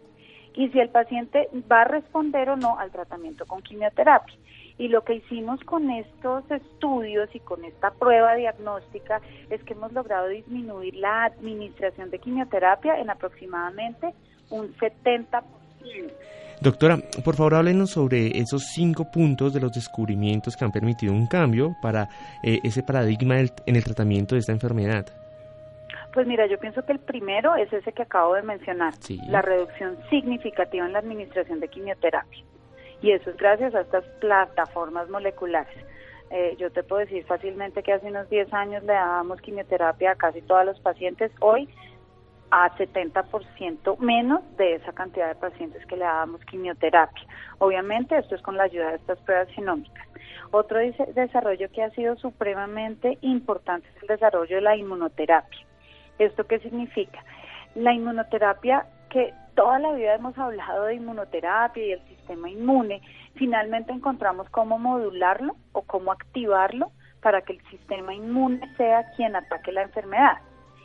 y 0.54 0.68
si 0.68 0.80
el 0.80 0.88
paciente 0.88 1.48
va 1.70 1.82
a 1.82 1.84
responder 1.84 2.48
o 2.50 2.56
no 2.56 2.78
al 2.78 2.90
tratamiento 2.90 3.46
con 3.46 3.62
quimioterapia. 3.62 4.34
Y 4.76 4.88
lo 4.88 5.04
que 5.04 5.14
hicimos 5.14 5.60
con 5.60 5.88
estos 5.90 6.50
estudios 6.50 7.28
y 7.32 7.40
con 7.40 7.64
esta 7.64 7.92
prueba 7.92 8.34
diagnóstica 8.34 9.20
es 9.48 9.62
que 9.62 9.74
hemos 9.74 9.92
logrado 9.92 10.28
disminuir 10.28 10.96
la 10.96 11.26
administración 11.26 12.10
de 12.10 12.18
quimioterapia 12.18 12.98
en 12.98 13.10
aproximadamente 13.10 14.12
un 14.50 14.74
70%. 14.74 15.42
Doctora, 16.60 16.98
por 17.24 17.36
favor 17.36 17.54
háblenos 17.54 17.90
sobre 17.90 18.38
esos 18.38 18.64
cinco 18.72 19.10
puntos 19.10 19.52
de 19.52 19.60
los 19.60 19.72
descubrimientos 19.72 20.56
que 20.56 20.64
han 20.64 20.72
permitido 20.72 21.12
un 21.12 21.26
cambio 21.26 21.76
para 21.82 22.08
eh, 22.42 22.60
ese 22.64 22.82
paradigma 22.82 23.38
en 23.38 23.76
el 23.76 23.84
tratamiento 23.84 24.34
de 24.34 24.40
esta 24.40 24.52
enfermedad. 24.52 25.23
Pues 26.14 26.28
mira, 26.28 26.46
yo 26.46 26.58
pienso 26.58 26.86
que 26.86 26.92
el 26.92 27.00
primero 27.00 27.56
es 27.56 27.72
ese 27.72 27.92
que 27.92 28.02
acabo 28.02 28.34
de 28.34 28.42
mencionar, 28.42 28.94
la 29.28 29.42
reducción 29.42 29.98
significativa 30.10 30.86
en 30.86 30.92
la 30.92 31.00
administración 31.00 31.58
de 31.58 31.66
quimioterapia. 31.66 32.44
Y 33.02 33.10
eso 33.10 33.30
es 33.30 33.36
gracias 33.36 33.74
a 33.74 33.80
estas 33.80 34.04
plataformas 34.20 35.10
moleculares. 35.10 35.76
Eh, 36.30 36.54
yo 36.56 36.70
te 36.70 36.84
puedo 36.84 37.00
decir 37.00 37.24
fácilmente 37.26 37.82
que 37.82 37.92
hace 37.92 38.06
unos 38.06 38.30
10 38.30 38.54
años 38.54 38.84
le 38.84 38.92
dábamos 38.92 39.40
quimioterapia 39.40 40.12
a 40.12 40.14
casi 40.14 40.40
todos 40.42 40.64
los 40.64 40.78
pacientes. 40.78 41.32
Hoy 41.40 41.68
a 42.52 42.70
70% 42.76 43.98
menos 43.98 44.40
de 44.56 44.76
esa 44.76 44.92
cantidad 44.92 45.26
de 45.26 45.34
pacientes 45.34 45.84
que 45.86 45.96
le 45.96 46.04
dábamos 46.04 46.44
quimioterapia. 46.44 47.26
Obviamente 47.58 48.16
esto 48.16 48.36
es 48.36 48.42
con 48.42 48.56
la 48.56 48.64
ayuda 48.64 48.90
de 48.90 48.96
estas 48.96 49.18
pruebas 49.22 49.48
genómicas. 49.48 50.06
Otro 50.52 50.78
desarrollo 50.78 51.68
que 51.72 51.82
ha 51.82 51.90
sido 51.90 52.14
supremamente 52.16 53.18
importante 53.22 53.88
es 53.96 54.02
el 54.02 54.08
desarrollo 54.08 54.54
de 54.54 54.62
la 54.62 54.76
inmunoterapia. 54.76 55.63
¿Esto 56.18 56.46
qué 56.46 56.58
significa? 56.60 57.24
La 57.74 57.92
inmunoterapia, 57.92 58.86
que 59.10 59.32
toda 59.54 59.78
la 59.78 59.92
vida 59.92 60.14
hemos 60.14 60.36
hablado 60.38 60.84
de 60.84 60.94
inmunoterapia 60.94 61.84
y 61.84 61.92
el 61.92 62.02
sistema 62.08 62.48
inmune, 62.50 63.02
finalmente 63.34 63.92
encontramos 63.92 64.48
cómo 64.50 64.78
modularlo 64.78 65.56
o 65.72 65.82
cómo 65.82 66.12
activarlo 66.12 66.90
para 67.20 67.42
que 67.42 67.54
el 67.54 67.64
sistema 67.70 68.14
inmune 68.14 68.60
sea 68.76 69.10
quien 69.16 69.34
ataque 69.34 69.72
la 69.72 69.82
enfermedad. 69.82 70.38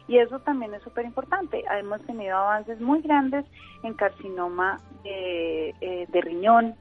Y 0.08 0.18
eso 0.18 0.40
también 0.40 0.74
es 0.74 0.82
súper 0.82 1.06
importante. 1.06 1.64
Hemos 1.72 2.02
tenido 2.06 2.36
avances 2.36 2.80
muy 2.82 3.02
grandes 3.02 3.46
en 3.84 3.94
carcinoma 3.94 4.80
de, 5.04 5.76
eh, 5.82 6.08
de 6.10 6.22
riñón, 6.22 6.76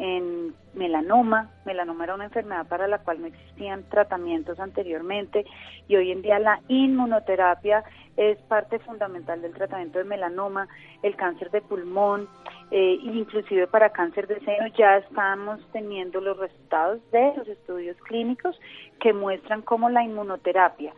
en 0.00 0.54
melanoma. 0.72 1.50
Melanoma 1.66 2.04
era 2.04 2.14
una 2.14 2.24
enfermedad 2.24 2.66
para 2.66 2.88
la 2.88 2.98
cual 2.98 3.20
no 3.20 3.26
existían 3.26 3.84
tratamientos 3.90 4.58
anteriormente 4.58 5.44
y 5.88 5.96
hoy 5.96 6.10
en 6.10 6.22
día 6.22 6.38
la 6.38 6.60
inmunoterapia 6.68 7.84
es 8.16 8.38
parte 8.42 8.78
fundamental 8.80 9.42
del 9.42 9.52
tratamiento 9.52 9.98
de 9.98 10.04
melanoma, 10.04 10.68
el 11.02 11.16
cáncer 11.16 11.50
de 11.50 11.60
pulmón, 11.60 12.28
eh, 12.70 12.98
inclusive 13.02 13.66
para 13.66 13.90
cáncer 13.90 14.26
de 14.26 14.40
seno 14.40 14.68
ya 14.76 14.96
estamos 14.96 15.60
teniendo 15.72 16.20
los 16.20 16.38
resultados 16.38 16.98
de 17.10 17.34
los 17.36 17.46
estudios 17.46 17.96
clínicos 17.98 18.58
que 19.00 19.12
muestran 19.12 19.62
cómo 19.62 19.90
la 19.90 20.02
inmunoterapia 20.02 20.94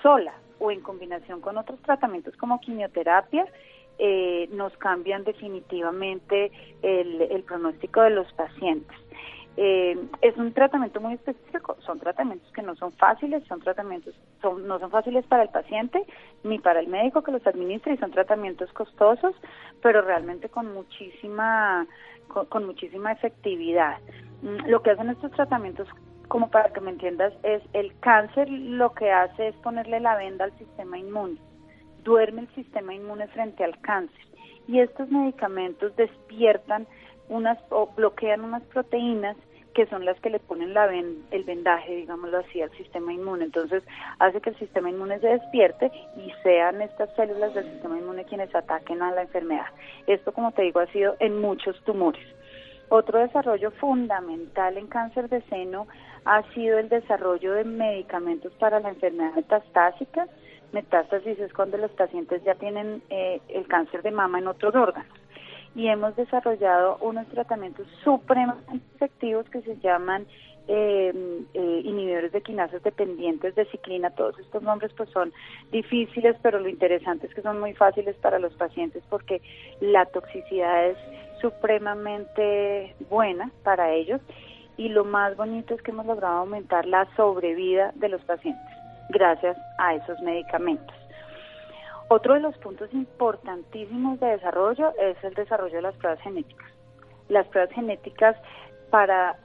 sola 0.00 0.32
o 0.60 0.70
en 0.70 0.80
combinación 0.80 1.40
con 1.40 1.56
otros 1.58 1.80
tratamientos 1.82 2.36
como 2.36 2.60
quimioterapia 2.60 3.46
eh, 3.98 4.48
nos 4.52 4.76
cambian 4.76 5.24
definitivamente 5.24 6.52
el, 6.82 7.42
pronóstico 7.44 8.02
de 8.02 8.10
los 8.10 8.32
pacientes. 8.32 8.96
Eh, 9.56 9.98
es 10.22 10.36
un 10.36 10.52
tratamiento 10.52 11.00
muy 11.00 11.14
específico, 11.14 11.76
son 11.80 11.98
tratamientos 11.98 12.48
que 12.52 12.62
no 12.62 12.76
son 12.76 12.92
fáciles, 12.92 13.42
son 13.48 13.60
tratamientos, 13.60 14.14
son, 14.40 14.68
no 14.68 14.78
son 14.78 14.90
fáciles 14.90 15.26
para 15.26 15.42
el 15.42 15.48
paciente 15.48 16.06
ni 16.44 16.60
para 16.60 16.78
el 16.78 16.86
médico 16.86 17.22
que 17.22 17.32
los 17.32 17.44
administra 17.44 17.92
y 17.92 17.98
son 17.98 18.12
tratamientos 18.12 18.72
costosos, 18.72 19.34
pero 19.82 20.00
realmente 20.02 20.48
con 20.48 20.72
muchísima, 20.72 21.88
con 22.48 22.66
muchísima 22.66 23.10
efectividad. 23.10 23.98
Mm, 24.42 24.68
lo 24.68 24.80
que 24.82 24.92
hacen 24.92 25.10
estos 25.10 25.32
tratamientos 25.32 25.88
como 26.28 26.50
para 26.50 26.72
que 26.72 26.80
me 26.80 26.90
entiendas, 26.90 27.32
es 27.42 27.62
el 27.72 27.98
cáncer 28.00 28.48
lo 28.50 28.92
que 28.92 29.10
hace 29.10 29.48
es 29.48 29.56
ponerle 29.56 29.98
la 29.98 30.14
venda 30.14 30.44
al 30.44 30.56
sistema 30.58 30.98
inmune 30.98 31.38
duerme 32.08 32.40
el 32.40 32.54
sistema 32.54 32.94
inmune 32.94 33.28
frente 33.28 33.62
al 33.62 33.78
cáncer. 33.80 34.24
Y 34.66 34.80
estos 34.80 35.10
medicamentos 35.10 35.94
despiertan 35.96 36.86
unas 37.28 37.58
o 37.68 37.88
bloquean 37.94 38.40
unas 38.40 38.62
proteínas 38.64 39.36
que 39.74 39.84
son 39.86 40.06
las 40.06 40.18
que 40.20 40.30
le 40.30 40.40
ponen 40.40 40.72
la 40.72 40.86
el 40.86 41.44
vendaje, 41.44 41.94
digámoslo 41.94 42.38
así, 42.38 42.62
al 42.62 42.70
sistema 42.72 43.12
inmune. 43.12 43.44
Entonces, 43.44 43.84
hace 44.18 44.40
que 44.40 44.50
el 44.50 44.58
sistema 44.58 44.88
inmune 44.88 45.20
se 45.20 45.28
despierte 45.28 45.92
y 46.16 46.32
sean 46.42 46.80
estas 46.80 47.14
células 47.14 47.54
del 47.54 47.70
sistema 47.70 47.98
inmune 47.98 48.24
quienes 48.24 48.52
ataquen 48.54 49.02
a 49.02 49.12
la 49.12 49.22
enfermedad. 49.22 49.66
Esto, 50.06 50.32
como 50.32 50.50
te 50.52 50.62
digo, 50.62 50.80
ha 50.80 50.86
sido 50.86 51.14
en 51.20 51.40
muchos 51.40 51.78
tumores. 51.84 52.26
Otro 52.88 53.18
desarrollo 53.18 53.70
fundamental 53.72 54.78
en 54.78 54.86
cáncer 54.86 55.28
de 55.28 55.42
seno 55.42 55.86
ha 56.24 56.42
sido 56.54 56.78
el 56.78 56.88
desarrollo 56.88 57.52
de 57.52 57.64
medicamentos 57.64 58.52
para 58.54 58.80
la 58.80 58.88
enfermedad 58.88 59.34
metastásica, 59.34 60.26
Metástasis 60.72 61.38
es 61.38 61.52
cuando 61.52 61.78
los 61.78 61.90
pacientes 61.92 62.42
ya 62.44 62.54
tienen 62.54 63.02
eh, 63.10 63.40
el 63.48 63.66
cáncer 63.66 64.02
de 64.02 64.10
mama 64.10 64.38
en 64.38 64.48
otros 64.48 64.74
órganos. 64.74 65.12
Y 65.74 65.88
hemos 65.88 66.16
desarrollado 66.16 66.98
unos 67.00 67.26
tratamientos 67.28 67.86
supremamente 68.02 68.84
efectivos 68.96 69.48
que 69.50 69.62
se 69.62 69.76
llaman 69.78 70.26
eh, 70.66 71.12
eh, 71.54 71.80
inhibidores 71.84 72.32
de 72.32 72.42
quinasas 72.42 72.82
dependientes 72.82 73.54
de 73.54 73.64
ciclina. 73.66 74.10
Todos 74.10 74.38
estos 74.38 74.62
nombres 74.62 74.92
pues 74.94 75.08
son 75.10 75.32
difíciles, 75.72 76.36
pero 76.42 76.60
lo 76.60 76.68
interesante 76.68 77.26
es 77.26 77.34
que 77.34 77.42
son 77.42 77.60
muy 77.60 77.74
fáciles 77.74 78.16
para 78.16 78.38
los 78.38 78.52
pacientes 78.54 79.02
porque 79.08 79.40
la 79.80 80.04
toxicidad 80.06 80.88
es 80.88 80.98
supremamente 81.40 82.94
buena 83.08 83.50
para 83.62 83.92
ellos 83.92 84.20
y 84.76 84.88
lo 84.90 85.04
más 85.04 85.36
bonito 85.36 85.74
es 85.74 85.82
que 85.82 85.90
hemos 85.90 86.06
logrado 86.06 86.38
aumentar 86.38 86.84
la 86.84 87.08
sobrevida 87.16 87.92
de 87.94 88.08
los 88.08 88.20
pacientes 88.22 88.77
gracias 89.08 89.56
a 89.78 89.94
esos 89.94 90.20
medicamentos. 90.20 90.94
Otro 92.08 92.34
de 92.34 92.40
los 92.40 92.56
puntos 92.58 92.92
importantísimos 92.92 94.18
de 94.20 94.28
desarrollo 94.28 94.92
es 94.98 95.22
el 95.22 95.34
desarrollo 95.34 95.76
de 95.76 95.82
las 95.82 95.94
pruebas 95.96 96.20
genéticas. 96.22 96.68
Las 97.28 97.46
pruebas 97.48 97.74
genéticas 97.74 98.36
para 98.90 99.36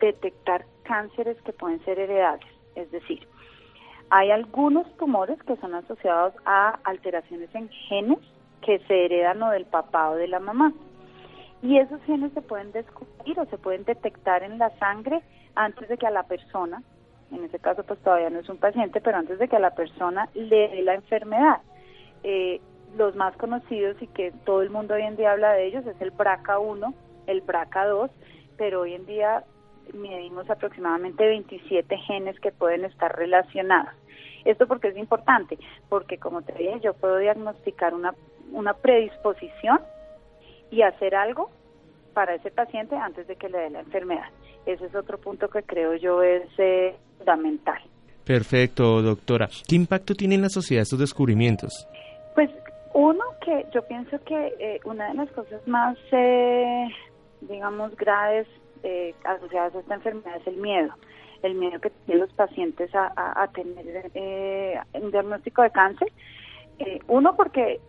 detectar 0.00 0.66
cánceres 0.82 1.40
que 1.42 1.52
pueden 1.54 1.82
ser 1.84 1.98
heredables, 1.98 2.46
es 2.74 2.90
decir, 2.90 3.26
hay 4.10 4.30
algunos 4.30 4.86
tumores 4.98 5.42
que 5.44 5.56
son 5.56 5.74
asociados 5.74 6.34
a 6.44 6.78
alteraciones 6.84 7.48
en 7.54 7.68
genes 7.68 8.18
que 8.60 8.78
se 8.80 9.06
heredan 9.06 9.42
o 9.42 9.50
del 9.50 9.64
papá 9.64 10.10
o 10.10 10.16
de 10.16 10.28
la 10.28 10.40
mamá. 10.40 10.72
Y 11.62 11.78
esos 11.78 12.02
genes 12.02 12.32
se 12.32 12.42
pueden 12.42 12.72
descubrir 12.72 13.40
o 13.40 13.46
se 13.46 13.56
pueden 13.56 13.84
detectar 13.84 14.42
en 14.42 14.58
la 14.58 14.70
sangre 14.78 15.22
antes 15.54 15.88
de 15.88 15.96
que 15.96 16.06
a 16.06 16.10
la 16.10 16.24
persona 16.24 16.82
en 17.32 17.44
ese 17.44 17.58
caso 17.58 17.82
pues 17.84 17.98
todavía 18.00 18.30
no 18.30 18.40
es 18.40 18.48
un 18.48 18.58
paciente, 18.58 19.00
pero 19.00 19.18
antes 19.18 19.38
de 19.38 19.48
que 19.48 19.56
a 19.56 19.60
la 19.60 19.74
persona 19.74 20.28
le 20.34 20.68
dé 20.68 20.82
la 20.82 20.94
enfermedad. 20.94 21.60
Eh, 22.22 22.60
los 22.96 23.16
más 23.16 23.36
conocidos 23.36 24.00
y 24.00 24.06
que 24.06 24.32
todo 24.44 24.62
el 24.62 24.70
mundo 24.70 24.94
hoy 24.94 25.02
en 25.02 25.16
día 25.16 25.32
habla 25.32 25.52
de 25.52 25.66
ellos 25.66 25.86
es 25.86 26.00
el 26.00 26.12
BRCA1, 26.12 26.94
el 27.26 27.44
BRCA2, 27.44 28.10
pero 28.56 28.82
hoy 28.82 28.94
en 28.94 29.06
día 29.06 29.44
medimos 29.92 30.48
aproximadamente 30.48 31.26
27 31.26 31.96
genes 31.98 32.38
que 32.40 32.52
pueden 32.52 32.84
estar 32.84 33.14
relacionados. 33.16 33.92
Esto 34.44 34.66
porque 34.66 34.88
es 34.88 34.96
importante, 34.96 35.58
porque 35.88 36.18
como 36.18 36.42
te 36.42 36.52
dije, 36.52 36.80
yo 36.80 36.94
puedo 36.94 37.18
diagnosticar 37.18 37.94
una, 37.94 38.14
una 38.52 38.74
predisposición 38.74 39.80
y 40.70 40.82
hacer 40.82 41.14
algo 41.14 41.50
para 42.12 42.34
ese 42.34 42.50
paciente 42.50 42.96
antes 42.96 43.26
de 43.26 43.36
que 43.36 43.48
le 43.48 43.58
dé 43.58 43.70
la 43.70 43.80
enfermedad. 43.80 44.28
Ese 44.66 44.86
es 44.86 44.94
otro 44.94 45.18
punto 45.18 45.48
que 45.48 45.62
creo 45.62 45.94
yo 45.94 46.22
es 46.22 46.48
eh, 46.58 46.94
fundamental. 47.18 47.80
Perfecto, 48.24 49.02
doctora. 49.02 49.48
¿Qué 49.68 49.76
impacto 49.76 50.14
tienen 50.14 50.38
en 50.38 50.42
la 50.42 50.48
sociedad 50.48 50.82
estos 50.82 50.98
descubrimientos? 50.98 51.86
Pues 52.34 52.50
uno 52.94 53.22
que 53.44 53.66
yo 53.74 53.82
pienso 53.86 54.18
que 54.24 54.54
eh, 54.58 54.80
una 54.84 55.08
de 55.08 55.14
las 55.14 55.30
cosas 55.32 55.66
más, 55.68 55.98
eh, 56.12 56.86
digamos, 57.42 57.94
graves 57.96 58.46
asociadas 59.24 59.74
a 59.74 59.80
esta 59.80 59.94
enfermedad 59.94 60.36
es 60.36 60.46
el 60.46 60.56
miedo. 60.56 60.92
El 61.42 61.54
miedo 61.54 61.80
que 61.80 61.90
tienen 62.04 62.24
los 62.24 62.32
pacientes 62.34 62.90
a, 62.94 63.48
tener 63.54 64.10
un 64.92 65.10
diagnóstico 65.10 65.62
de 65.62 65.70
cáncer. 65.70 66.08
uno 67.08 67.34
porque 67.34 67.80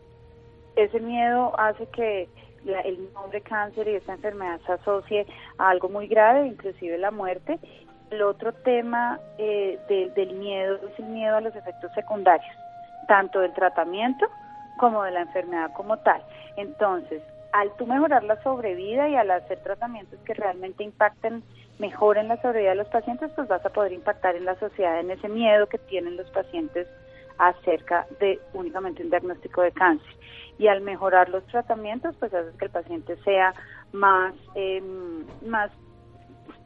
ese 0.78 0.99
miedo 1.01 1.57
hace 1.59 1.86
que 1.88 2.30
el 2.66 3.13
nombre 3.13 3.41
cáncer 3.41 3.88
y 3.88 3.95
esta 3.95 4.13
enfermedad 4.13 4.59
se 4.66 4.74
asocie 4.74 5.26
a 5.57 5.70
algo 5.70 5.89
muy 5.89 6.07
grave, 6.07 6.47
inclusive 6.47 6.97
la 6.97 7.11
muerte. 7.11 7.59
El 8.11 8.22
otro 8.22 8.53
tema 8.53 9.20
eh, 9.38 9.80
del 10.16 10.34
miedo 10.34 10.76
es 10.76 10.99
el 10.99 11.05
miedo 11.05 11.38
a 11.38 11.41
los 11.41 11.55
efectos 11.55 11.91
secundarios, 11.93 12.55
tanto 13.07 13.39
del 13.39 13.53
tratamiento 13.53 14.26
como 14.78 15.03
de 15.03 15.11
la 15.11 15.22
enfermedad 15.22 15.72
como 15.74 15.97
tal. 15.97 16.22
Entonces, 16.57 17.22
al 17.51 17.72
tú 17.78 17.88
mejorar 17.88 18.24
la 18.24 18.41
sobrevida 18.43 19.07
y 19.07 19.16
al 19.16 19.32
hacer 19.32 19.59
tratamientos 19.59 20.20
que 20.26 20.34
realmente 20.34 20.84
impacten 20.84 21.43
mejor 21.80 22.18
en 22.18 22.28
la 22.28 22.41
sobrevida 22.41 22.72
de 22.72 22.76
los 22.76 22.88
pacientes, 22.89 23.32
pues 23.36 23.47
vas 23.47 23.66
a 23.66 23.70
poder 23.70 23.93
impactar 23.93 24.36
en 24.36 24.45
la 24.45 24.55
sociedad 24.59 24.99
en 24.99 25.11
ese 25.11 25.30
miedo 25.30 25.68
que 25.68 25.78
tienen 25.78 26.18
los 26.18 26.30
pacientes 26.32 26.88
acerca 27.38 28.07
de 28.19 28.39
únicamente 28.53 29.03
un 29.03 29.09
diagnóstico 29.09 29.61
de 29.61 29.71
cáncer. 29.71 30.15
Y 30.57 30.67
al 30.67 30.81
mejorar 30.81 31.29
los 31.29 31.45
tratamientos, 31.47 32.15
pues 32.17 32.33
hace 32.33 32.57
que 32.57 32.65
el 32.65 32.71
paciente 32.71 33.17
sea 33.23 33.53
más, 33.91 34.33
eh, 34.55 34.81
más 35.45 35.71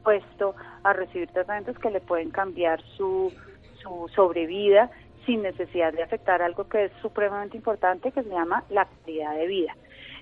puesto 0.03 0.55
a 0.83 0.93
recibir 0.93 1.29
tratamientos 1.31 1.77
que 1.79 1.89
le 1.89 2.01
pueden 2.01 2.29
cambiar 2.29 2.81
su, 2.97 3.33
su 3.81 4.09
sobrevida 4.13 4.89
sin 5.25 5.41
necesidad 5.41 5.93
de 5.93 6.03
afectar 6.03 6.41
algo 6.41 6.67
que 6.67 6.85
es 6.85 6.91
supremamente 7.01 7.57
importante, 7.57 8.11
que 8.11 8.23
se 8.23 8.29
llama 8.29 8.63
la 8.69 8.85
calidad 8.85 9.35
de 9.35 9.47
vida. 9.47 9.75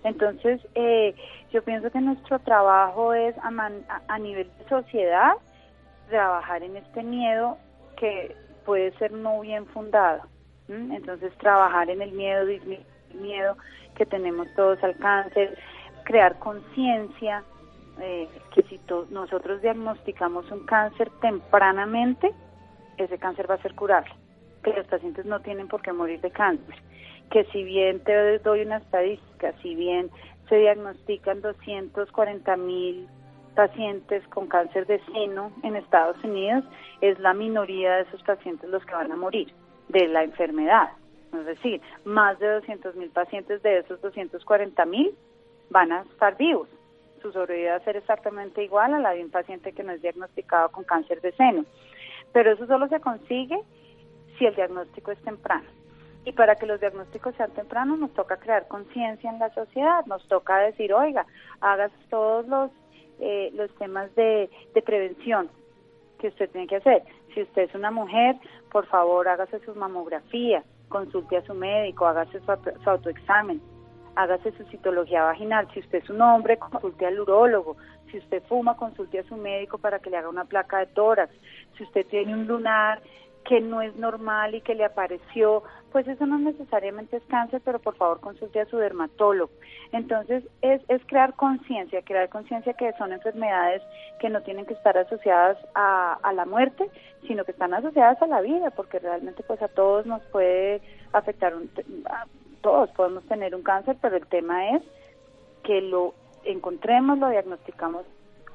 Entonces, 0.03 0.61
eh, 0.75 1.15
yo 1.51 1.63
pienso 1.63 1.91
que 1.91 2.01
nuestro 2.01 2.39
trabajo 2.39 3.13
es 3.13 3.35
a, 3.39 4.19
nivel 4.19 4.49
de 4.57 4.69
sociedad 4.69 5.33
trabajar 6.09 6.63
en 6.63 6.77
este 6.77 7.03
miedo 7.03 7.57
que 7.97 8.35
puede 8.65 8.91
ser 8.97 9.11
no 9.11 9.39
bien 9.41 9.65
fundado. 9.67 10.23
Entonces, 10.69 11.33
trabajar 11.37 11.89
en 11.89 12.01
el 12.01 12.11
miedo, 12.11 12.45
miedo 13.13 13.57
que 13.95 14.05
tenemos 14.05 14.47
todos 14.55 14.83
al 14.83 14.97
cáncer, 14.97 15.57
crear 16.03 16.37
conciencia, 16.39 17.43
eh, 17.99 18.27
que 18.53 18.63
si 18.63 18.79
nosotros 19.09 19.61
diagnosticamos 19.61 20.49
un 20.51 20.65
cáncer 20.65 21.09
tempranamente, 21.21 22.31
ese 22.97 23.17
cáncer 23.17 23.49
va 23.49 23.55
a 23.55 23.61
ser 23.61 23.75
curable, 23.75 24.11
que 24.63 24.73
los 24.73 24.85
pacientes 24.87 25.25
no 25.25 25.39
tienen 25.39 25.67
por 25.67 25.81
qué 25.81 25.93
morir 25.93 26.21
de 26.21 26.31
cáncer, 26.31 26.75
que 27.31 27.45
si 27.45 27.63
bien 27.63 28.03
te 28.03 28.39
doy 28.39 28.61
una 28.61 28.77
estadística, 28.77 29.53
si 29.61 29.73
bien 29.75 30.09
se 30.49 30.57
diagnostican 30.57 31.41
240 31.41 32.57
mil 32.57 33.07
pacientes 33.55 34.25
con 34.27 34.47
cáncer 34.47 34.85
de 34.85 35.03
seno 35.05 35.51
en 35.63 35.75
Estados 35.75 36.23
Unidos, 36.23 36.63
es 37.01 37.17
la 37.19 37.33
minoría 37.33 37.95
de 37.95 38.01
esos 38.03 38.21
pacientes 38.23 38.69
los 38.69 38.85
que 38.85 38.93
van 38.93 39.11
a 39.11 39.15
morir 39.15 39.51
de 39.89 40.07
la 40.07 40.23
enfermedad. 40.23 40.89
Es 41.33 41.45
decir, 41.45 41.81
más 42.05 42.39
de 42.39 42.47
200 42.47 42.95
mil 42.95 43.09
pacientes 43.09 43.61
de 43.61 43.79
esos 43.79 44.01
240 44.01 44.85
mil 44.85 45.13
van 45.69 45.91
a 45.91 46.01
estar 46.01 46.37
vivos. 46.37 46.67
Su 47.21 47.31
sobrevida 47.31 47.71
va 47.71 47.77
a 47.77 47.83
ser 47.83 47.97
exactamente 47.97 48.63
igual 48.63 48.93
a 48.93 48.99
la 48.99 49.11
de 49.11 49.23
un 49.23 49.31
paciente 49.31 49.73
que 49.73 49.83
no 49.83 49.91
es 49.91 50.01
diagnosticado 50.01 50.69
con 50.69 50.83
cáncer 50.83 51.21
de 51.21 51.31
seno. 51.33 51.65
Pero 52.31 52.51
eso 52.51 52.67
solo 52.67 52.87
se 52.87 52.99
consigue 52.99 53.59
si 54.37 54.45
el 54.45 54.55
diagnóstico 54.55 55.11
es 55.11 55.19
temprano. 55.19 55.65
Y 56.25 56.33
para 56.33 56.55
que 56.55 56.65
los 56.65 56.79
diagnósticos 56.79 57.35
sean 57.35 57.51
tempranos 57.51 57.99
nos 57.99 58.13
toca 58.13 58.37
crear 58.37 58.67
conciencia 58.67 59.29
en 59.29 59.39
la 59.39 59.49
sociedad, 59.53 60.05
nos 60.05 60.27
toca 60.27 60.57
decir, 60.57 60.93
oiga, 60.93 61.25
hagas 61.61 61.91
todos 62.09 62.45
los, 62.47 62.71
eh, 63.19 63.49
los 63.53 63.73
temas 63.75 64.13
de, 64.15 64.49
de 64.73 64.81
prevención 64.81 65.49
que 66.19 66.27
usted 66.27 66.49
tiene 66.49 66.67
que 66.67 66.77
hacer. 66.77 67.03
Si 67.33 67.41
usted 67.41 67.63
es 67.63 67.75
una 67.75 67.91
mujer, 67.91 68.35
por 68.71 68.85
favor 68.87 69.27
hágase 69.27 69.59
su 69.59 69.75
mamografía, 69.75 70.63
consulte 70.89 71.37
a 71.37 71.45
su 71.45 71.53
médico, 71.53 72.05
hágase 72.05 72.39
su, 72.39 72.89
autoexamen, 72.89 73.61
hágase 74.15 74.51
su 74.51 74.63
citología 74.65 75.23
vaginal. 75.23 75.67
Si 75.73 75.79
usted 75.79 75.99
es 75.99 76.09
un 76.09 76.21
hombre, 76.21 76.57
consulte 76.57 77.05
al 77.05 77.19
urólogo. 77.19 77.77
Si 78.11 78.17
usted 78.17 78.41
fuma, 78.43 78.77
consulte 78.77 79.19
a 79.19 79.23
su 79.23 79.35
médico 79.35 79.77
para 79.77 79.99
que 79.99 80.09
le 80.09 80.17
haga 80.17 80.29
una 80.29 80.45
placa 80.45 80.79
de 80.79 80.87
tórax. 80.87 81.33
Si 81.77 81.83
usted 81.83 82.05
tiene 82.07 82.33
un 82.33 82.47
lunar 82.47 83.01
que 83.47 83.61
no 83.61 83.81
es 83.81 83.95
normal 83.95 84.55
y 84.55 84.61
que 84.61 84.75
le 84.75 84.83
apareció, 84.83 85.63
pues 85.93 86.05
eso 86.07 86.25
no 86.25 86.37
necesariamente 86.37 87.15
es 87.15 87.23
cáncer, 87.27 87.61
pero 87.63 87.79
por 87.79 87.95
favor 87.95 88.19
consulte 88.19 88.59
a 88.59 88.65
su 88.65 88.77
dermatólogo. 88.77 89.51
Entonces 89.93 90.43
es, 90.61 90.81
es 90.89 91.01
crear 91.05 91.33
conciencia, 91.33 92.01
crear 92.01 92.27
conciencia 92.27 92.73
que 92.73 92.91
son 92.93 93.13
enfermedades 93.13 93.81
que 94.19 94.29
no 94.29 94.41
tienen 94.41 94.65
que 94.65 94.73
estar 94.73 94.97
asociadas 94.97 95.57
a, 95.75 96.19
a 96.21 96.33
la 96.33 96.45
muerte, 96.45 96.89
sino 97.25 97.45
que 97.45 97.51
están 97.51 97.73
asociadas 97.73 98.21
a 98.21 98.27
la 98.27 98.41
vida, 98.41 98.69
porque 98.71 98.99
realmente 98.99 99.43
pues 99.43 99.61
a 99.61 99.69
todos 99.69 100.05
nos 100.05 100.21
puede 100.23 100.81
afectar, 101.13 101.55
un, 101.55 101.71
todos 102.59 102.89
podemos 102.91 103.23
tener 103.27 103.55
un 103.55 103.63
cáncer, 103.63 103.95
pero 104.01 104.17
el 104.17 104.27
tema 104.27 104.75
es 104.75 104.83
que 105.63 105.79
lo 105.81 106.13
encontremos, 106.43 107.17
lo 107.17 107.29
diagnosticamos 107.29 108.05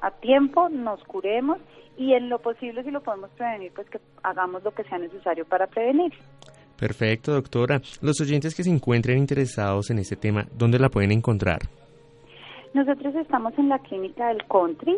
a 0.03 0.11
tiempo, 0.11 0.67
nos 0.69 1.01
curemos 1.05 1.59
y 1.97 2.13
en 2.13 2.27
lo 2.27 2.39
posible 2.39 2.83
si 2.83 2.91
lo 2.91 3.01
podemos 3.01 3.29
prevenir, 3.31 3.71
pues 3.73 3.89
que 3.89 3.99
hagamos 4.21 4.61
lo 4.63 4.71
que 4.71 4.83
sea 4.83 4.97
necesario 4.97 5.45
para 5.45 5.65
prevenir. 5.67 6.11
Perfecto, 6.77 7.31
doctora. 7.33 7.81
Los 8.01 8.19
oyentes 8.19 8.53
que 8.53 8.63
se 8.63 8.69
encuentren 8.69 9.17
interesados 9.17 9.89
en 9.91 9.99
este 9.99 10.17
tema, 10.17 10.45
¿dónde 10.53 10.77
la 10.77 10.89
pueden 10.89 11.13
encontrar? 11.13 11.59
Nosotros 12.73 13.15
estamos 13.15 13.57
en 13.57 13.69
la 13.69 13.79
clínica 13.79 14.27
del 14.27 14.43
Country, 14.47 14.97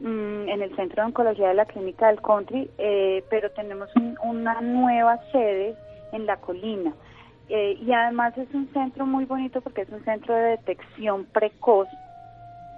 mm, 0.00 0.48
en 0.48 0.62
el 0.62 0.76
Centro 0.76 1.02
de 1.02 1.06
Oncología 1.06 1.48
de 1.48 1.54
la 1.54 1.64
Clínica 1.64 2.08
del 2.08 2.20
Country, 2.20 2.68
eh, 2.76 3.24
pero 3.30 3.50
tenemos 3.52 3.88
una 4.22 4.60
nueva 4.60 5.18
sede 5.32 5.74
en 6.12 6.26
La 6.26 6.36
Colina. 6.36 6.92
Eh, 7.48 7.78
y 7.80 7.90
además 7.92 8.36
es 8.36 8.52
un 8.52 8.68
centro 8.74 9.06
muy 9.06 9.24
bonito 9.24 9.62
porque 9.62 9.82
es 9.82 9.88
un 9.88 10.04
centro 10.04 10.34
de 10.34 10.42
detección 10.50 11.24
precoz 11.32 11.88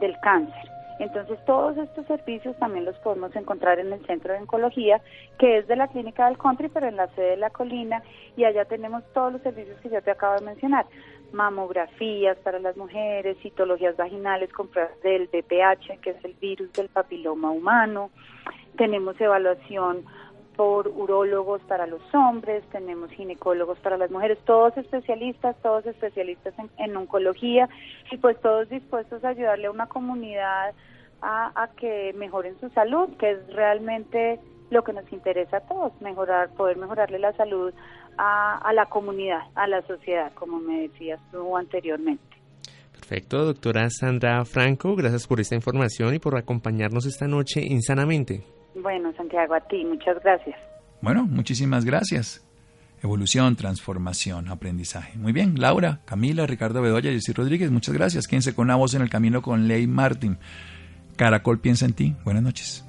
del 0.00 0.14
cáncer. 0.20 0.73
Entonces 0.98 1.38
todos 1.44 1.76
estos 1.76 2.06
servicios 2.06 2.56
también 2.56 2.84
los 2.84 2.96
podemos 2.98 3.34
encontrar 3.34 3.78
en 3.78 3.92
el 3.92 4.04
Centro 4.06 4.32
de 4.32 4.40
Oncología, 4.40 5.00
que 5.38 5.58
es 5.58 5.66
de 5.66 5.76
la 5.76 5.88
Clínica 5.88 6.26
del 6.26 6.38
Country, 6.38 6.68
pero 6.68 6.86
en 6.86 6.96
la 6.96 7.08
sede 7.14 7.30
de 7.30 7.36
la 7.36 7.50
colina, 7.50 8.02
y 8.36 8.44
allá 8.44 8.64
tenemos 8.64 9.02
todos 9.12 9.32
los 9.32 9.42
servicios 9.42 9.78
que 9.80 9.90
yo 9.90 10.02
te 10.02 10.12
acabo 10.12 10.36
de 10.36 10.46
mencionar. 10.46 10.86
Mamografías 11.32 12.36
para 12.38 12.60
las 12.60 12.76
mujeres, 12.76 13.36
citologías 13.42 13.96
vaginales 13.96 14.52
con 14.52 14.68
pruebas 14.68 15.00
del 15.02 15.26
BPH, 15.26 16.00
que 16.00 16.10
es 16.10 16.24
el 16.24 16.34
virus 16.34 16.72
del 16.72 16.88
papiloma 16.88 17.50
humano. 17.50 18.10
Tenemos 18.76 19.20
evaluación 19.20 20.04
por 20.56 20.88
urólogos 20.88 21.60
para 21.62 21.86
los 21.86 22.02
hombres, 22.14 22.64
tenemos 22.70 23.10
ginecólogos 23.10 23.78
para 23.80 23.96
las 23.96 24.10
mujeres, 24.10 24.38
todos 24.44 24.76
especialistas, 24.76 25.56
todos 25.62 25.84
especialistas 25.86 26.54
en, 26.78 26.96
oncología 26.96 27.68
y 28.10 28.16
pues 28.18 28.40
todos 28.40 28.68
dispuestos 28.68 29.24
a 29.24 29.30
ayudarle 29.30 29.66
a 29.66 29.70
una 29.70 29.86
comunidad 29.86 30.74
a, 31.22 31.70
que 31.76 32.12
mejoren 32.16 32.58
su 32.60 32.68
salud, 32.70 33.08
que 33.18 33.30
es 33.30 33.54
realmente 33.54 34.38
lo 34.70 34.84
que 34.84 34.92
nos 34.92 35.10
interesa 35.12 35.58
a 35.58 35.60
todos, 35.60 35.92
mejorar, 36.00 36.50
poder 36.50 36.76
mejorarle 36.76 37.18
la 37.18 37.32
salud 37.32 37.72
a, 38.18 38.58
a 38.58 38.72
la 38.72 38.86
comunidad, 38.86 39.40
a 39.54 39.66
la 39.66 39.82
sociedad, 39.86 40.32
como 40.34 40.58
me 40.58 40.82
decías 40.82 41.20
tú 41.32 41.56
anteriormente. 41.56 42.22
Perfecto, 42.92 43.44
doctora 43.44 43.88
Sandra 43.90 44.44
Franco, 44.44 44.94
gracias 44.96 45.26
por 45.26 45.40
esta 45.40 45.54
información 45.54 46.14
y 46.14 46.18
por 46.18 46.36
acompañarnos 46.36 47.06
esta 47.06 47.26
noche 47.26 47.60
insanamente. 47.62 48.44
Bueno, 48.74 49.12
Santiago, 49.16 49.54
a 49.54 49.60
ti, 49.60 49.84
muchas 49.84 50.22
gracias. 50.22 50.56
Bueno, 51.00 51.26
muchísimas 51.26 51.84
gracias. 51.84 52.44
Evolución, 53.02 53.54
transformación, 53.56 54.48
aprendizaje. 54.48 55.18
Muy 55.18 55.32
bien, 55.32 55.60
Laura, 55.60 56.00
Camila, 56.06 56.46
Ricardo 56.46 56.80
Bedoya, 56.80 57.10
Jessy 57.10 57.32
Rodríguez, 57.32 57.70
muchas 57.70 57.94
gracias. 57.94 58.26
Quédense 58.26 58.54
con 58.54 58.64
una 58.64 58.76
voz 58.76 58.94
en 58.94 59.02
el 59.02 59.10
camino 59.10 59.42
con 59.42 59.68
Ley 59.68 59.86
Martin. 59.86 60.38
Caracol 61.16 61.60
piensa 61.60 61.84
en 61.84 61.92
ti. 61.92 62.16
Buenas 62.24 62.42
noches. 62.42 62.84